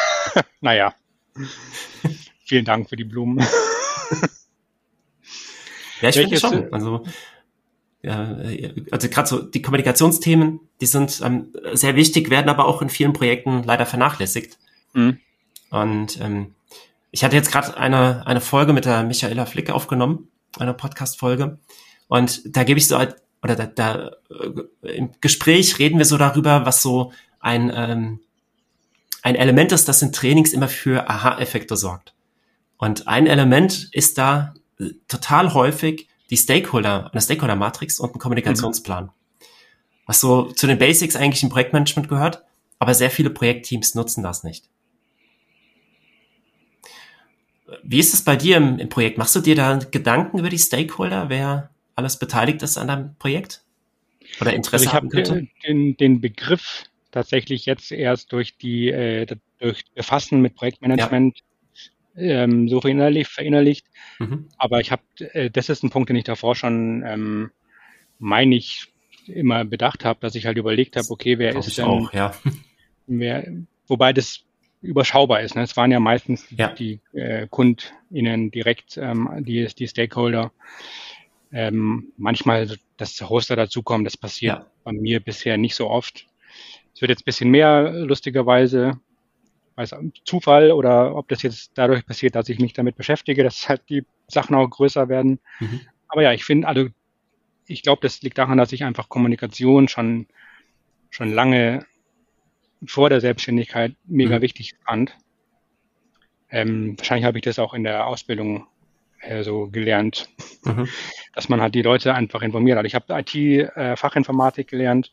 naja. 0.60 0.94
Vielen 2.44 2.64
Dank 2.64 2.88
für 2.88 2.96
die 2.96 3.04
Blumen. 3.04 3.38
ja, 6.00 6.08
ich 6.08 6.16
finde 6.16 6.38
schon. 6.38 6.72
Also, 6.72 7.04
ja, 8.02 8.36
also 8.90 9.08
gerade 9.08 9.28
so 9.28 9.42
die 9.42 9.62
Kommunikationsthemen, 9.62 10.60
die 10.80 10.86
sind 10.86 11.20
ähm, 11.24 11.52
sehr 11.72 11.96
wichtig, 11.96 12.30
werden 12.30 12.50
aber 12.50 12.66
auch 12.66 12.82
in 12.82 12.90
vielen 12.90 13.14
Projekten 13.14 13.62
leider 13.64 13.86
vernachlässigt. 13.86 14.58
Mhm. 14.92 15.18
Und 15.70 16.20
ähm, 16.20 16.54
ich 17.10 17.24
hatte 17.24 17.36
jetzt 17.36 17.50
gerade 17.50 17.76
eine, 17.76 18.26
eine 18.26 18.40
Folge 18.40 18.72
mit 18.72 18.84
der 18.84 19.02
Michaela 19.04 19.46
Flick 19.46 19.70
aufgenommen, 19.70 20.28
eine 20.58 20.74
Podcast-Folge. 20.74 21.58
Und 22.08 22.42
da 22.44 22.64
gebe 22.64 22.78
ich 22.78 22.88
so 22.88 22.98
halt, 22.98 23.16
oder 23.42 23.56
da, 23.56 23.66
da 23.66 24.10
äh, 24.82 24.96
im 24.96 25.10
Gespräch 25.20 25.78
reden 25.78 25.98
wir 25.98 26.04
so 26.04 26.16
darüber, 26.16 26.64
was 26.66 26.82
so 26.82 27.12
ein, 27.40 27.70
ähm, 27.74 28.20
ein 29.22 29.34
Element 29.34 29.72
ist, 29.72 29.88
das 29.88 30.02
in 30.02 30.12
Trainings 30.12 30.52
immer 30.52 30.68
für 30.68 31.08
Aha-Effekte 31.08 31.76
sorgt. 31.76 32.14
Und 32.78 33.08
ein 33.08 33.26
Element 33.26 33.88
ist 33.92 34.18
da 34.18 34.54
äh, 34.78 34.90
total 35.08 35.54
häufig 35.54 36.08
die 36.30 36.36
Stakeholder, 36.36 37.10
eine 37.12 37.20
Stakeholder-Matrix 37.20 38.00
und 38.00 38.14
ein 38.14 38.18
Kommunikationsplan. 38.18 39.04
Mhm. 39.04 39.10
Was 40.06 40.20
so 40.20 40.44
zu 40.52 40.66
den 40.66 40.78
Basics 40.78 41.16
eigentlich 41.16 41.42
im 41.42 41.48
Projektmanagement 41.48 42.08
gehört, 42.08 42.42
aber 42.78 42.94
sehr 42.94 43.10
viele 43.10 43.30
Projektteams 43.30 43.94
nutzen 43.94 44.22
das 44.22 44.44
nicht. 44.44 44.68
Wie 47.82 47.98
ist 47.98 48.14
es 48.14 48.22
bei 48.22 48.36
dir 48.36 48.56
im, 48.56 48.78
im 48.78 48.88
Projekt? 48.88 49.18
Machst 49.18 49.34
du 49.36 49.40
dir 49.40 49.54
da 49.54 49.76
Gedanken 49.76 50.38
über 50.38 50.50
die 50.50 50.58
Stakeholder, 50.58 51.28
wer 51.28 51.70
alles 51.96 52.18
beteiligt 52.18 52.62
ist 52.62 52.76
an 52.76 52.88
deinem 52.88 53.14
Projekt? 53.16 53.62
Oder 54.40 54.52
Interesse 54.52 54.86
also 54.92 55.08
ich 55.08 55.22
habe 55.22 55.48
den, 55.66 55.96
den 55.96 56.20
Begriff 56.20 56.84
tatsächlich 57.10 57.66
jetzt 57.66 57.92
erst 57.92 58.32
durch 58.32 58.56
die 58.56 58.88
äh, 58.88 59.26
durch 59.58 59.84
Befassen 59.94 60.40
mit 60.40 60.56
Projektmanagement 60.56 61.42
ja. 62.14 62.44
ähm, 62.44 62.68
so 62.68 62.80
verinnerlicht. 62.80 63.30
verinnerlicht. 63.30 63.86
Mhm. 64.18 64.48
Aber 64.58 64.80
ich 64.80 64.90
habe, 64.90 65.02
äh, 65.18 65.50
das 65.50 65.68
ist 65.68 65.82
ein 65.82 65.90
Punkt, 65.90 66.08
den 66.08 66.16
ich 66.16 66.24
davor 66.24 66.56
schon, 66.56 67.02
ähm, 67.06 67.50
meine 68.18 68.56
ich, 68.56 68.88
immer 69.26 69.64
bedacht 69.64 70.04
habe, 70.04 70.20
dass 70.20 70.34
ich 70.34 70.44
halt 70.44 70.58
überlegt 70.58 70.96
habe, 70.96 71.08
okay, 71.08 71.38
wer 71.38 71.52
Glaub 71.52 71.66
ist 71.66 71.78
denn, 71.78 71.84
auch, 71.86 72.12
ja. 72.12 72.34
wer, 73.06 73.46
wobei 73.86 74.12
das 74.12 74.44
überschaubar 74.82 75.40
ist. 75.40 75.54
Ne? 75.54 75.62
Es 75.62 75.76
waren 75.76 75.90
ja 75.90 76.00
meistens 76.00 76.46
ja. 76.50 76.68
die 76.68 77.00
äh, 77.14 77.46
KundInnen 77.48 78.50
direkt, 78.50 78.98
ähm, 78.98 79.30
die, 79.40 79.66
die 79.66 79.88
Stakeholder. 79.88 80.52
Ähm, 81.56 82.12
manchmal, 82.16 82.68
dass 82.96 83.20
Hoster 83.20 83.54
dazukommen, 83.54 84.04
das 84.04 84.16
passiert 84.16 84.58
ja. 84.58 84.66
bei 84.82 84.92
mir 84.92 85.20
bisher 85.20 85.56
nicht 85.56 85.76
so 85.76 85.88
oft. 85.88 86.26
Es 86.92 87.00
wird 87.00 87.10
jetzt 87.10 87.22
ein 87.22 87.26
bisschen 87.26 87.50
mehr, 87.50 87.92
lustigerweise, 87.92 88.98
weiß 89.76 89.94
Zufall 90.24 90.72
oder 90.72 91.14
ob 91.14 91.28
das 91.28 91.42
jetzt 91.42 91.70
dadurch 91.74 92.04
passiert, 92.04 92.34
dass 92.34 92.48
ich 92.48 92.58
mich 92.58 92.72
damit 92.72 92.96
beschäftige, 92.96 93.44
dass 93.44 93.68
halt 93.68 93.82
die 93.88 94.04
Sachen 94.26 94.56
auch 94.56 94.68
größer 94.68 95.08
werden. 95.08 95.38
Mhm. 95.60 95.80
Aber 96.08 96.22
ja, 96.22 96.32
ich 96.32 96.44
finde, 96.44 96.66
also 96.66 96.88
ich 97.66 97.82
glaube, 97.82 98.02
das 98.02 98.20
liegt 98.22 98.36
daran, 98.36 98.58
dass 98.58 98.72
ich 98.72 98.82
einfach 98.82 99.08
Kommunikation 99.08 99.86
schon 99.86 100.26
schon 101.10 101.32
lange 101.32 101.86
vor 102.84 103.08
der 103.08 103.20
Selbstständigkeit 103.20 103.94
mega 104.04 104.38
mhm. 104.38 104.42
wichtig 104.42 104.74
fand. 104.84 105.16
Ähm, 106.50 106.98
wahrscheinlich 106.98 107.24
habe 107.24 107.38
ich 107.38 107.44
das 107.44 107.60
auch 107.60 107.74
in 107.74 107.84
der 107.84 108.08
Ausbildung 108.08 108.66
äh, 109.26 109.42
so 109.42 109.68
gelernt, 109.68 110.28
mhm. 110.64 110.88
dass 111.34 111.48
man 111.48 111.60
halt 111.60 111.74
die 111.74 111.82
Leute 111.82 112.14
einfach 112.14 112.42
informiert 112.42 112.78
hat. 112.78 112.86
Ich 112.86 112.94
habe 112.94 113.06
IT-Fachinformatik 113.12 114.68
äh, 114.68 114.70
gelernt 114.70 115.10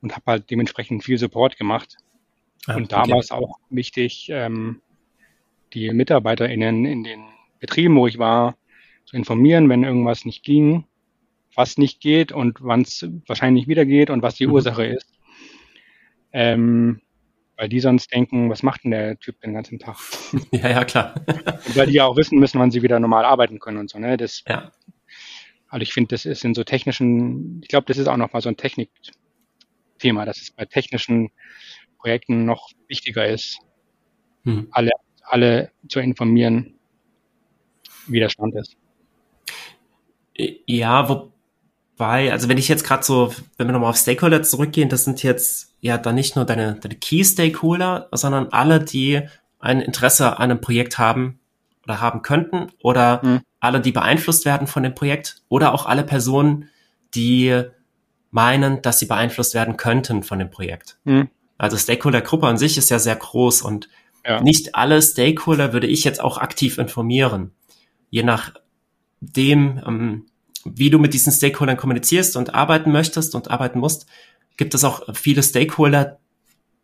und 0.00 0.14
habe 0.14 0.24
halt 0.26 0.50
dementsprechend 0.50 1.04
viel 1.04 1.18
Support 1.18 1.56
gemacht. 1.56 1.96
Ah, 2.66 2.76
und 2.76 2.92
da 2.92 3.02
okay. 3.02 3.12
war 3.12 3.18
es 3.18 3.30
auch 3.30 3.58
wichtig, 3.70 4.28
ähm, 4.30 4.80
die 5.72 5.90
MitarbeiterInnen 5.90 6.84
in 6.84 7.04
den 7.04 7.24
Betrieben, 7.58 7.96
wo 7.96 8.06
ich 8.06 8.18
war, 8.18 8.56
zu 9.04 9.16
informieren, 9.16 9.68
wenn 9.68 9.84
irgendwas 9.84 10.24
nicht 10.24 10.44
ging, 10.44 10.84
was 11.54 11.78
nicht 11.78 12.00
geht 12.00 12.32
und 12.32 12.58
wann 12.60 12.82
es 12.82 13.06
wahrscheinlich 13.26 13.68
wieder 13.68 13.84
geht 13.84 14.10
und 14.10 14.22
was 14.22 14.34
die 14.34 14.46
mhm. 14.46 14.54
Ursache 14.54 14.86
ist. 14.86 15.12
Ähm, 16.32 17.00
weil 17.56 17.68
die 17.68 17.80
sonst 17.80 18.12
denken, 18.12 18.50
was 18.50 18.62
macht 18.62 18.84
denn 18.84 18.90
der 18.90 19.18
Typ 19.18 19.40
den 19.40 19.54
ganzen 19.54 19.78
Tag? 19.78 19.96
Ja, 20.50 20.70
ja, 20.70 20.84
klar. 20.84 21.14
und 21.26 21.76
weil 21.76 21.86
die 21.86 21.94
ja 21.94 22.06
auch 22.06 22.16
wissen 22.16 22.38
müssen, 22.38 22.58
wann 22.60 22.70
sie 22.70 22.82
wieder 22.82 22.98
normal 23.00 23.24
arbeiten 23.24 23.58
können 23.58 23.78
und 23.78 23.90
so. 23.90 23.98
Ne? 23.98 24.16
Das, 24.16 24.42
ja. 24.48 24.72
Also 25.68 25.82
ich 25.82 25.92
finde, 25.92 26.14
das 26.14 26.24
ist 26.24 26.44
in 26.44 26.54
so 26.54 26.64
technischen, 26.64 27.60
ich 27.62 27.68
glaube, 27.68 27.86
das 27.86 27.98
ist 27.98 28.06
auch 28.06 28.16
nochmal 28.16 28.42
so 28.42 28.48
ein 28.48 28.56
Technikthema, 28.56 30.24
dass 30.24 30.40
es 30.40 30.50
bei 30.50 30.64
technischen 30.64 31.30
Projekten 31.98 32.44
noch 32.44 32.70
wichtiger 32.86 33.26
ist, 33.26 33.58
hm. 34.44 34.68
alle, 34.70 34.90
alle 35.22 35.72
zu 35.88 36.00
informieren, 36.00 36.78
wie 38.06 38.20
der 38.20 38.28
Stand 38.28 38.54
ist. 38.54 38.76
Ja, 40.36 41.08
wo, 41.08 41.32
bei, 41.96 42.32
also 42.32 42.48
wenn 42.48 42.58
ich 42.58 42.68
jetzt 42.68 42.84
gerade 42.84 43.04
so, 43.04 43.32
wenn 43.56 43.68
wir 43.68 43.72
nochmal 43.72 43.90
auf 43.90 43.96
Stakeholder 43.96 44.42
zurückgehen, 44.42 44.88
das 44.88 45.04
sind 45.04 45.22
jetzt 45.22 45.74
ja 45.80 45.98
dann 45.98 46.14
nicht 46.14 46.36
nur 46.36 46.44
deine, 46.44 46.74
deine 46.74 46.96
Key-Stakeholder, 46.96 48.08
sondern 48.12 48.48
alle, 48.48 48.80
die 48.80 49.22
ein 49.60 49.80
Interesse 49.80 50.38
an 50.38 50.50
einem 50.50 50.60
Projekt 50.60 50.98
haben 50.98 51.38
oder 51.84 52.00
haben 52.00 52.22
könnten 52.22 52.68
oder 52.82 53.20
mhm. 53.22 53.40
alle, 53.60 53.80
die 53.80 53.92
beeinflusst 53.92 54.44
werden 54.44 54.66
von 54.66 54.82
dem 54.82 54.94
Projekt 54.94 55.42
oder 55.48 55.72
auch 55.72 55.86
alle 55.86 56.02
Personen, 56.02 56.68
die 57.14 57.62
meinen, 58.30 58.82
dass 58.82 58.98
sie 58.98 59.06
beeinflusst 59.06 59.54
werden 59.54 59.76
könnten 59.76 60.24
von 60.24 60.40
dem 60.40 60.50
Projekt. 60.50 60.98
Mhm. 61.04 61.28
Also 61.56 61.76
Stakeholder-Gruppe 61.76 62.48
an 62.48 62.58
sich 62.58 62.76
ist 62.76 62.90
ja 62.90 62.98
sehr 62.98 63.16
groß 63.16 63.62
und 63.62 63.88
ja. 64.26 64.40
nicht 64.40 64.74
alle 64.74 65.00
Stakeholder 65.00 65.72
würde 65.72 65.86
ich 65.86 66.02
jetzt 66.02 66.20
auch 66.20 66.38
aktiv 66.38 66.78
informieren. 66.78 67.52
Je 68.10 68.24
nachdem, 68.24 69.80
ähm, 69.86 70.26
wie 70.64 70.90
du 70.90 70.98
mit 70.98 71.14
diesen 71.14 71.32
Stakeholdern 71.32 71.76
kommunizierst 71.76 72.36
und 72.36 72.54
arbeiten 72.54 72.90
möchtest 72.92 73.34
und 73.34 73.50
arbeiten 73.50 73.78
musst, 73.78 74.06
gibt 74.56 74.74
es 74.74 74.84
auch 74.84 75.02
viele 75.14 75.42
Stakeholder, 75.42 76.18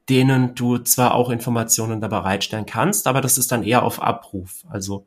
denen 0.09 0.55
du 0.55 0.79
zwar 0.79 1.15
auch 1.15 1.31
Informationen 1.31 2.01
da 2.01 2.09
bereitstellen 2.09 2.67
kannst, 2.67 3.07
aber 3.07 3.21
das 3.21 3.39
ist 3.39 3.53
dann 3.53 3.63
eher 3.63 3.83
auf 3.83 4.03
Abruf. 4.03 4.65
Also 4.69 5.07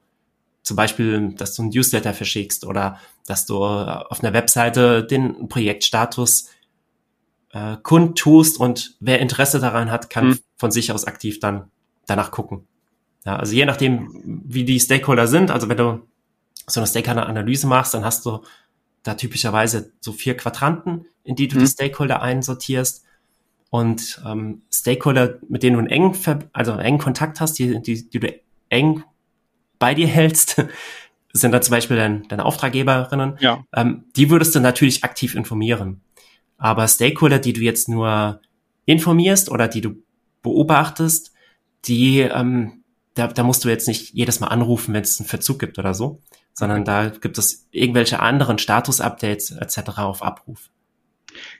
zum 0.63 0.77
Beispiel, 0.77 1.33
dass 1.35 1.55
du 1.55 1.63
ein 1.63 1.69
Newsletter 1.69 2.13
verschickst 2.13 2.65
oder 2.65 2.97
dass 3.27 3.45
du 3.45 3.63
auf 3.63 4.23
einer 4.23 4.33
Webseite 4.33 5.03
den 5.03 5.49
Projektstatus 5.49 6.49
äh, 7.51 7.77
kundtust 7.83 8.59
und 8.59 8.95
wer 8.99 9.19
Interesse 9.19 9.59
daran 9.59 9.91
hat, 9.91 10.09
kann 10.09 10.27
mhm. 10.27 10.39
von 10.55 10.71
sich 10.71 10.91
aus 10.91 11.05
aktiv 11.05 11.39
dann 11.39 11.69
danach 12.07 12.31
gucken. 12.31 12.67
Ja, 13.25 13.35
also 13.37 13.53
je 13.53 13.65
nachdem, 13.65 14.41
wie 14.45 14.65
die 14.65 14.79
Stakeholder 14.79 15.27
sind, 15.27 15.51
also 15.51 15.69
wenn 15.69 15.77
du 15.77 16.01
so 16.67 16.79
eine 16.79 16.87
Stakeholder-Analyse 16.87 17.67
machst, 17.67 17.93
dann 17.93 18.05
hast 18.05 18.25
du 18.25 18.41
da 19.03 19.15
typischerweise 19.15 19.91
so 19.99 20.13
vier 20.13 20.35
Quadranten, 20.35 21.05
in 21.23 21.35
die 21.35 21.47
du 21.47 21.57
mhm. 21.57 21.61
die 21.61 21.67
Stakeholder 21.67 22.21
einsortierst. 22.21 23.03
Und 23.69 24.21
ähm, 24.25 24.61
Stakeholder, 24.73 25.39
mit 25.49 25.63
denen 25.63 25.75
du 25.75 25.79
einen 25.79 25.89
engen, 25.89 26.49
also 26.53 26.71
einen 26.71 26.81
engen 26.81 26.99
Kontakt 26.99 27.41
hast, 27.41 27.59
die, 27.59 27.81
die, 27.81 28.09
die 28.09 28.19
du 28.19 28.33
eng 28.69 29.03
bei 29.79 29.93
dir 29.93 30.07
hältst, 30.07 30.63
sind 31.33 31.51
da 31.51 31.61
zum 31.61 31.71
Beispiel 31.71 31.97
dein, 31.97 32.27
deine 32.27 32.45
Auftraggeberinnen. 32.45 33.37
Ja. 33.39 33.65
Ähm, 33.73 34.05
die 34.15 34.29
würdest 34.29 34.55
du 34.55 34.59
natürlich 34.59 35.03
aktiv 35.03 35.35
informieren. 35.35 36.01
Aber 36.57 36.87
Stakeholder, 36.87 37.39
die 37.39 37.53
du 37.53 37.61
jetzt 37.61 37.89
nur 37.89 38.39
informierst 38.85 39.49
oder 39.49 39.67
die 39.67 39.81
du 39.81 39.95
beobachtest, 40.43 41.33
die, 41.85 42.19
ähm, 42.19 42.83
da, 43.15 43.27
da 43.27 43.43
musst 43.43 43.65
du 43.65 43.69
jetzt 43.69 43.87
nicht 43.87 44.13
jedes 44.13 44.39
Mal 44.39 44.47
anrufen, 44.47 44.93
wenn 44.93 45.03
es 45.03 45.19
einen 45.19 45.27
Verzug 45.27 45.59
gibt 45.59 45.79
oder 45.79 45.93
so, 45.93 46.21
sondern 46.53 46.85
da 46.85 47.09
gibt 47.09 47.37
es 47.37 47.67
irgendwelche 47.71 48.19
anderen 48.19 48.57
Status-Updates 48.57 49.51
etc. 49.51 49.97
auf 49.97 50.23
Abruf. 50.23 50.69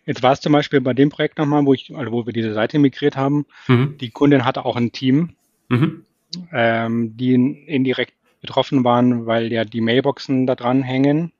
Jetzt 0.06 0.22
war 0.22 0.34
es 0.34 0.42
zum 0.42 0.54
Beispiel 0.54 0.82
bei 0.82 0.94
dem 0.94 1.10
Projekt 1.10 1.38
nochmal, 1.38 1.66
wo 1.66 1.74
ich, 1.74 1.96
also 1.96 2.12
wo 2.12 2.26
wir 2.26 2.34
diese 2.34 2.54
Seite 2.54 2.78
migriert 2.80 3.18
haben. 3.18 3.46
Mhm. 3.68 3.98
Die 4.00 4.12
Kundin 4.12 4.46
hatte 4.46 4.66
auch 4.66 4.76
ein 4.76 4.92
Team, 4.92 5.36
mhm. 5.70 6.06
ähm, 6.52 7.18
die 7.18 7.34
indirekt 7.34 8.14
betroffen 8.42 8.84
waren, 8.84 9.26
weil 9.26 9.52
ja 9.52 9.66
die 9.66 9.82
Mailboxen 9.82 10.46
da 10.46 10.56
dran 10.56 10.84
hängen. 10.84 11.32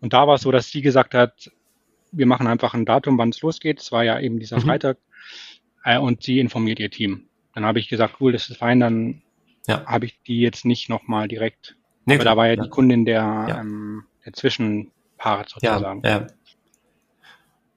Und 0.00 0.12
da 0.12 0.26
war 0.26 0.34
es 0.34 0.42
so, 0.42 0.50
dass 0.50 0.70
sie 0.70 0.82
gesagt 0.82 1.14
hat, 1.14 1.52
wir 2.10 2.26
machen 2.26 2.46
einfach 2.46 2.74
ein 2.74 2.84
Datum, 2.84 3.16
wann 3.18 3.30
es 3.30 3.40
losgeht. 3.42 3.80
Es 3.80 3.92
war 3.92 4.02
ja 4.02 4.18
eben 4.18 4.40
dieser 4.40 4.56
mhm. 4.56 4.62
Freitag. 4.62 4.98
Äh, 5.84 5.98
und 5.98 6.22
sie 6.22 6.40
informiert 6.40 6.80
ihr 6.80 6.90
Team. 6.90 7.26
Dann 7.54 7.64
habe 7.64 7.78
ich 7.78 7.88
gesagt, 7.88 8.16
cool, 8.20 8.32
das 8.32 8.48
ist 8.48 8.56
fein, 8.56 8.80
dann 8.80 9.22
ja. 9.66 9.84
habe 9.86 10.06
ich 10.06 10.20
die 10.26 10.40
jetzt 10.40 10.64
nicht 10.64 10.88
nochmal 10.88 11.28
direkt 11.28 11.76
Nee, 12.04 12.16
Aber 12.16 12.24
da 12.24 12.36
war 12.36 12.46
ja, 12.46 12.54
ja, 12.54 12.62
die 12.62 12.68
Kundin 12.68 13.04
der, 13.04 13.22
ja. 13.22 13.60
ähm, 13.60 14.04
der 14.24 14.32
Zwischenpart 14.32 15.50
sozusagen. 15.50 16.02
Ja, 16.04 16.10
ja. 16.10 16.26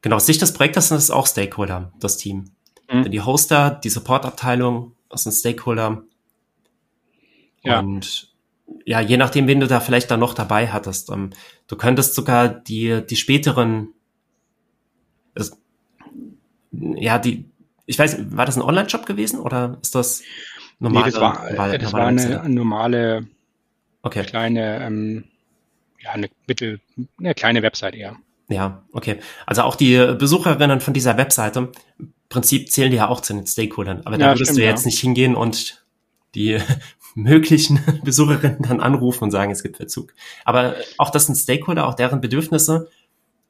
Genau, 0.01 0.19
Sicht 0.19 0.41
des 0.41 0.53
Projektes 0.53 0.91
ist 0.91 1.11
auch 1.11 1.27
Stakeholder, 1.27 1.91
das 1.99 2.17
Team. 2.17 2.51
Mhm. 2.91 3.09
Die 3.09 3.21
Hoster, 3.21 3.71
die 3.71 3.89
Supportabteilung, 3.89 4.93
das 5.09 5.23
sind 5.23 5.31
Stakeholder. 5.31 6.03
Ja. 7.63 7.79
Und 7.79 8.35
ja, 8.85 8.99
je 8.99 9.17
nachdem, 9.17 9.47
wen 9.47 9.59
du 9.59 9.67
da 9.67 9.79
vielleicht 9.79 10.11
dann 10.11 10.19
noch 10.19 10.33
dabei 10.33 10.67
hattest. 10.67 11.09
Ähm, 11.11 11.31
du 11.67 11.75
könntest 11.75 12.15
sogar 12.15 12.49
die, 12.49 13.05
die 13.05 13.15
späteren, 13.15 13.89
es, 15.33 15.57
ja, 16.71 17.17
die, 17.17 17.45
ich 17.85 17.97
weiß, 17.97 18.35
war 18.35 18.45
das 18.45 18.57
ein 18.57 18.63
Online-Shop 18.63 19.05
gewesen 19.05 19.39
oder 19.39 19.77
ist 19.81 19.95
das 19.95 20.21
normale? 20.79 21.05
Nee, 21.05 21.11
das 21.11 21.21
war, 21.21 21.49
normale, 21.49 21.77
das 21.79 21.93
war 21.93 22.07
eine 22.07 22.49
normale, 22.49 23.27
okay. 24.05 24.23
kleine, 24.23 24.83
ähm, 24.83 25.25
ja, 26.01 26.11
eine 26.11 26.29
mittel, 26.47 26.79
eine 27.19 27.33
kleine 27.33 27.61
Website 27.61 27.95
eher. 27.95 28.17
Ja, 28.47 28.83
okay. 28.91 29.19
Also 29.45 29.63
auch 29.63 29.75
die 29.75 29.97
Besucherinnen 30.17 30.81
von 30.81 30.93
dieser 30.93 31.17
Webseite, 31.17 31.71
im 31.99 32.13
Prinzip 32.29 32.71
zählen 32.71 32.91
die 32.91 32.97
ja 32.97 33.07
auch 33.07 33.21
zu 33.21 33.33
den 33.33 33.47
Stakeholdern. 33.47 34.01
Aber 34.05 34.17
da 34.17 34.25
ja, 34.25 34.31
würdest 34.33 34.51
stimmt, 34.51 34.59
du 34.59 34.63
jetzt 34.63 34.83
ja. 34.83 34.87
nicht 34.87 34.99
hingehen 34.99 35.35
und 35.35 35.85
die 36.35 36.59
möglichen 37.15 37.79
Besucherinnen 38.03 38.61
dann 38.61 38.81
anrufen 38.81 39.23
und 39.23 39.31
sagen, 39.31 39.51
es 39.51 39.63
gibt 39.63 39.77
Verzug. 39.77 40.13
Aber 40.43 40.75
auch 40.97 41.09
das 41.09 41.25
sind 41.25 41.35
Stakeholder, 41.35 41.87
auch 41.87 41.95
deren 41.95 42.21
Bedürfnisse 42.21 42.89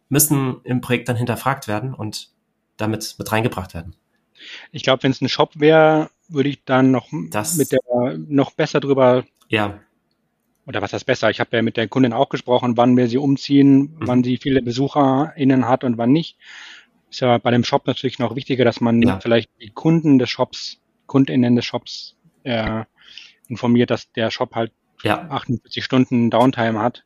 müssen 0.07 0.61
im 0.63 0.81
Projekt 0.81 1.09
dann 1.09 1.15
hinterfragt 1.17 1.67
werden 1.67 1.93
und 1.93 2.29
damit 2.77 3.15
mit 3.17 3.31
reingebracht 3.31 3.73
werden. 3.73 3.95
Ich 4.71 4.83
glaube, 4.83 5.03
wenn 5.03 5.11
es 5.11 5.21
ein 5.21 5.29
Shop 5.29 5.59
wäre, 5.59 6.09
würde 6.27 6.49
ich 6.49 6.63
dann 6.63 6.91
noch 6.91 7.07
das, 7.29 7.55
mit 7.55 7.71
der 7.71 7.79
noch 8.27 8.51
besser 8.51 8.79
drüber. 8.79 9.25
Ja. 9.49 9.79
Oder 10.67 10.81
was 10.81 10.93
heißt 10.93 11.05
besser? 11.05 11.29
Ich 11.29 11.39
habe 11.39 11.55
ja 11.55 11.61
mit 11.61 11.77
der 11.77 11.87
Kundin 11.87 12.13
auch 12.13 12.29
gesprochen, 12.29 12.77
wann 12.77 12.97
wir 12.97 13.07
sie 13.07 13.17
umziehen, 13.17 13.77
mhm. 13.77 13.97
wann 13.99 14.23
sie 14.23 14.37
viele 14.37 14.61
BesucherInnen 14.61 15.67
hat 15.67 15.83
und 15.83 15.97
wann 15.97 16.11
nicht. 16.11 16.37
Ist 17.09 17.19
ja 17.21 17.37
bei 17.37 17.51
dem 17.51 17.63
Shop 17.63 17.85
natürlich 17.85 18.19
noch 18.19 18.35
wichtiger, 18.35 18.65
dass 18.65 18.81
man 18.81 19.01
ja. 19.01 19.19
vielleicht 19.19 19.49
die 19.61 19.69
Kunden 19.69 20.17
des 20.17 20.29
Shops, 20.29 20.81
KundInnen 21.05 21.55
des 21.55 21.65
Shops 21.65 22.17
äh, 22.43 22.83
informiert, 23.47 23.91
dass 23.91 24.11
der 24.11 24.31
Shop 24.31 24.55
halt 24.55 24.71
ja. 25.03 25.29
48 25.29 25.83
Stunden 25.83 26.31
Downtime 26.31 26.79
hat 26.79 27.05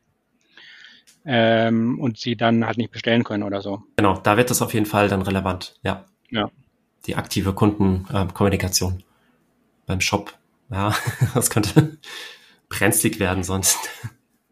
ähm, 1.24 1.98
und 2.00 2.18
sie 2.18 2.36
dann 2.36 2.66
halt 2.66 2.78
nicht 2.78 2.92
bestellen 2.92 3.24
können 3.24 3.42
oder 3.42 3.60
so. 3.60 3.82
Genau, 3.96 4.18
da 4.18 4.36
wird 4.36 4.50
das 4.50 4.62
auf 4.62 4.72
jeden 4.74 4.86
Fall 4.86 5.08
dann 5.08 5.22
relevant, 5.22 5.78
ja. 5.82 6.06
Ja. 6.30 6.50
Die 7.06 7.16
aktive 7.16 7.52
Kundenkommunikation 7.52 9.00
äh, 9.00 9.02
beim 9.86 10.00
Shop. 10.00 10.32
Ja, 10.70 10.94
das 11.34 11.50
könnte 11.50 11.98
brenzlig 12.70 13.20
werden 13.20 13.44
sonst. 13.44 13.78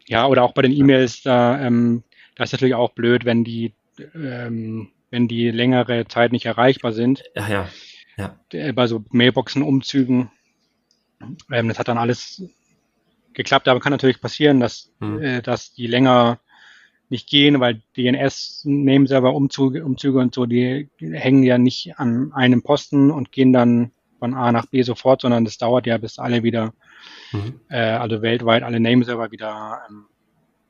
Ja, 0.05 0.27
oder 0.27 0.43
auch 0.43 0.53
bei 0.53 0.61
den 0.61 0.71
E-Mails, 0.71 1.23
da, 1.23 1.59
ähm, 1.59 2.03
da 2.35 2.43
ist 2.43 2.51
natürlich 2.51 2.75
auch 2.75 2.91
blöd, 2.91 3.25
wenn 3.25 3.43
die, 3.43 3.73
ähm, 4.13 4.89
wenn 5.09 5.27
die 5.27 5.49
längere 5.49 6.07
Zeit 6.07 6.31
nicht 6.31 6.45
erreichbar 6.45 6.93
sind. 6.93 7.23
Ja, 7.35 7.47
ja. 7.47 7.69
ja. 8.17 8.71
Bei 8.73 8.85
so 8.85 9.03
Mailboxen-Umzügen 9.09 10.29
ähm, 11.51 11.67
das 11.67 11.79
hat 11.79 11.87
dann 11.87 11.97
alles 11.97 12.43
geklappt, 13.33 13.67
aber 13.67 13.79
kann 13.79 13.91
natürlich 13.91 14.21
passieren, 14.21 14.59
dass, 14.59 14.91
mhm. 14.99 15.21
äh, 15.21 15.41
dass 15.41 15.73
die 15.73 15.87
länger 15.87 16.39
nicht 17.09 17.27
gehen, 17.27 17.59
weil 17.59 17.81
DNS-Nameserver-Umzüge 17.97 19.83
Umzüge 19.83 20.19
und 20.19 20.33
so, 20.33 20.45
die 20.45 20.89
hängen 20.99 21.43
ja 21.43 21.57
nicht 21.57 21.97
an 21.97 22.31
einem 22.33 22.61
Posten 22.61 23.09
und 23.09 23.31
gehen 23.31 23.51
dann 23.51 23.91
von 24.19 24.35
A 24.35 24.51
nach 24.51 24.67
B 24.67 24.83
sofort, 24.83 25.21
sondern 25.21 25.45
das 25.45 25.57
dauert 25.57 25.87
ja, 25.87 25.97
bis 25.97 26.19
alle 26.19 26.43
wieder, 26.43 26.73
mhm. 27.31 27.59
äh, 27.69 27.79
also 27.79 28.21
weltweit 28.21 28.63
alle 28.63 28.79
Nameserver 28.79 29.31
wieder, 29.31 29.81
ähm, 29.89 30.05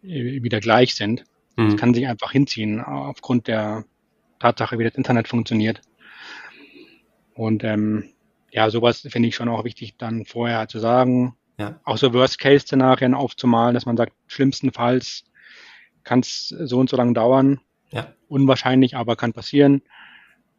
wieder 0.02 0.60
gleich 0.60 0.96
sind. 0.96 1.24
Mhm. 1.56 1.70
Das 1.70 1.78
kann 1.78 1.94
sich 1.94 2.08
einfach 2.08 2.32
hinziehen 2.32 2.82
aufgrund 2.82 3.48
der 3.48 3.86
Tatsache, 4.40 4.80
wie 4.80 4.84
das 4.84 4.96
Internet 4.96 5.28
funktioniert. 5.28 5.82
Und 7.34 7.64
ähm, 7.64 8.10
ja, 8.52 8.70
sowas 8.70 9.06
finde 9.10 9.30
ich 9.30 9.36
schon 9.36 9.50
auch 9.50 9.64
wichtig, 9.64 9.96
dann 9.98 10.26
vorher 10.26 10.68
zu 10.68 10.80
sagen. 10.80 11.36
Ja. 11.58 11.80
Auch 11.84 11.98
so 11.98 12.14
Worst-Case-Szenarien 12.14 13.14
aufzumalen, 13.14 13.74
dass 13.74 13.86
man 13.86 13.98
sagt, 13.98 14.14
schlimmstenfalls 14.28 15.26
kann 16.04 16.22
es 16.22 16.48
so 16.48 16.80
und 16.80 16.90
so 16.90 16.98
lange 16.98 17.14
dauern. 17.14 17.60
Ja. 17.92 18.14
Unwahrscheinlich, 18.28 18.96
aber 18.96 19.16
kann 19.16 19.34
passieren. 19.34 19.82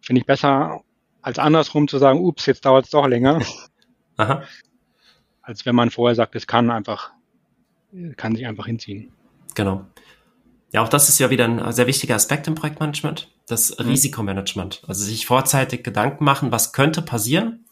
Finde 0.00 0.20
ich 0.20 0.26
besser, 0.26 0.82
als 1.22 1.38
andersrum 1.38 1.88
zu 1.88 1.98
sagen, 1.98 2.20
ups, 2.20 2.46
jetzt 2.46 2.64
dauert 2.64 2.84
es 2.84 2.90
doch 2.90 3.06
länger. 3.06 3.40
Aha. 4.16 4.42
Als 5.50 5.66
wenn 5.66 5.74
man 5.74 5.90
vorher 5.90 6.14
sagt, 6.14 6.36
es 6.36 6.46
kann 6.46 6.70
einfach, 6.70 7.10
kann 8.16 8.36
sich 8.36 8.46
einfach 8.46 8.66
hinziehen. 8.66 9.10
Genau. 9.56 9.84
Ja, 10.70 10.80
auch 10.80 10.88
das 10.88 11.08
ist 11.08 11.18
ja 11.18 11.28
wieder 11.30 11.44
ein 11.44 11.72
sehr 11.72 11.88
wichtiger 11.88 12.14
Aspekt 12.14 12.46
im 12.46 12.54
Projektmanagement, 12.54 13.28
das 13.48 13.76
mhm. 13.76 13.86
Risikomanagement. 13.86 14.84
Also 14.86 15.04
sich 15.04 15.26
vorzeitig 15.26 15.82
Gedanken 15.82 16.22
machen, 16.22 16.52
was 16.52 16.72
könnte 16.72 17.02
passieren, 17.02 17.64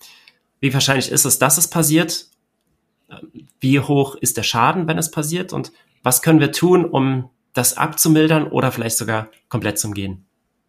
wie 0.59 0.75
wahrscheinlich 0.75 1.09
ist 1.13 1.25
es, 1.25 1.39
dass 1.39 1.57
es 1.57 1.69
passiert, 1.69 2.27
wie 3.61 3.79
hoch 3.79 4.17
ist 4.17 4.39
der 4.39 4.43
Schaden, 4.43 4.89
wenn 4.89 4.99
es 4.99 5.13
passiert 5.13 5.53
und 5.53 5.71
was 6.03 6.21
können 6.21 6.41
wir 6.41 6.51
tun, 6.51 6.85
um 6.85 7.31
das 7.53 7.77
abzumildern 7.77 8.49
oder 8.49 8.73
vielleicht 8.73 8.97
sogar 8.97 9.29
komplett 9.49 9.79
zum 9.79 9.95
Gehen. 9.95 10.27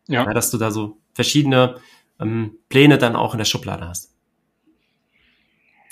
Ja. 0.07 0.25
ja 0.25 0.33
dass 0.35 0.51
du 0.51 0.59
da 0.59 0.69
so 0.69 0.99
verschiedene 1.15 1.77
ähm, 2.19 2.59
Pläne 2.69 2.99
dann 2.99 3.15
auch 3.15 3.33
in 3.33 3.39
der 3.39 3.45
Schublade 3.45 3.87
hast. 3.87 4.11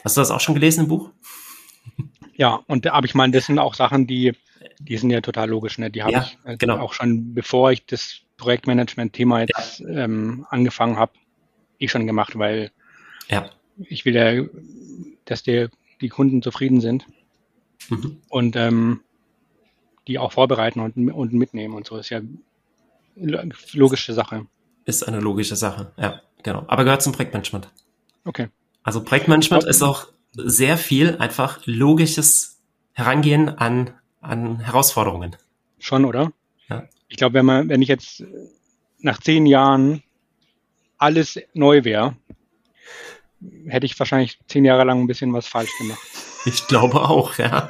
Hast 0.04 0.18
du 0.18 0.22
das 0.22 0.32
auch 0.32 0.40
schon 0.40 0.56
gelesen 0.56 0.82
im 0.82 0.88
Buch? 0.88 1.10
Ja, 2.36 2.62
und 2.68 2.86
aber 2.88 3.06
ich 3.06 3.16
meine, 3.16 3.34
das 3.34 3.48
sind 3.48 3.60
auch 3.60 3.74
Sachen, 3.74 4.08
die 4.08 4.34
die 4.80 4.98
sind 4.98 5.10
ja 5.10 5.22
total 5.22 5.50
logisch. 5.50 5.78
Ne? 5.78 5.90
Die 5.92 6.04
habe 6.04 6.14
ja, 6.14 6.22
ich 6.22 6.38
also 6.44 6.58
genau. 6.58 6.80
auch 6.80 6.94
schon, 6.94 7.34
bevor 7.34 7.72
ich 7.72 7.86
das 7.86 8.22
Projektmanagement-Thema 8.38 9.42
jetzt 9.42 9.80
ja. 9.80 9.88
ähm, 9.88 10.46
angefangen 10.50 10.98
habe, 10.98 11.14
eh 11.80 11.88
schon 11.88 12.08
gemacht, 12.08 12.38
weil 12.38 12.72
ja. 13.30 13.50
ich 13.78 14.06
will 14.06 14.16
ja, 14.16 14.46
dass 15.26 15.44
die, 15.44 15.68
die 16.02 16.10
Kunden 16.10 16.42
zufrieden 16.42 16.82
sind 16.82 17.06
mhm. 17.90 18.22
und 18.30 18.56
ähm, 18.56 19.02
die 20.08 20.20
auch 20.20 20.32
vorbereiten 20.32 20.80
und, 20.80 21.12
und 21.12 21.34
mitnehmen 21.34 21.74
und 21.74 21.86
so. 21.86 21.98
Ist 21.98 22.10
ja 22.10 22.22
logische 23.16 24.14
Sache. 24.14 24.46
Ist 24.86 25.08
eine 25.08 25.20
logische 25.20 25.56
Sache, 25.56 25.92
ja, 25.98 26.22
genau. 26.44 26.64
Aber 26.68 26.84
gehört 26.84 27.02
zum 27.02 27.14
Projektmanagement. 27.14 27.70
Okay. 28.24 28.48
Also 28.88 29.04
Projektmanagement 29.04 29.66
ist 29.66 29.84
auch 29.84 30.08
sehr 30.34 30.78
viel 30.78 31.18
einfach 31.18 31.60
logisches 31.66 32.62
Herangehen 32.94 33.50
an 33.50 33.92
an 34.22 34.62
Herausforderungen. 34.62 35.36
Schon, 35.78 36.06
oder? 36.06 36.32
Ja. 36.70 36.88
Ich 37.10 37.18
glaube, 37.18 37.34
wenn 37.34 37.46
man, 37.46 37.68
wenn 37.68 37.82
ich 37.82 37.90
jetzt 37.90 38.24
nach 39.00 39.20
zehn 39.20 39.46
Jahren 39.46 40.04
alles 40.98 41.38
neu 41.54 41.84
wäre, 41.84 42.16
hätte 43.68 43.86
ich 43.86 44.00
wahrscheinlich 44.00 44.40
zehn 44.48 44.64
Jahre 44.64 44.86
lang 44.86 45.02
ein 45.02 45.08
bisschen 45.08 45.34
was 45.34 45.48
falsch 45.48 45.78
gemacht. 45.78 46.00
Ich 46.46 46.66
glaube 46.68 47.02
auch, 47.02 47.38
ja. 47.40 47.70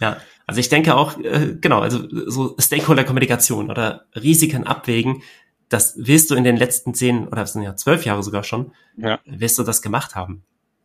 ja, 0.00 0.16
also 0.46 0.58
ich 0.58 0.70
denke 0.70 0.96
auch, 0.96 1.18
äh, 1.18 1.54
genau, 1.60 1.80
also 1.80 2.08
so 2.30 2.56
Stakeholder-Kommunikation 2.58 3.70
oder 3.70 4.06
Risiken 4.16 4.66
abwägen, 4.66 5.22
das 5.70 5.94
wirst 5.96 6.30
du 6.30 6.34
in 6.34 6.44
den 6.44 6.56
letzten 6.56 6.92
zehn 6.92 7.26
oder 7.26 7.42
es 7.42 7.54
sind 7.54 7.62
ja 7.62 7.74
zwölf 7.76 8.04
Jahre 8.04 8.22
sogar 8.22 8.44
schon, 8.44 8.72
ja. 8.96 9.18
wirst 9.24 9.58
du 9.58 9.62
das 9.62 9.80
gemacht 9.80 10.14
haben. 10.14 10.42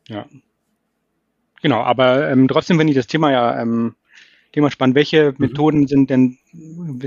Ja. 0.07 0.25
Genau, 1.61 1.81
aber 1.81 2.29
ähm, 2.29 2.47
trotzdem 2.47 2.77
finde 2.77 2.91
ich 2.91 2.97
das 2.97 3.07
Thema 3.07 3.31
ja 3.31 3.59
ähm, 3.59 3.95
Thema 4.53 4.71
spannend. 4.71 4.95
Welche 4.95 5.31
mhm. 5.31 5.35
Methoden 5.39 5.87
sind 5.87 6.09
denn, 6.09 6.37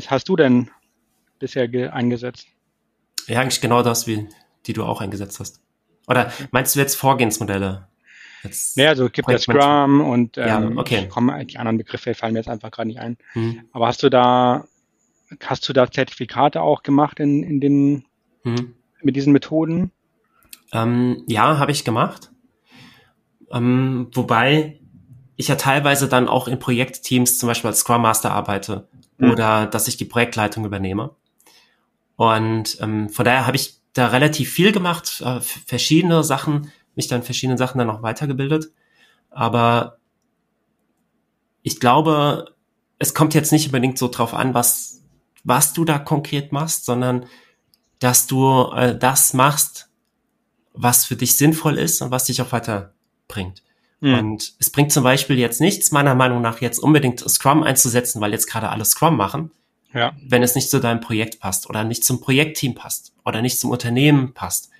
hast 0.08 0.28
du 0.28 0.36
denn 0.36 0.70
bisher 1.38 1.68
eingesetzt? 1.94 2.48
Ja, 3.26 3.40
eigentlich 3.40 3.60
genau 3.60 3.82
das, 3.82 4.06
wie 4.06 4.28
die 4.66 4.72
du 4.72 4.84
auch 4.84 5.00
eingesetzt 5.00 5.38
hast. 5.38 5.62
Oder 6.08 6.32
meinst 6.50 6.74
du 6.74 6.80
jetzt 6.80 6.96
Vorgehensmodelle? 6.96 7.86
Jetzt 8.42 8.76
ja, 8.76 8.90
also 8.90 9.06
es 9.06 9.12
gibt 9.12 9.28
ja 9.28 9.38
Scrum 9.38 10.00
und 10.00 10.38
ähm, 10.38 10.46
ja, 10.46 10.70
okay. 10.76 11.08
komm, 11.08 11.32
die 11.46 11.58
anderen 11.58 11.78
Begriffe 11.78 12.14
fallen 12.14 12.32
mir 12.32 12.40
jetzt 12.40 12.48
einfach 12.48 12.70
gerade 12.70 12.88
nicht 12.88 13.00
ein. 13.00 13.16
Mhm. 13.34 13.62
Aber 13.72 13.86
hast 13.86 14.02
du 14.02 14.08
da, 14.08 14.64
hast 15.44 15.68
du 15.68 15.72
da 15.72 15.90
Zertifikate 15.90 16.62
auch 16.62 16.82
gemacht 16.82 17.20
in, 17.20 17.42
in 17.42 17.60
den, 17.60 18.04
mhm. 18.44 18.74
mit 19.02 19.16
diesen 19.16 19.32
Methoden? 19.32 19.92
Ähm, 20.72 21.24
ja, 21.26 21.58
habe 21.58 21.72
ich 21.72 21.84
gemacht. 21.84 22.30
Ähm, 23.50 24.08
wobei 24.12 24.80
ich 25.36 25.48
ja 25.48 25.56
teilweise 25.56 26.08
dann 26.08 26.28
auch 26.28 26.48
in 26.48 26.58
Projektteams 26.58 27.38
zum 27.38 27.46
Beispiel 27.46 27.68
als 27.68 27.80
Scrum 27.80 28.02
Master 28.02 28.32
arbeite 28.32 28.88
mhm. 29.18 29.30
oder 29.30 29.66
dass 29.66 29.88
ich 29.88 29.96
die 29.96 30.04
Projektleitung 30.04 30.64
übernehme. 30.64 31.14
Und 32.16 32.78
ähm, 32.80 33.08
von 33.08 33.24
daher 33.24 33.46
habe 33.46 33.56
ich 33.56 33.78
da 33.92 34.08
relativ 34.08 34.52
viel 34.52 34.72
gemacht, 34.72 35.22
äh, 35.24 35.40
verschiedene 35.40 36.24
Sachen, 36.24 36.72
mich 36.94 37.06
dann 37.06 37.22
verschiedene 37.22 37.56
Sachen 37.56 37.78
dann 37.78 37.86
noch 37.86 38.02
weitergebildet. 38.02 38.72
Aber 39.30 39.98
ich 41.62 41.78
glaube, 41.80 42.54
es 42.98 43.14
kommt 43.14 43.34
jetzt 43.34 43.52
nicht 43.52 43.66
unbedingt 43.66 43.98
so 43.98 44.08
drauf 44.08 44.34
an, 44.34 44.54
was, 44.54 44.97
was 45.48 45.72
du 45.72 45.84
da 45.84 45.98
konkret 45.98 46.52
machst, 46.52 46.84
sondern 46.84 47.26
dass 48.00 48.26
du 48.26 48.70
äh, 48.74 48.96
das 48.96 49.32
machst, 49.32 49.88
was 50.74 51.06
für 51.06 51.16
dich 51.16 51.36
sinnvoll 51.36 51.78
ist 51.78 52.02
und 52.02 52.10
was 52.10 52.24
dich 52.24 52.40
auch 52.42 52.52
weiter 52.52 52.92
bringt. 53.26 53.62
Mhm. 54.00 54.14
Und 54.14 54.54
es 54.58 54.70
bringt 54.70 54.92
zum 54.92 55.02
Beispiel 55.02 55.38
jetzt 55.38 55.60
nichts, 55.60 55.90
meiner 55.90 56.14
Meinung 56.14 56.42
nach, 56.42 56.60
jetzt 56.60 56.78
unbedingt 56.78 57.20
Scrum 57.28 57.62
einzusetzen, 57.62 58.20
weil 58.20 58.32
jetzt 58.32 58.46
gerade 58.46 58.68
alle 58.68 58.84
Scrum 58.84 59.16
machen, 59.16 59.50
ja. 59.92 60.12
wenn 60.22 60.42
es 60.42 60.54
nicht 60.54 60.70
zu 60.70 60.80
deinem 60.80 61.00
Projekt 61.00 61.40
passt 61.40 61.68
oder 61.68 61.82
nicht 61.82 62.04
zum 62.04 62.20
Projektteam 62.20 62.74
passt 62.74 63.14
oder 63.24 63.42
nicht 63.42 63.58
zum 63.58 63.70
Unternehmen 63.70 64.34
passt. 64.34 64.70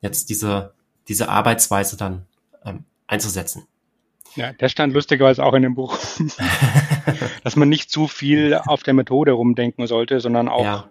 Jetzt 0.00 0.28
diese, 0.28 0.74
diese 1.08 1.28
Arbeitsweise 1.28 1.96
dann 1.96 2.26
ähm, 2.64 2.84
einzusetzen. 3.06 3.66
Ja, 4.36 4.52
der 4.52 4.68
stand 4.68 4.92
lustigerweise 4.92 5.44
auch 5.44 5.54
in 5.54 5.62
dem 5.62 5.74
Buch, 5.74 5.96
dass 7.44 7.56
man 7.56 7.68
nicht 7.68 7.90
zu 7.90 8.08
viel 8.08 8.54
auf 8.54 8.82
der 8.82 8.94
Methode 8.94 9.32
rumdenken 9.32 9.86
sollte, 9.86 10.20
sondern 10.20 10.48
auch, 10.48 10.64
ja. 10.64 10.88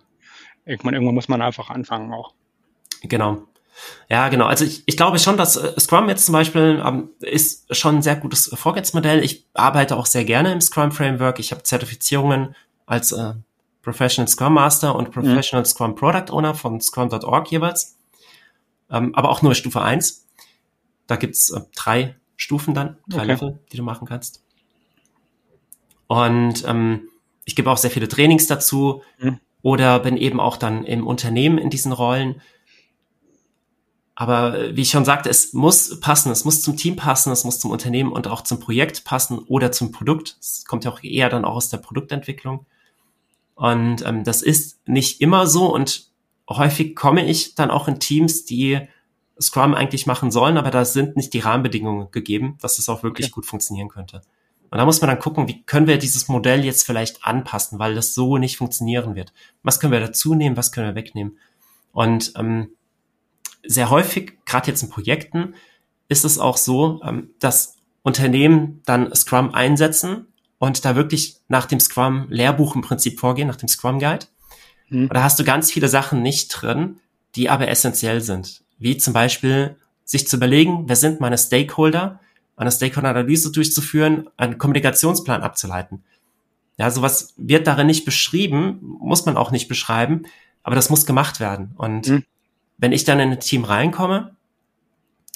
irgendwann, 0.65 0.93
irgendwann 0.93 1.15
muss 1.15 1.27
man 1.27 1.41
einfach 1.41 1.69
anfangen 1.69 2.13
auch. 2.13 2.33
Genau. 3.01 3.43
Ja, 4.09 4.29
genau. 4.29 4.45
Also 4.45 4.65
ich, 4.65 4.83
ich 4.85 4.97
glaube 4.97 5.19
schon, 5.19 5.35
dass 5.35 5.55
äh, 5.55 5.79
Scrum 5.79 6.07
jetzt 6.07 6.25
zum 6.25 6.33
Beispiel 6.33 6.81
ähm, 6.85 7.09
ist 7.19 7.75
schon 7.75 7.95
ein 7.95 8.01
sehr 8.01 8.15
gutes 8.15 8.51
Vorgehensmodell. 8.53 9.23
Ich 9.23 9.45
arbeite 9.53 9.97
auch 9.97 10.05
sehr 10.05 10.25
gerne 10.25 10.53
im 10.53 10.61
Scrum 10.61 10.91
Framework. 10.91 11.39
Ich 11.39 11.51
habe 11.51 11.63
Zertifizierungen 11.63 12.55
als 12.85 13.11
äh, 13.11 13.33
Professional 13.81 14.27
Scrum 14.27 14.53
Master 14.53 14.95
und 14.95 15.11
Professional 15.11 15.63
mhm. 15.63 15.65
Scrum 15.65 15.95
Product 15.95 16.31
Owner 16.31 16.55
von 16.55 16.79
Scrum.org 16.79 17.51
jeweils. 17.51 17.97
Ähm, 18.89 19.13
aber 19.15 19.29
auch 19.29 19.41
nur 19.41 19.55
Stufe 19.55 19.81
1. 19.81 20.27
Da 21.07 21.15
gibt's 21.15 21.49
äh, 21.49 21.61
drei 21.75 22.15
Stufen 22.35 22.73
dann, 22.73 22.97
drei 23.07 23.23
okay. 23.23 23.27
Level, 23.27 23.59
die 23.71 23.77
du 23.77 23.83
machen 23.83 24.07
kannst. 24.07 24.43
Und 26.07 26.63
ähm, 26.67 27.09
ich 27.45 27.55
gebe 27.55 27.69
auch 27.69 27.77
sehr 27.77 27.91
viele 27.91 28.07
Trainings 28.07 28.47
dazu 28.47 29.01
mhm. 29.19 29.39
oder 29.61 29.99
bin 29.99 30.17
eben 30.17 30.39
auch 30.39 30.57
dann 30.57 30.83
im 30.83 31.07
Unternehmen 31.07 31.57
in 31.57 31.69
diesen 31.69 31.91
Rollen. 31.91 32.41
Aber 34.15 34.57
äh, 34.57 34.75
wie 34.75 34.81
ich 34.81 34.91
schon 34.91 35.05
sagte, 35.05 35.29
es 35.29 35.53
muss 35.53 35.99
passen, 35.99 36.31
es 36.31 36.45
muss 36.45 36.61
zum 36.61 36.77
Team 36.77 36.95
passen, 36.95 37.31
es 37.31 37.43
muss 37.43 37.59
zum 37.59 37.71
Unternehmen 37.71 38.11
und 38.11 38.27
auch 38.27 38.41
zum 38.41 38.59
Projekt 38.59 39.05
passen 39.05 39.39
oder 39.39 39.71
zum 39.71 39.91
Produkt. 39.91 40.37
Es 40.39 40.65
kommt 40.65 40.85
ja 40.85 40.91
auch 40.91 41.03
eher 41.03 41.29
dann 41.29 41.45
auch 41.45 41.55
aus 41.55 41.69
der 41.69 41.77
Produktentwicklung. 41.77 42.65
Und 43.55 44.05
ähm, 44.05 44.23
das 44.23 44.41
ist 44.41 44.87
nicht 44.87 45.21
immer 45.21 45.47
so 45.47 45.73
und 45.73 46.11
häufig 46.49 46.95
komme 46.95 47.25
ich 47.25 47.55
dann 47.55 47.71
auch 47.71 47.87
in 47.87 47.99
Teams, 47.99 48.45
die 48.45 48.87
Scrum 49.41 49.73
eigentlich 49.73 50.05
machen 50.05 50.31
sollen, 50.31 50.57
aber 50.57 50.71
da 50.71 50.85
sind 50.85 51.15
nicht 51.15 51.33
die 51.33 51.39
Rahmenbedingungen 51.39 52.11
gegeben, 52.11 52.57
dass 52.61 52.79
es 52.79 52.89
auch 52.89 53.03
wirklich 53.03 53.27
okay. 53.27 53.33
gut 53.33 53.45
funktionieren 53.45 53.89
könnte. 53.89 54.21
Und 54.69 54.77
da 54.77 54.85
muss 54.85 55.01
man 55.01 55.09
dann 55.09 55.19
gucken, 55.19 55.47
wie 55.47 55.63
können 55.63 55.87
wir 55.87 55.97
dieses 55.97 56.27
Modell 56.27 56.65
jetzt 56.65 56.83
vielleicht 56.85 57.23
anpassen, 57.25 57.79
weil 57.79 57.95
das 57.95 58.13
so 58.13 58.37
nicht 58.37 58.57
funktionieren 58.57 59.15
wird. 59.15 59.33
Was 59.61 59.79
können 59.79 59.93
wir 59.93 59.99
dazu 59.99 60.33
nehmen, 60.33 60.57
was 60.57 60.71
können 60.71 60.87
wir 60.87 60.95
wegnehmen? 60.95 61.37
Und 61.91 62.33
ähm, 62.37 62.69
sehr 63.63 63.89
häufig, 63.89 64.33
gerade 64.45 64.71
jetzt 64.71 64.81
in 64.81 64.89
Projekten, 64.89 65.53
ist 66.09 66.25
es 66.25 66.39
auch 66.39 66.57
so, 66.57 67.01
ähm, 67.03 67.29
dass 67.39 67.77
Unternehmen 68.01 68.81
dann 68.85 69.13
Scrum 69.15 69.53
einsetzen 69.53 70.27
und 70.57 70.85
da 70.85 70.95
wirklich 70.95 71.37
nach 71.47 71.65
dem 71.65 71.79
Scrum-Lehrbuch 71.79 72.75
im 72.75 72.81
Prinzip 72.81 73.19
vorgehen, 73.19 73.47
nach 73.47 73.55
dem 73.55 73.69
Scrum-Guide. 73.69 74.25
Mhm. 74.89 75.03
Und 75.03 75.13
da 75.13 75.23
hast 75.23 75.39
du 75.39 75.43
ganz 75.43 75.71
viele 75.71 75.87
Sachen 75.87 76.21
nicht 76.21 76.49
drin, 76.49 76.99
die 77.35 77.49
aber 77.49 77.67
essentiell 77.67 78.21
sind 78.21 78.63
wie 78.79 78.97
zum 78.97 79.13
Beispiel 79.13 79.77
sich 80.03 80.27
zu 80.27 80.37
überlegen, 80.37 80.83
wer 80.87 80.95
sind 80.95 81.19
meine 81.19 81.37
Stakeholder, 81.37 82.19
eine 82.55 82.71
Stakeholder-Analyse 82.71 83.51
durchzuführen, 83.51 84.29
einen 84.37 84.57
Kommunikationsplan 84.57 85.41
abzuleiten. 85.41 86.03
Ja, 86.77 86.89
sowas 86.91 87.33
wird 87.37 87.67
darin 87.67 87.87
nicht 87.87 88.05
beschrieben, 88.05 88.79
muss 88.81 89.25
man 89.25 89.37
auch 89.37 89.51
nicht 89.51 89.67
beschreiben, 89.67 90.23
aber 90.63 90.75
das 90.75 90.89
muss 90.89 91.05
gemacht 91.05 91.39
werden. 91.39 91.73
Und 91.77 92.07
mhm. 92.07 92.23
wenn 92.77 92.91
ich 92.91 93.03
dann 93.03 93.19
in 93.19 93.31
ein 93.31 93.39
Team 93.39 93.63
reinkomme 93.63 94.35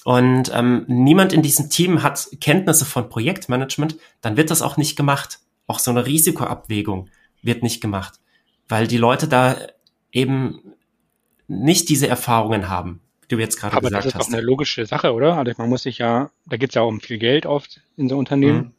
und 0.03 0.51
ähm, 0.53 0.85
niemand 0.87 1.33
in 1.33 1.41
diesem 1.41 1.69
Team 1.69 2.03
hat 2.03 2.29
Kenntnisse 2.39 2.85
von 2.85 3.09
Projektmanagement, 3.09 3.97
dann 4.21 4.37
wird 4.37 4.51
das 4.51 4.61
auch 4.61 4.77
nicht 4.77 4.95
gemacht. 4.95 5.39
Auch 5.67 5.79
so 5.79 5.91
eine 5.91 6.05
Risikoabwägung 6.05 7.09
wird 7.41 7.61
nicht 7.61 7.81
gemacht, 7.81 8.19
weil 8.67 8.87
die 8.87 8.97
Leute 8.97 9.27
da 9.27 9.57
eben 10.11 10.59
nicht 11.47 11.89
diese 11.89 12.07
Erfahrungen 12.07 12.69
haben 12.69 13.01
du 13.27 13.37
jetzt 13.37 13.57
gerade 13.59 13.75
gesagt 13.75 13.93
hast. 13.93 13.93
Aber 13.93 14.03
das 14.03 14.05
ist 14.05 14.29
doch 14.29 14.33
eine 14.33 14.41
logische 14.41 14.85
Sache, 14.85 15.13
oder? 15.13 15.37
Also 15.37 15.53
man 15.57 15.69
muss 15.69 15.83
sich 15.83 15.97
ja, 15.97 16.31
da 16.45 16.57
geht 16.57 16.69
es 16.69 16.75
ja 16.75 16.81
auch 16.81 16.87
um 16.87 17.01
viel 17.01 17.17
Geld 17.17 17.45
oft 17.45 17.81
in 17.95 18.09
so 18.09 18.17
Unternehmen. 18.17 18.57
Mhm. 18.57 18.71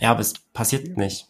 Ja, 0.00 0.10
aber 0.10 0.20
es 0.20 0.34
passiert 0.52 0.96
nicht. 0.96 1.26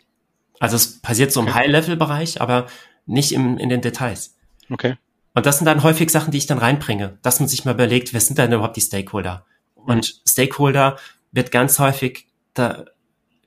Also 0.61 0.77
es 0.77 1.01
passiert 1.01 1.33
so 1.33 1.41
im 1.41 1.49
okay. 1.49 1.57
High-Level-Bereich, 1.57 2.41
aber 2.41 2.67
nicht 3.07 3.33
im, 3.33 3.59
in 3.59 3.69
den 3.69 3.81
Details. 3.81 4.37
Okay. 4.71 4.97
Und 5.35 5.47
das 5.47 5.59
sind 5.59 5.67
dann 5.67 5.83
häufig 5.83 6.11
Sachen, 6.11 6.31
die 6.31 6.39
ich 6.39 6.47
dann 6.47 6.59
reinbringe, 6.59 7.19
dass 7.23 7.41
man 7.41 7.49
sich 7.49 7.65
mal 7.65 7.75
überlegt, 7.75 8.13
wer 8.13 8.21
sind 8.21 8.39
denn 8.39 8.53
überhaupt 8.53 8.77
die 8.77 8.81
Stakeholder? 8.81 9.45
Und 9.75 9.97
mhm. 9.97 10.29
Stakeholder 10.29 10.99
wird 11.33 11.51
ganz 11.51 11.79
häufig 11.79 12.27
da 12.55 12.85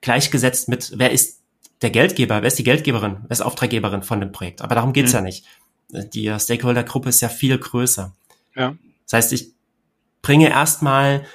gleichgesetzt 0.02 0.68
mit, 0.68 0.94
wer 0.96 1.12
ist 1.12 1.42
der 1.82 1.90
Geldgeber, 1.90 2.42
wer 2.42 2.48
ist 2.48 2.60
die 2.60 2.64
Geldgeberin, 2.64 3.18
wer 3.24 3.32
ist 3.32 3.42
Auftraggeberin 3.42 4.04
von 4.04 4.20
dem 4.20 4.32
Projekt. 4.32 4.62
Aber 4.62 4.76
darum 4.76 4.94
geht's 4.94 5.12
mhm. 5.12 5.18
ja 5.18 5.22
nicht. 5.22 5.46
Die 5.90 6.40
Stakeholder-Gruppe 6.40 7.10
ist 7.10 7.22
ja 7.22 7.30
viel 7.30 7.58
größer. 7.58 8.14
Ja. 8.56 8.76
Das 9.06 9.14
heißt, 9.14 9.34
ich 9.34 9.54
bringe 10.22 10.50
erstmal 10.50 11.26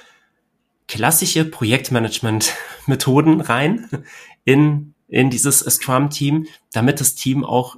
klassische 0.87 1.45
Projektmanagement-Methoden 1.45 3.41
rein 3.41 3.87
in, 4.43 4.93
in 5.07 5.29
dieses 5.29 5.59
Scrum-Team, 5.59 6.47
damit 6.73 6.99
das 6.99 7.15
Team 7.15 7.45
auch 7.45 7.77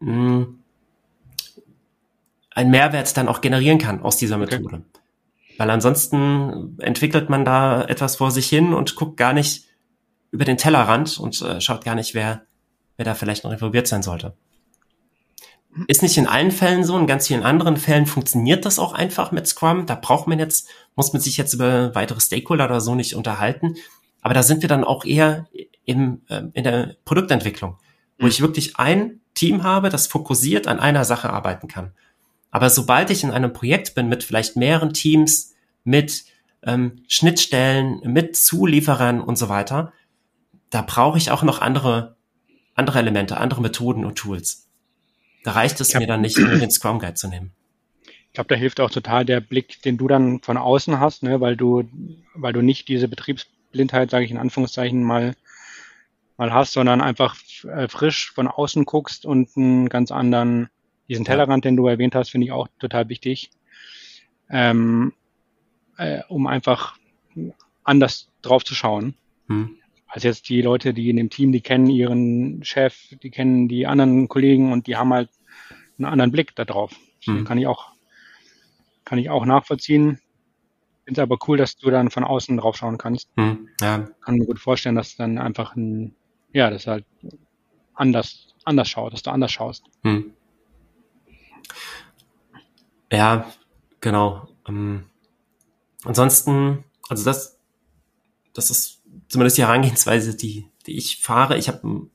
mh, 0.00 0.12
hm, 0.12 0.56
einen 2.50 2.70
Mehrwert 2.70 3.16
dann 3.16 3.28
auch 3.28 3.40
generieren 3.40 3.78
kann 3.78 4.02
aus 4.02 4.16
dieser 4.16 4.36
Methode. 4.36 4.76
Okay. 4.76 4.84
Weil 5.56 5.70
ansonsten 5.70 6.78
entwickelt 6.80 7.30
man 7.30 7.44
da 7.44 7.84
etwas 7.84 8.16
vor 8.16 8.30
sich 8.30 8.48
hin 8.48 8.74
und 8.74 8.96
guckt 8.96 9.16
gar 9.16 9.32
nicht 9.32 9.66
über 10.30 10.44
den 10.44 10.56
Tellerrand 10.56 11.18
und 11.18 11.40
äh, 11.42 11.60
schaut 11.60 11.84
gar 11.84 11.94
nicht, 11.94 12.14
wer, 12.14 12.42
wer 12.96 13.04
da 13.04 13.14
vielleicht 13.14 13.44
noch 13.44 13.52
involviert 13.52 13.86
sein 13.86 14.02
sollte. 14.02 14.34
Ist 15.86 16.02
nicht 16.02 16.16
in 16.16 16.26
allen 16.26 16.50
Fällen 16.50 16.82
so, 16.82 16.98
in 16.98 17.06
ganz 17.06 17.28
vielen 17.28 17.44
anderen 17.44 17.76
Fällen 17.76 18.06
funktioniert 18.06 18.64
das 18.64 18.78
auch 18.78 18.92
einfach 18.92 19.30
mit 19.30 19.46
Scrum. 19.46 19.86
Da 19.86 19.94
braucht 19.94 20.26
man 20.26 20.38
jetzt, 20.38 20.68
muss 20.96 21.12
man 21.12 21.22
sich 21.22 21.36
jetzt 21.36 21.54
über 21.54 21.94
weitere 21.94 22.20
Stakeholder 22.20 22.64
oder 22.64 22.80
so 22.80 22.94
nicht 22.94 23.14
unterhalten. 23.14 23.76
Aber 24.20 24.34
da 24.34 24.42
sind 24.42 24.62
wir 24.62 24.68
dann 24.68 24.84
auch 24.84 25.04
eher 25.04 25.46
im, 25.84 26.22
äh, 26.28 26.42
in 26.54 26.64
der 26.64 26.96
Produktentwicklung, 27.04 27.78
wo 28.18 28.24
mhm. 28.24 28.30
ich 28.30 28.40
wirklich 28.40 28.76
ein 28.78 29.20
Team 29.34 29.62
habe, 29.62 29.90
das 29.90 30.08
fokussiert 30.08 30.66
an 30.66 30.80
einer 30.80 31.04
Sache 31.04 31.30
arbeiten 31.30 31.68
kann. 31.68 31.92
Aber 32.50 32.68
sobald 32.68 33.10
ich 33.10 33.22
in 33.22 33.30
einem 33.30 33.52
Projekt 33.52 33.94
bin 33.94 34.08
mit 34.08 34.24
vielleicht 34.24 34.56
mehreren 34.56 34.92
Teams, 34.92 35.54
mit 35.84 36.24
ähm, 36.62 37.02
Schnittstellen, 37.08 38.00
mit 38.04 38.36
Zulieferern 38.36 39.20
und 39.20 39.38
so 39.38 39.48
weiter, 39.48 39.92
da 40.68 40.82
brauche 40.82 41.18
ich 41.18 41.30
auch 41.30 41.42
noch 41.42 41.60
andere, 41.60 42.16
andere 42.74 42.98
Elemente, 42.98 43.36
andere 43.36 43.60
Methoden 43.60 44.04
und 44.04 44.16
Tools. 44.16 44.68
Da 45.42 45.52
reicht 45.52 45.80
es 45.80 45.94
mir 45.94 46.06
dann 46.06 46.20
nicht, 46.20 46.38
nur 46.38 46.48
den 46.58 46.70
Scrum 46.70 46.98
Guide 46.98 47.14
zu 47.14 47.28
nehmen. 47.28 47.52
Ich 48.30 48.34
glaube, 48.34 48.48
da 48.48 48.54
hilft 48.54 48.80
auch 48.80 48.90
total 48.90 49.24
der 49.24 49.40
Blick, 49.40 49.82
den 49.82 49.96
du 49.96 50.06
dann 50.06 50.40
von 50.40 50.56
außen 50.56 51.00
hast, 51.00 51.22
ne, 51.22 51.40
weil 51.40 51.56
du, 51.56 51.88
weil 52.34 52.52
du 52.52 52.62
nicht 52.62 52.86
diese 52.88 53.08
Betriebsblindheit, 53.08 54.10
sage 54.10 54.24
ich 54.24 54.30
in 54.30 54.38
Anführungszeichen 54.38 55.02
mal, 55.02 55.34
mal 56.36 56.52
hast, 56.52 56.72
sondern 56.72 57.00
einfach 57.00 57.36
äh, 57.64 57.88
frisch 57.88 58.30
von 58.32 58.46
außen 58.46 58.84
guckst 58.84 59.26
und 59.26 59.56
einen 59.56 59.88
ganz 59.88 60.12
anderen, 60.12 60.68
diesen 61.08 61.24
Tellerrand, 61.24 61.64
den 61.64 61.76
du 61.76 61.88
erwähnt 61.88 62.14
hast, 62.14 62.30
finde 62.30 62.46
ich 62.46 62.52
auch 62.52 62.68
total 62.78 63.08
wichtig, 63.08 63.50
ähm, 64.48 65.12
äh, 65.96 66.20
um 66.28 66.46
einfach 66.46 66.96
anders 67.82 68.28
drauf 68.42 68.64
zu 68.64 68.74
schauen. 68.76 69.14
Hm. 69.48 69.76
Also 70.12 70.26
jetzt 70.26 70.48
die 70.48 70.60
Leute, 70.60 70.92
die 70.92 71.08
in 71.08 71.16
dem 71.16 71.30
Team, 71.30 71.52
die 71.52 71.60
kennen 71.60 71.86
ihren 71.86 72.64
Chef, 72.64 73.14
die 73.22 73.30
kennen 73.30 73.68
die 73.68 73.86
anderen 73.86 74.26
Kollegen 74.26 74.72
und 74.72 74.88
die 74.88 74.96
haben 74.96 75.12
halt 75.12 75.30
einen 75.98 76.06
anderen 76.06 76.32
Blick 76.32 76.54
darauf. 76.56 76.92
Mhm. 77.26 77.44
Kann 77.44 77.58
ich 77.58 77.68
auch, 77.68 77.92
kann 79.04 79.18
ich 79.20 79.30
auch 79.30 79.44
nachvollziehen. 79.46 80.18
Finde 81.04 81.20
es 81.20 81.22
aber 81.22 81.38
cool, 81.46 81.58
dass 81.58 81.76
du 81.76 81.90
dann 81.90 82.10
von 82.10 82.24
außen 82.24 82.56
drauf 82.56 82.76
schauen 82.76 82.98
kannst. 82.98 83.28
Mhm. 83.36 83.68
Ja. 83.80 84.08
Kann 84.20 84.34
mir 84.34 84.46
gut 84.46 84.58
vorstellen, 84.58 84.96
dass 84.96 85.14
dann 85.14 85.38
einfach 85.38 85.76
ein, 85.76 86.16
ja, 86.52 86.70
das 86.70 86.88
halt 86.88 87.04
anders, 87.94 88.48
anders 88.64 88.88
schaut, 88.88 89.12
dass 89.12 89.22
du 89.22 89.30
anders 89.30 89.52
schaust. 89.52 89.84
Mhm. 90.02 90.32
Ja, 93.12 93.48
genau. 94.00 94.48
Ähm, 94.68 95.04
ansonsten, 96.04 96.84
also 97.08 97.24
das, 97.24 97.60
das 98.54 98.70
ist 98.70 98.99
zumindest 99.30 99.56
die 99.56 99.62
Herangehensweise, 99.62 100.36
die, 100.36 100.66
die 100.86 100.98
ich 100.98 101.18
fahre. 101.18 101.56
Ich 101.56 101.68
habe 101.68 101.88
ein 101.88 102.10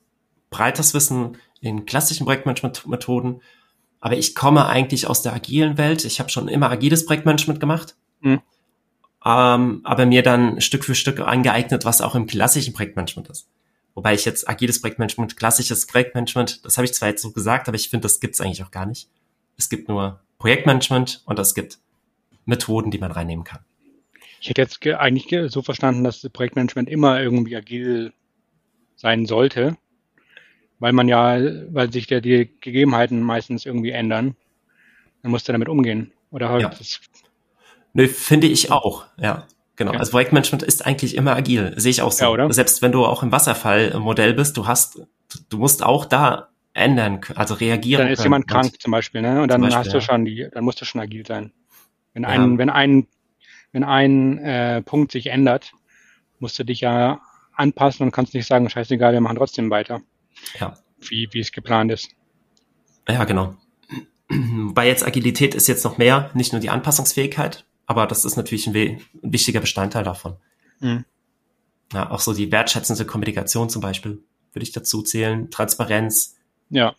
breites 0.52 0.94
Wissen 0.94 1.38
in 1.62 1.86
klassischen 1.86 2.26
Projektmanagement-Methoden, 2.26 3.42
aber 4.00 4.18
ich 4.18 4.36
komme 4.36 4.68
eigentlich 4.68 5.08
aus 5.08 5.24
der 5.24 5.34
agilen 5.34 5.80
Welt. 5.80 6.06
Ich 6.06 6.20
habe 6.20 6.30
schon 6.30 6.48
immer 6.48 6.70
agiles 6.70 7.06
Projektmanagement 7.06 7.60
gemacht, 7.60 7.96
mhm. 8.20 8.42
ähm, 9.26 9.82
aber 9.84 10.06
mir 10.06 10.22
dann 10.22 10.62
Stück 10.62 10.84
für 10.84 10.94
Stück 10.94 11.20
angeeignet, 11.22 11.86
was 11.86 12.02
auch 12.02 12.14
im 12.14 12.28
klassischen 12.28 12.74
Projektmanagement 12.74 13.30
ist. 13.30 13.48
Wobei 13.96 14.14
ich 14.14 14.26
jetzt 14.26 14.48
agiles 14.50 14.82
Projektmanagement, 14.82 15.38
klassisches 15.38 15.88
Projektmanagement, 15.88 16.66
das 16.66 16.78
habe 16.78 16.86
ich 16.86 16.94
zwar 16.94 17.08
jetzt 17.08 17.22
so 17.22 17.32
gesagt, 17.32 17.70
aber 17.70 17.76
ich 17.76 17.90
finde, 17.90 18.04
das 18.04 18.20
gibt 18.20 18.36
es 18.36 18.42
eigentlich 18.42 18.62
auch 18.62 18.72
gar 18.72 18.86
nicht. 18.86 19.10
Es 19.58 19.70
gibt 19.70 19.88
nur 19.88 20.20
Projektmanagement 20.38 21.24
und 21.26 21.40
es 21.40 21.56
gibt 21.56 21.80
Methoden, 22.44 22.92
die 22.92 23.00
man 23.00 23.12
reinnehmen 23.12 23.46
kann. 23.46 23.62
Ich 24.46 24.50
hätte 24.50 24.62
jetzt 24.62 24.86
eigentlich 24.86 25.52
so 25.52 25.64
verstanden, 25.64 26.04
dass 26.04 26.22
das 26.22 26.32
Projektmanagement 26.32 26.88
immer 26.88 27.20
irgendwie 27.20 27.56
agil 27.56 28.14
sein 28.96 29.26
sollte, 29.26 29.76
weil 30.78 30.94
man 30.94 31.08
ja, 31.08 31.40
weil 31.74 31.92
sich 31.92 32.08
ja 32.12 32.20
die 32.20 32.52
Gegebenheiten 32.62 33.24
meistens 33.24 33.66
irgendwie 33.66 33.90
ändern. 33.90 34.36
Dann 35.24 35.32
musst 35.32 35.48
du 35.48 35.52
damit 35.52 35.68
umgehen. 35.68 36.12
Oder 36.30 36.50
halt 36.50 36.62
ja. 36.62 36.72
Nö, 37.94 38.08
finde 38.08 38.46
ich 38.46 38.72
auch, 38.72 39.08
ja. 39.18 39.48
Genau. 39.78 39.90
Okay. 39.90 40.00
Also 40.00 40.12
Projektmanagement 40.12 40.62
ist 40.62 40.86
eigentlich 40.86 41.16
immer 41.16 41.36
agil, 41.36 41.74
sehe 41.78 41.90
ich 41.90 42.04
auch 42.04 42.12
so. 42.12 42.26
Ja, 42.26 42.30
oder? 42.30 42.54
Selbst 42.54 42.84
wenn 42.84 42.92
du 42.92 43.04
auch 43.04 43.24
im 43.24 43.32
Wasserfallmodell 43.32 44.36
bist, 44.36 44.58
du 44.58 44.68
hast, 44.68 45.02
du 45.50 45.58
musst 45.58 45.82
auch 45.82 46.06
da 46.06 46.50
ändern, 46.74 47.20
also 47.34 47.56
reagieren. 47.56 48.04
Dann 48.04 48.12
ist 48.12 48.20
können. 48.20 48.26
jemand 48.26 48.48
krank 48.48 48.80
zum 48.80 48.92
Beispiel, 48.92 49.24
ne? 49.24 49.42
Und 49.42 49.50
dann 49.50 49.62
Beispiel, 49.62 49.80
hast 49.80 49.92
du 49.92 50.02
schon 50.02 50.24
die, 50.24 50.48
dann 50.54 50.64
musst 50.64 50.80
du 50.82 50.86
schon 50.86 51.02
agil 51.02 51.26
sein. 51.26 51.52
Wenn 52.14 52.24
ja. 52.24 52.30
ein, 52.30 52.60
wenn 52.60 52.70
ein, 52.70 53.08
wenn 53.76 53.84
ein 53.84 54.38
äh, 54.38 54.82
Punkt 54.82 55.12
sich 55.12 55.28
ändert, 55.28 55.74
musst 56.40 56.58
du 56.58 56.64
dich 56.64 56.80
ja 56.80 57.20
anpassen 57.52 58.06
und 58.06 58.14
kannst 58.14 58.34
nicht 58.34 58.48
sagen, 58.48 58.70
scheißegal, 58.70 59.12
wir 59.12 59.20
machen 59.20 59.36
trotzdem 59.36 59.70
weiter. 59.70 60.02
Ja. 60.58 60.78
Wie, 61.02 61.28
wie 61.34 61.42
es 61.42 61.52
geplant 61.52 61.92
ist. 61.92 62.10
Ja, 63.06 63.26
genau. 63.26 63.58
Bei 64.30 64.88
jetzt 64.88 65.06
Agilität 65.06 65.56
ist 65.56 65.68
jetzt 65.68 65.84
noch 65.84 65.98
mehr, 65.98 66.32
nicht 66.34 66.54
nur 66.54 66.62
die 66.62 66.70
Anpassungsfähigkeit, 66.70 67.66
aber 67.86 68.08
das 68.08 68.24
ist 68.24 68.38
natürlich 68.38 68.66
ein, 68.66 68.74
ein 68.76 69.02
wichtiger 69.22 69.60
Bestandteil 69.60 70.06
davon. 70.06 70.38
Mhm. 70.80 71.04
Ja, 71.92 72.10
auch 72.12 72.22
so 72.22 72.34
die 72.34 72.54
wertschätzende 72.54 73.04
Kommunikation 73.04 73.70
zum 73.70 73.82
Beispiel 73.82 74.24
würde 74.54 74.64
ich 74.64 74.72
dazu 74.72 75.02
zählen, 75.02 75.52
Transparenz. 75.52 76.38
Ja. 76.70 76.96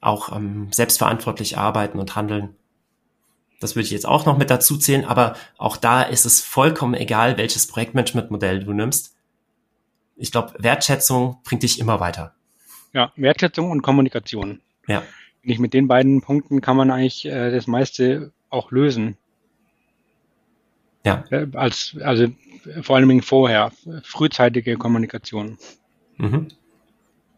Auch 0.00 0.34
ähm, 0.34 0.72
selbstverantwortlich 0.72 1.58
arbeiten 1.58 2.00
und 2.00 2.16
handeln. 2.16 2.56
Das 3.60 3.76
würde 3.76 3.84
ich 3.84 3.90
jetzt 3.90 4.06
auch 4.06 4.24
noch 4.24 4.38
mit 4.38 4.50
dazu 4.50 4.78
zählen, 4.78 5.04
aber 5.04 5.36
auch 5.58 5.76
da 5.76 6.02
ist 6.02 6.24
es 6.24 6.40
vollkommen 6.40 6.94
egal, 6.94 7.36
welches 7.36 7.66
Projektmanagement-Modell 7.66 8.64
du 8.64 8.72
nimmst. 8.72 9.14
Ich 10.16 10.32
glaube, 10.32 10.54
Wertschätzung 10.58 11.38
bringt 11.44 11.62
dich 11.62 11.78
immer 11.78 12.00
weiter. 12.00 12.34
Ja, 12.92 13.12
Wertschätzung 13.16 13.70
und 13.70 13.82
Kommunikation. 13.82 14.60
Ja. 14.88 15.02
Nicht 15.42 15.60
mit 15.60 15.74
den 15.74 15.88
beiden 15.88 16.22
Punkten 16.22 16.60
kann 16.60 16.76
man 16.76 16.90
eigentlich 16.90 17.26
äh, 17.26 17.50
das 17.50 17.66
meiste 17.66 18.32
auch 18.48 18.70
lösen. 18.72 19.16
Ja. 21.04 21.24
Äh, 21.30 21.46
als, 21.54 21.96
also 22.02 22.28
vor 22.82 22.96
allem 22.96 23.22
vorher, 23.22 23.72
frühzeitige 24.02 24.76
Kommunikation. 24.76 25.58
Mhm. 26.16 26.48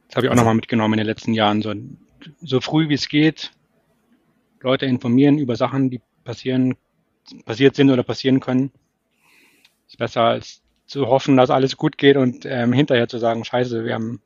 Das 0.08 0.16
habe 0.16 0.26
ich 0.26 0.28
auch 0.28 0.32
also, 0.32 0.42
nochmal 0.42 0.54
mitgenommen 0.54 0.94
in 0.94 0.98
den 0.98 1.06
letzten 1.06 1.34
Jahren. 1.34 1.62
So, 1.62 1.74
so 2.40 2.60
früh 2.60 2.88
wie 2.88 2.94
es 2.94 3.08
geht, 3.08 3.52
Leute 4.60 4.86
informieren 4.86 5.38
über 5.38 5.56
Sachen, 5.56 5.90
die 5.90 6.00
passieren, 6.24 6.76
passiert 7.44 7.76
sind 7.76 7.90
oder 7.90 8.02
passieren 8.02 8.40
können. 8.40 8.72
Ist 9.88 9.98
besser 9.98 10.22
als 10.22 10.62
zu 10.86 11.06
hoffen, 11.06 11.36
dass 11.36 11.50
alles 11.50 11.76
gut 11.76 11.98
geht 11.98 12.16
und 12.16 12.44
ähm, 12.44 12.72
hinterher 12.72 13.08
zu 13.08 13.18
sagen, 13.18 13.44
scheiße, 13.44 13.84
wir 13.84 13.94
haben, 13.94 14.20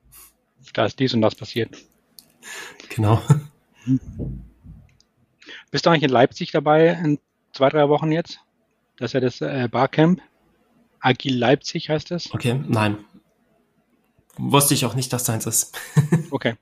da 0.72 0.86
ist 0.86 0.98
dies 0.98 1.14
und 1.14 1.22
das 1.22 1.34
passiert. 1.34 1.76
Genau. 2.88 3.22
Bist 5.70 5.86
du 5.86 5.90
eigentlich 5.90 6.04
in 6.04 6.10
Leipzig 6.10 6.52
dabei 6.52 6.88
in 6.88 7.18
zwei, 7.52 7.68
drei 7.68 7.88
Wochen 7.88 8.10
jetzt? 8.12 8.40
Das 8.96 9.10
ist 9.10 9.12
ja 9.14 9.20
das 9.20 9.40
äh, 9.40 9.68
Barcamp. 9.70 10.20
Agil 11.00 11.36
Leipzig 11.36 11.88
heißt 11.90 12.10
es. 12.10 12.32
Okay, 12.32 12.60
nein. 12.66 12.98
Wusste 14.38 14.74
ich 14.74 14.84
auch 14.84 14.94
nicht, 14.94 15.12
dass 15.12 15.24
deins 15.24 15.46
ist. 15.46 15.78
okay. 16.30 16.56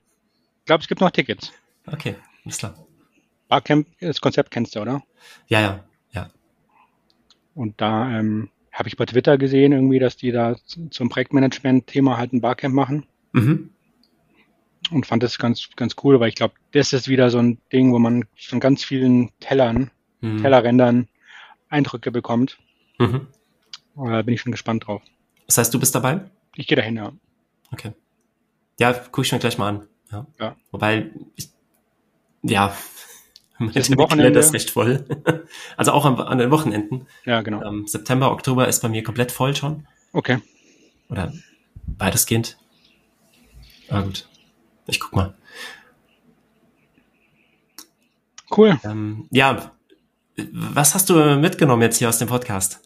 Ich 0.61 0.67
glaube, 0.67 0.83
es 0.83 0.89
gibt 0.89 1.01
noch 1.01 1.11
Tickets. 1.11 1.53
Okay, 1.87 2.17
alles 2.45 2.59
klar. 2.59 2.75
Barcamp, 3.55 3.87
das 4.01 4.21
Konzept 4.21 4.51
kennst 4.51 4.75
du, 4.75 4.81
oder? 4.81 5.05
Ja, 5.47 5.61
ja, 5.61 5.85
ja. 6.11 6.29
Und 7.55 7.81
da 7.81 8.19
ähm, 8.19 8.51
habe 8.73 8.89
ich 8.89 8.97
bei 8.97 9.07
Twitter 9.07 9.39
gesehen, 9.39 9.71
irgendwie, 9.71 10.01
dass 10.01 10.17
die 10.17 10.33
da 10.33 10.57
zum 10.91 11.09
Projektmanagement-Thema 11.09 12.17
halt 12.17 12.33
ein 12.33 12.41
Barcamp 12.41 12.75
machen. 12.75 13.07
Mhm. 13.31 13.71
Und 14.91 15.07
fand 15.07 15.23
das 15.23 15.39
ganz, 15.39 15.69
ganz 15.77 15.95
cool, 16.03 16.19
weil 16.19 16.31
ich 16.31 16.35
glaube, 16.35 16.55
das 16.73 16.93
ist 16.93 17.07
wieder 17.07 17.31
so 17.31 17.39
ein 17.39 17.59
Ding, 17.73 17.93
wo 17.93 18.01
man 18.01 18.25
von 18.37 18.59
ganz 18.59 18.83
vielen 18.83 19.31
Tellern, 19.39 19.93
mhm. 20.21 20.43
Tellerrändern 20.43 21.07
Eindrücke 21.69 22.11
bekommt. 22.11 22.59
Mhm. 22.99 23.29
Da 23.95 24.23
bin 24.23 24.35
ich 24.35 24.41
schon 24.41 24.51
gespannt 24.51 24.89
drauf. 24.89 25.01
Das 25.47 25.59
heißt, 25.59 25.73
du 25.73 25.79
bist 25.79 25.95
dabei? 25.95 26.29
Ich 26.57 26.67
gehe 26.67 26.75
dahin, 26.75 26.97
ja. 26.97 27.13
Okay. 27.71 27.93
Ja, 28.81 28.93
gucke 28.93 29.23
ich 29.23 29.31
mir 29.31 29.39
gleich 29.39 29.59
mal 29.59 29.69
an. 29.69 29.89
Ja. 30.11 30.27
ja. 30.41 30.57
Wobei, 30.73 31.13
ich, 31.37 31.51
ja, 32.43 32.77
ist 33.75 33.91
ein 33.91 33.99
Wochenende. 33.99 34.39
ist 34.39 34.53
recht 34.53 34.71
voll. 34.71 35.05
also 35.77 35.93
auch 35.93 36.05
an, 36.05 36.19
an, 36.19 36.39
den 36.39 36.51
Wochenenden. 36.51 37.07
Ja, 37.25 37.43
genau. 37.43 37.63
Ähm, 37.63 37.87
September, 37.87 38.33
Oktober 38.33 38.69
ist 38.69 38.81
bei 38.81 38.89
mir 38.89 39.03
komplett 39.03 39.33
voll 39.33 39.55
schon. 39.55 39.87
Okay. 40.13 40.39
Oder 41.09 41.33
weitestgehend. 41.99 42.59
Ah, 43.89 44.01
gut. 44.01 44.29
Ich 44.87 45.01
guck 45.01 45.15
mal. 45.15 45.35
Cool. 48.57 48.79
Ähm, 48.85 49.27
ja, 49.31 49.73
was 50.53 50.95
hast 50.95 51.11
du 51.11 51.37
mitgenommen 51.37 51.83
jetzt 51.83 51.99
hier 51.99 52.09
aus 52.09 52.19
dem 52.19 52.29
Podcast? 52.29 52.81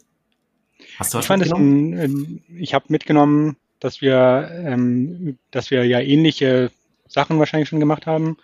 Hast 0.98 1.14
du 1.14 1.18
was 1.18 1.24
ich 1.24 1.30
mitgenommen? 1.30 1.92
Es, 1.92 2.04
ähm, 2.04 2.42
ich 2.58 2.74
habe 2.74 2.86
mitgenommen, 2.88 3.56
dass 3.80 4.00
wir, 4.00 4.50
ähm, 4.52 5.38
dass 5.50 5.70
wir 5.70 5.84
ja 5.84 6.00
ähnliche 6.00 6.70
Sachen 7.06 7.38
wahrscheinlich 7.38 7.68
schon 7.68 7.80
gemacht 7.80 8.06
haben. 8.06 8.36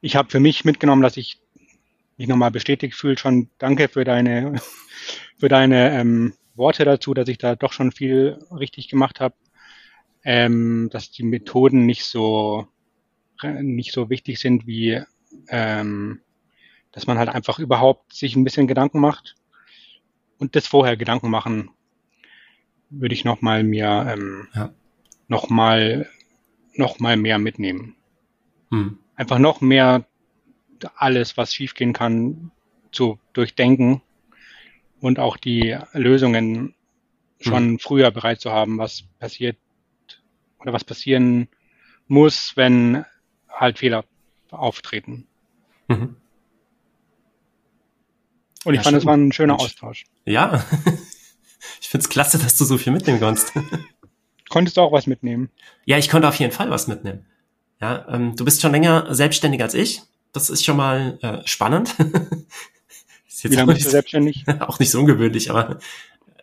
Ich 0.00 0.16
habe 0.16 0.30
für 0.30 0.40
mich 0.40 0.64
mitgenommen, 0.64 1.02
dass 1.02 1.16
ich 1.16 1.40
mich 2.16 2.28
nochmal 2.28 2.50
bestätigt 2.50 2.94
fühle. 2.94 3.18
Schon 3.18 3.48
danke 3.58 3.88
für 3.88 4.04
deine, 4.04 4.54
für 5.38 5.48
deine 5.48 5.98
ähm, 5.98 6.34
Worte 6.54 6.84
dazu, 6.84 7.14
dass 7.14 7.28
ich 7.28 7.38
da 7.38 7.56
doch 7.56 7.72
schon 7.72 7.92
viel 7.92 8.38
richtig 8.50 8.88
gemacht 8.88 9.20
habe. 9.20 9.34
Ähm, 10.22 10.90
dass 10.92 11.10
die 11.10 11.22
Methoden 11.22 11.86
nicht 11.86 12.04
so 12.04 12.68
nicht 13.42 13.92
so 13.92 14.10
wichtig 14.10 14.38
sind 14.38 14.66
wie 14.66 15.00
ähm, 15.48 16.20
dass 16.92 17.06
man 17.06 17.18
halt 17.18 17.28
einfach 17.28 17.58
überhaupt 17.58 18.12
sich 18.12 18.36
ein 18.36 18.44
bisschen 18.44 18.66
Gedanken 18.66 19.00
macht 19.00 19.36
und 20.38 20.56
das 20.56 20.66
vorher 20.66 20.96
Gedanken 20.96 21.30
machen, 21.30 21.70
würde 22.90 23.14
ich 23.14 23.24
noch 23.24 23.40
mal 23.40 23.62
mir 23.62 24.06
ähm, 24.08 24.48
ja. 24.54 24.72
noch 25.28 25.48
mal 25.48 26.08
noch 26.74 26.98
mal 26.98 27.16
mehr 27.16 27.38
mitnehmen. 27.38 27.96
Hm. 28.70 28.98
Einfach 29.20 29.38
noch 29.38 29.60
mehr 29.60 30.06
alles, 30.96 31.36
was 31.36 31.52
schiefgehen 31.52 31.92
kann, 31.92 32.52
zu 32.90 33.18
durchdenken 33.34 34.00
und 34.98 35.18
auch 35.18 35.36
die 35.36 35.76
Lösungen 35.92 36.74
schon 37.38 37.72
hm. 37.72 37.78
früher 37.80 38.10
bereit 38.12 38.40
zu 38.40 38.50
haben, 38.50 38.78
was 38.78 39.04
passiert 39.18 39.58
oder 40.58 40.72
was 40.72 40.84
passieren 40.84 41.48
muss, 42.08 42.52
wenn 42.56 43.04
halt 43.50 43.78
Fehler 43.78 44.06
auftreten. 44.50 45.26
Mhm. 45.88 46.16
Und 48.64 48.72
ich 48.72 48.78
ja, 48.78 48.84
fand, 48.84 48.96
es 48.96 49.04
war 49.04 49.18
ein 49.18 49.32
schöner. 49.32 49.60
Austausch. 49.60 50.06
Ja, 50.24 50.64
ich 51.82 51.88
find's 51.90 52.08
klasse, 52.08 52.38
dass 52.38 52.56
du 52.56 52.64
so 52.64 52.78
viel 52.78 52.94
mitnehmen 52.94 53.20
kannst. 53.20 53.52
Konntest 54.48 54.78
du 54.78 54.80
auch 54.80 54.92
was 54.92 55.06
mitnehmen? 55.06 55.50
Ja, 55.84 55.98
ich 55.98 56.08
konnte 56.08 56.26
auf 56.26 56.36
jeden 56.36 56.52
Fall 56.52 56.70
was 56.70 56.88
mitnehmen. 56.88 57.26
Ja, 57.80 58.06
ähm, 58.08 58.36
du 58.36 58.44
bist 58.44 58.60
schon 58.60 58.72
länger 58.72 59.14
selbstständig 59.14 59.62
als 59.62 59.74
ich. 59.74 60.02
Das 60.32 60.50
ist 60.50 60.64
schon 60.64 60.76
mal 60.76 61.18
äh, 61.22 61.46
spannend. 61.46 61.94
ist 63.28 63.42
jetzt 63.42 63.52
Wie 63.52 63.56
lange 63.56 63.72
bist 63.72 63.86
du 63.86 63.90
selbstständig? 63.90 64.44
auch 64.60 64.78
nicht 64.78 64.90
so 64.90 65.00
ungewöhnlich, 65.00 65.50
aber 65.50 65.78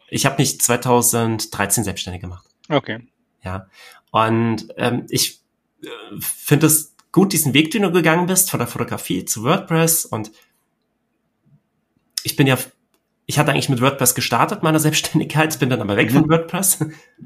ich 0.09 0.25
habe 0.25 0.37
mich 0.39 0.59
2013 0.59 1.83
selbstständig 1.83 2.21
gemacht. 2.21 2.45
Okay. 2.69 3.07
Ja, 3.43 3.67
und 4.11 4.67
ähm, 4.77 5.05
ich 5.09 5.39
äh, 5.83 5.87
finde 6.19 6.67
es 6.67 6.95
gut, 7.11 7.33
diesen 7.33 7.53
Weg, 7.53 7.71
den 7.71 7.83
du 7.83 7.91
gegangen 7.91 8.25
bist, 8.25 8.49
von 8.49 8.59
der 8.59 8.67
Fotografie 8.67 9.25
zu 9.25 9.43
WordPress 9.43 10.05
und 10.05 10.31
ich 12.23 12.35
bin 12.35 12.47
ja, 12.47 12.57
ich 13.29 13.37
hatte 13.37 13.51
eigentlich 13.51 13.67
mit 13.67 13.81
WordPress 13.81 14.15
gestartet, 14.15 14.63
meine 14.63 14.79
Selbstständigkeit, 14.79 15.59
bin 15.59 15.69
dann 15.69 15.81
aber 15.81 15.97
weg 15.97 16.11
mhm. 16.11 16.21
von 16.21 16.29
WordPress. 16.29 16.85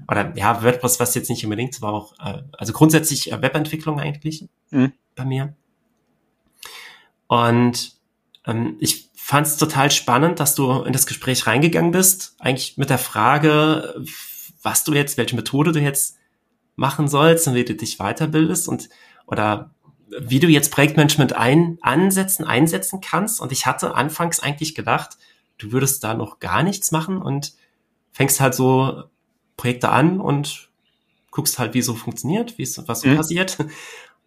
Oder 0.10 0.36
ja, 0.36 0.64
WordPress, 0.64 0.99
was 0.99 1.14
jetzt 1.14 1.30
nicht 1.30 1.43
unbedingt, 1.43 1.80
war 1.82 1.93
auch, 1.93 2.14
äh, 2.20 2.41
also 2.58 2.74
grundsätzlich 2.74 3.32
äh, 3.32 3.39
Webentwicklung 3.41 3.99
eigentlich 3.99 4.49
mhm. 4.72 4.93
bei 5.16 5.26
mir. 5.26 5.54
Und 7.28 7.93
ähm, 8.47 8.78
ich 8.80 9.10
fand 9.16 9.45
es 9.45 9.58
total 9.58 9.91
spannend, 9.91 10.39
dass 10.39 10.56
du 10.56 10.82
in 10.82 10.91
das 10.91 11.06
Gespräch 11.06 11.45
reingegangen 11.45 11.91
bist, 11.91 12.36
eigentlich 12.39 12.78
mit 12.78 12.89
der 12.89 12.97
Frage, 12.97 13.93
was 14.64 14.84
du 14.84 14.93
jetzt, 14.93 15.18
welche 15.18 15.36
Methode 15.36 15.72
du 15.72 15.80
jetzt 15.80 16.18
machen 16.76 17.08
sollst 17.08 17.47
und 17.47 17.54
wie 17.54 17.64
du 17.64 17.76
dich 17.76 17.97
weiterbildest 17.99 18.68
und 18.68 18.89
oder 19.28 19.70
wie 20.20 20.39
du 20.39 20.47
jetzt 20.47 20.72
Projektmanagement 20.72 21.34
ein, 21.34 21.78
ansetzen, 21.82 22.43
einsetzen 22.43 23.02
kannst. 23.02 23.39
Und 23.39 23.52
ich 23.52 23.66
hatte 23.68 23.95
anfangs 23.95 24.39
eigentlich 24.39 24.76
gedacht, 24.76 25.18
du 25.62 25.72
würdest 25.72 26.03
da 26.03 26.14
noch 26.14 26.39
gar 26.39 26.64
nichts 26.64 26.91
machen 26.91 27.22
und 27.22 27.53
fängst 28.12 28.39
halt 28.39 28.55
so 28.55 29.03
Projekte 29.57 29.89
an 29.89 30.20
und 30.20 30.70
guckst 31.30 31.59
halt, 31.59 31.74
wie 31.74 31.82
so 31.82 31.95
funktioniert, 31.95 32.57
wie 32.57 32.64
es, 32.64 32.88
was 32.88 33.01
so 33.01 33.09
mhm. 33.09 33.18
passiert. 33.18 33.57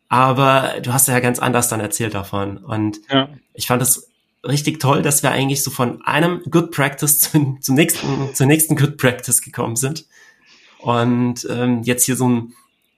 Aber 0.08 0.80
du 0.82 0.92
hast 0.92 1.08
ja 1.08 1.18
ganz 1.20 1.38
anders 1.38 1.68
dann 1.68 1.80
erzählt 1.80 2.14
davon. 2.14 2.58
Und 2.58 3.00
ja. 3.10 3.28
ich 3.52 3.66
fand 3.66 3.82
es 3.82 4.08
richtig 4.42 4.80
toll, 4.80 5.02
dass 5.02 5.22
wir 5.22 5.30
eigentlich 5.30 5.62
so 5.62 5.70
von 5.70 6.04
einem 6.06 6.42
Good 6.50 6.70
Practice 6.70 7.18
zum, 7.32 7.60
zum 7.60 7.74
nächsten, 7.74 8.34
zur 8.34 8.46
nächsten 8.46 8.76
Good 8.76 8.96
Practice 8.96 9.42
gekommen 9.42 9.76
sind. 9.76 10.06
Und 10.78 11.46
ähm, 11.50 11.82
jetzt 11.82 12.04
hier 12.04 12.16
so 12.16 12.28
ein, 12.28 12.54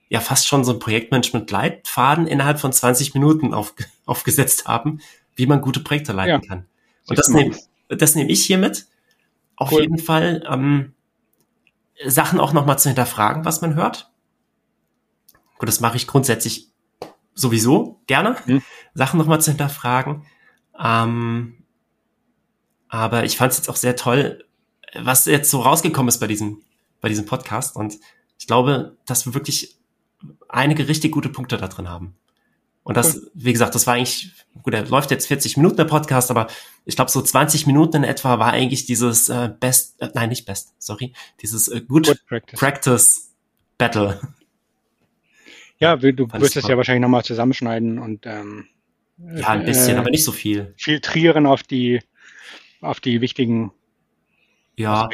ja, 0.09 0.19
fast 0.19 0.47
schon 0.47 0.63
so 0.63 0.73
ein 0.73 0.79
Projektmanagement-Leitfaden 0.79 2.27
innerhalb 2.27 2.59
von 2.59 2.71
20 2.71 3.13
Minuten 3.13 3.53
auf, 3.53 3.73
aufgesetzt 4.05 4.67
haben, 4.67 4.99
wie 5.35 5.47
man 5.47 5.61
gute 5.61 5.79
Projekte 5.79 6.13
leiten 6.13 6.41
ja. 6.41 6.47
kann. 6.47 6.65
Und 7.07 7.17
das 7.17 7.29
nehme 7.29 7.55
das 7.89 8.15
nehm 8.15 8.29
ich 8.29 8.45
hier 8.45 8.57
mit. 8.57 8.87
Auf 9.55 9.71
cool. 9.71 9.81
jeden 9.81 9.97
Fall 9.97 10.43
ähm, 10.49 10.93
Sachen 12.05 12.39
auch 12.39 12.53
nochmal 12.53 12.77
zu 12.79 12.89
hinterfragen, 12.89 13.45
was 13.45 13.61
man 13.61 13.75
hört. 13.75 14.11
Gut, 15.57 15.67
das 15.67 15.79
mache 15.79 15.97
ich 15.97 16.07
grundsätzlich 16.07 16.69
sowieso 17.33 18.01
gerne, 18.07 18.37
hm. 18.45 18.61
Sachen 18.93 19.17
nochmal 19.17 19.41
zu 19.41 19.51
hinterfragen. 19.51 20.25
Ähm, 20.79 21.63
aber 22.89 23.25
ich 23.25 23.37
fand 23.37 23.51
es 23.51 23.57
jetzt 23.57 23.69
auch 23.69 23.75
sehr 23.75 23.95
toll, 23.95 24.45
was 24.93 25.25
jetzt 25.25 25.49
so 25.49 25.61
rausgekommen 25.61 26.09
ist 26.09 26.19
bei 26.19 26.27
diesem, 26.27 26.61
bei 27.01 27.09
diesem 27.09 27.25
Podcast. 27.25 27.75
Und 27.75 27.97
ich 28.39 28.47
glaube, 28.47 28.97
dass 29.05 29.25
wir 29.25 29.33
wirklich 29.33 29.77
einige 30.49 30.87
richtig 30.87 31.11
gute 31.11 31.29
Punkte 31.29 31.57
da 31.57 31.67
drin 31.67 31.89
haben. 31.89 32.15
Und 32.87 32.95
das, 32.95 33.21
wie 33.33 33.51
gesagt, 33.51 33.75
das 33.75 33.85
war 33.85 33.95
eigentlich, 33.95 34.31
gut, 34.63 34.73
er 34.73 34.87
läuft 34.87 35.11
jetzt 35.11 35.27
40 35.27 35.57
Minuten 35.57 35.75
der 35.75 35.83
Podcast, 35.83 36.31
aber 36.31 36.47
ich 36.85 36.95
glaube, 36.95 37.11
so 37.11 37.21
20 37.21 37.67
Minuten 37.67 37.97
in 37.97 38.03
etwa 38.05 38.39
war 38.39 38.53
eigentlich 38.53 38.85
dieses 38.85 39.27
äh, 39.27 39.49
Best, 39.59 40.01
äh, 40.01 40.07
nein, 40.13 40.29
nicht 40.29 40.45
Best, 40.45 40.73
sorry, 40.79 41.11
dieses 41.41 41.67
äh, 41.67 41.81
Good, 41.81 42.07
Good 42.07 42.25
Practice. 42.25 42.57
Practice 42.57 43.35
Battle. 43.77 44.21
Ja, 45.79 45.97
du 45.97 46.31
wirst 46.31 46.55
es 46.55 46.65
ja 46.65 46.77
wahrscheinlich 46.77 47.01
nochmal 47.01 47.25
zusammenschneiden 47.25 47.99
und 47.99 48.25
ähm, 48.25 48.67
ja, 49.17 49.49
ein 49.49 49.65
bisschen, 49.65 49.97
äh, 49.97 49.99
aber 49.99 50.09
nicht 50.09 50.23
so 50.23 50.31
viel. 50.31 50.73
Filtrieren 50.77 51.45
auf 51.45 51.63
die, 51.63 51.99
auf 52.79 53.01
die 53.01 53.19
wichtigen 53.19 53.73
ja, 54.77 55.09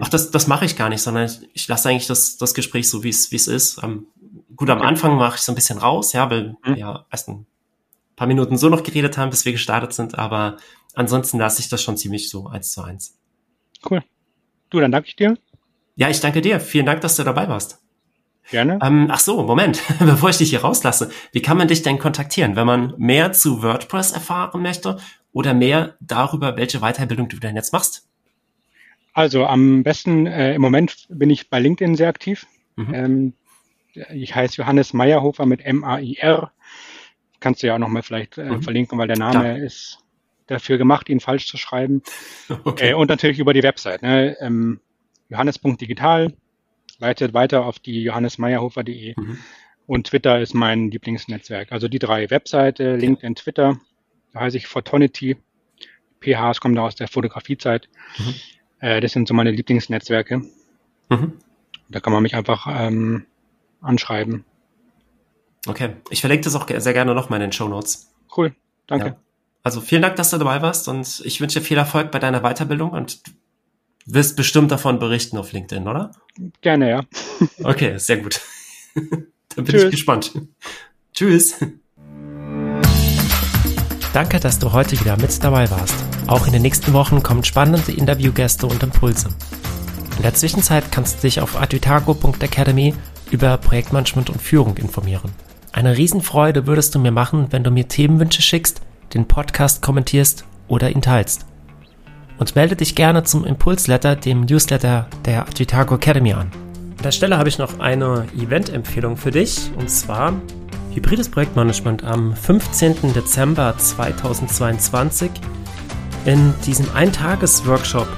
ach, 0.00 0.08
das, 0.08 0.30
das 0.30 0.46
mache 0.46 0.64
ich 0.64 0.76
gar 0.76 0.88
nicht, 0.88 1.02
sondern 1.02 1.26
ich, 1.26 1.40
ich 1.52 1.68
lasse 1.68 1.88
eigentlich 1.88 2.06
das, 2.06 2.36
das 2.36 2.54
Gespräch 2.54 2.88
so, 2.88 3.02
wie 3.02 3.08
es 3.08 3.32
wie 3.32 3.36
es 3.36 3.48
ist. 3.48 3.82
Um, 3.82 4.06
gut, 4.54 4.70
am 4.70 4.80
Anfang 4.80 5.16
mache 5.16 5.36
ich 5.36 5.42
so 5.42 5.52
ein 5.52 5.56
bisschen 5.56 5.78
raus, 5.78 6.12
ja, 6.12 6.30
weil 6.30 6.56
mhm. 6.64 6.76
ja 6.76 7.04
erst 7.10 7.28
ein 7.28 7.46
paar 8.14 8.28
Minuten 8.28 8.56
so 8.56 8.68
noch 8.68 8.84
geredet 8.84 9.18
haben, 9.18 9.30
bis 9.30 9.44
wir 9.44 9.52
gestartet 9.52 9.92
sind, 9.92 10.16
aber 10.18 10.56
ansonsten 10.94 11.38
lasse 11.38 11.60
ich 11.60 11.68
das 11.68 11.82
schon 11.82 11.96
ziemlich 11.96 12.30
so 12.30 12.46
eins 12.46 12.70
zu 12.70 12.82
eins. 12.82 13.18
Cool. 13.88 14.02
Du, 14.70 14.80
dann 14.80 14.92
danke 14.92 15.08
ich 15.08 15.16
dir. 15.16 15.36
Ja, 15.96 16.08
ich 16.08 16.20
danke 16.20 16.40
dir. 16.40 16.60
Vielen 16.60 16.86
Dank, 16.86 17.00
dass 17.00 17.16
du 17.16 17.24
dabei 17.24 17.48
warst. 17.48 17.80
Gerne. 18.50 18.78
Ähm, 18.82 19.08
ach 19.10 19.20
so, 19.20 19.42
Moment, 19.42 19.82
bevor 19.98 20.30
ich 20.30 20.38
dich 20.38 20.50
hier 20.50 20.62
rauslasse. 20.62 21.10
Wie 21.32 21.42
kann 21.42 21.58
man 21.58 21.68
dich 21.68 21.82
denn 21.82 21.98
kontaktieren, 21.98 22.56
wenn 22.56 22.66
man 22.66 22.94
mehr 22.96 23.32
zu 23.32 23.62
WordPress 23.62 24.12
erfahren 24.12 24.62
möchte 24.62 24.98
oder 25.32 25.54
mehr 25.54 25.96
darüber, 26.00 26.56
welche 26.56 26.80
Weiterbildung 26.80 27.28
du 27.28 27.38
denn 27.38 27.56
jetzt 27.56 27.72
machst? 27.72 28.07
Also 29.18 29.46
am 29.46 29.82
besten, 29.82 30.28
äh, 30.28 30.54
im 30.54 30.62
Moment 30.62 31.08
bin 31.08 31.28
ich 31.28 31.50
bei 31.50 31.58
LinkedIn 31.58 31.96
sehr 31.96 32.06
aktiv. 32.06 32.46
Mhm. 32.76 32.94
Ähm, 32.94 33.32
ich 34.14 34.36
heiße 34.36 34.58
Johannes 34.58 34.92
Meyerhofer 34.92 35.44
mit 35.44 35.60
M-A-I-R. 35.60 36.52
Kannst 37.40 37.60
du 37.60 37.66
ja 37.66 37.74
auch 37.74 37.80
nochmal 37.80 38.04
vielleicht 38.04 38.38
äh, 38.38 38.44
mhm. 38.44 38.62
verlinken, 38.62 38.96
weil 38.96 39.08
der 39.08 39.18
Name 39.18 39.40
Klar. 39.40 39.58
ist 39.58 39.98
dafür 40.46 40.78
gemacht, 40.78 41.08
ihn 41.08 41.18
falsch 41.18 41.48
zu 41.48 41.56
schreiben. 41.56 42.02
Okay. 42.62 42.90
Äh, 42.90 42.94
und 42.94 43.08
natürlich 43.08 43.40
über 43.40 43.52
die 43.52 43.64
Website, 43.64 44.02
ne? 44.02 44.36
ähm, 44.38 44.78
johannes.digital 45.30 46.32
leitet 47.00 47.34
weiter 47.34 47.64
auf 47.64 47.80
die 47.80 48.04
johannesmeyerhofer.de 48.04 49.14
mhm. 49.16 49.38
und 49.88 50.06
Twitter 50.06 50.40
ist 50.40 50.54
mein 50.54 50.92
Lieblingsnetzwerk. 50.92 51.72
Also 51.72 51.88
die 51.88 51.98
drei 51.98 52.30
Webseite, 52.30 52.94
LinkedIn, 52.94 53.34
Twitter, 53.34 53.80
da 54.32 54.40
heiße 54.42 54.58
ich 54.58 54.68
Photonity. 54.68 55.38
PH, 56.20 56.50
es 56.52 56.60
kommt 56.60 56.78
da 56.78 56.82
aus 56.82 56.94
der 56.94 57.08
Fotografiezeit. 57.08 57.88
Mhm. 58.18 58.34
Äh, 58.80 59.00
das 59.00 59.12
sind 59.12 59.28
so 59.28 59.34
meine 59.34 59.50
Lieblingsnetzwerke. 59.50 60.42
Mhm. 61.08 61.32
Da 61.88 62.00
kann 62.00 62.12
man 62.12 62.22
mich 62.22 62.34
einfach 62.34 62.66
ähm, 62.68 63.26
anschreiben. 63.80 64.44
Okay, 65.66 65.90
ich 66.10 66.20
verlinke 66.20 66.44
das 66.44 66.54
auch 66.54 66.68
sehr 66.68 66.92
gerne 66.92 67.14
nochmal 67.14 67.38
in 67.38 67.48
den 67.48 67.52
Show 67.52 67.68
Notes. 67.68 68.12
Cool, 68.36 68.54
danke. 68.86 69.06
Ja. 69.06 69.16
Also 69.62 69.80
vielen 69.80 70.02
Dank, 70.02 70.16
dass 70.16 70.30
du 70.30 70.38
dabei 70.38 70.62
warst 70.62 70.88
und 70.88 71.22
ich 71.24 71.40
wünsche 71.40 71.58
dir 71.58 71.64
viel 71.64 71.78
Erfolg 71.78 72.10
bei 72.10 72.18
deiner 72.18 72.40
Weiterbildung 72.40 72.90
und 72.90 73.20
wirst 74.06 74.36
bestimmt 74.36 74.70
davon 74.70 74.98
berichten 74.98 75.36
auf 75.36 75.52
LinkedIn, 75.52 75.86
oder? 75.86 76.12
Gerne, 76.60 76.90
ja. 76.90 77.04
Okay, 77.62 77.98
sehr 77.98 78.18
gut. 78.18 78.40
Dann 78.94 79.64
bin 79.64 79.66
Tschüss. 79.66 79.84
ich 79.84 79.90
gespannt. 79.90 80.32
Tschüss. 81.12 81.56
Danke, 84.12 84.40
dass 84.40 84.58
du 84.58 84.72
heute 84.72 84.98
wieder 84.98 85.16
mit 85.16 85.42
dabei 85.42 85.70
warst. 85.70 86.17
Auch 86.28 86.46
in 86.46 86.52
den 86.52 86.60
nächsten 86.60 86.92
Wochen 86.92 87.22
kommen 87.22 87.42
spannende 87.42 87.90
Interviewgäste 87.90 88.66
und 88.66 88.82
Impulse. 88.82 89.30
In 90.18 90.22
der 90.22 90.34
Zwischenzeit 90.34 90.92
kannst 90.92 91.16
du 91.16 91.20
dich 91.22 91.40
auf 91.40 91.58
advitago.academy 91.58 92.94
über 93.30 93.56
Projektmanagement 93.56 94.28
und 94.28 94.42
Führung 94.42 94.76
informieren. 94.76 95.32
Eine 95.72 95.96
Riesenfreude 95.96 96.66
würdest 96.66 96.94
du 96.94 96.98
mir 96.98 97.12
machen, 97.12 97.46
wenn 97.50 97.64
du 97.64 97.70
mir 97.70 97.88
Themenwünsche 97.88 98.42
schickst, 98.42 98.82
den 99.14 99.26
Podcast 99.26 99.80
kommentierst 99.80 100.44
oder 100.68 100.90
ihn 100.90 101.00
teilst 101.00 101.46
und 102.38 102.54
melde 102.54 102.76
dich 102.76 102.94
gerne 102.94 103.24
zum 103.24 103.46
Impulsletter, 103.46 104.14
dem 104.14 104.42
Newsletter 104.42 105.08
der 105.24 105.48
Advitago 105.48 105.94
Academy 105.94 106.34
an. 106.34 106.50
An 106.98 107.04
der 107.04 107.12
Stelle 107.12 107.38
habe 107.38 107.48
ich 107.48 107.56
noch 107.56 107.80
eine 107.80 108.26
Event-Empfehlung 108.36 109.16
für 109.16 109.30
dich 109.30 109.70
und 109.78 109.88
zwar 109.88 110.34
Hybrides 110.92 111.30
Projektmanagement 111.30 112.04
am 112.04 112.36
15. 112.36 113.14
Dezember 113.14 113.74
2022. 113.78 115.30
In 116.24 116.54
diesem 116.66 116.86
Eintages-Workshop 116.94 118.08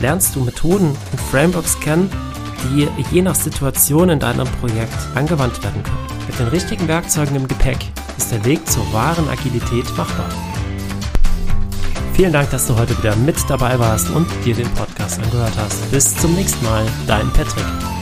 lernst 0.00 0.36
du 0.36 0.40
Methoden 0.40 0.88
und 0.88 1.20
Frameworks 1.30 1.78
kennen, 1.80 2.10
die 2.64 2.88
je 3.10 3.22
nach 3.22 3.34
Situation 3.34 4.08
in 4.08 4.18
deinem 4.18 4.46
Projekt 4.60 4.96
angewandt 5.14 5.62
werden 5.62 5.82
können. 5.82 6.06
Mit 6.26 6.38
den 6.38 6.48
richtigen 6.48 6.88
Werkzeugen 6.88 7.36
im 7.36 7.48
Gepäck 7.48 7.78
ist 8.16 8.32
der 8.32 8.44
Weg 8.44 8.68
zur 8.68 8.90
wahren 8.92 9.28
Agilität 9.28 9.84
machbar. 9.96 10.28
Vielen 12.14 12.32
Dank, 12.32 12.50
dass 12.50 12.66
du 12.66 12.76
heute 12.76 12.96
wieder 12.98 13.16
mit 13.16 13.36
dabei 13.48 13.78
warst 13.78 14.08
und 14.10 14.26
dir 14.44 14.54
den 14.54 14.70
Podcast 14.74 15.20
angehört 15.20 15.54
hast. 15.56 15.90
Bis 15.90 16.16
zum 16.16 16.34
nächsten 16.34 16.64
Mal, 16.64 16.86
dein 17.06 17.28
Patrick. 17.32 17.93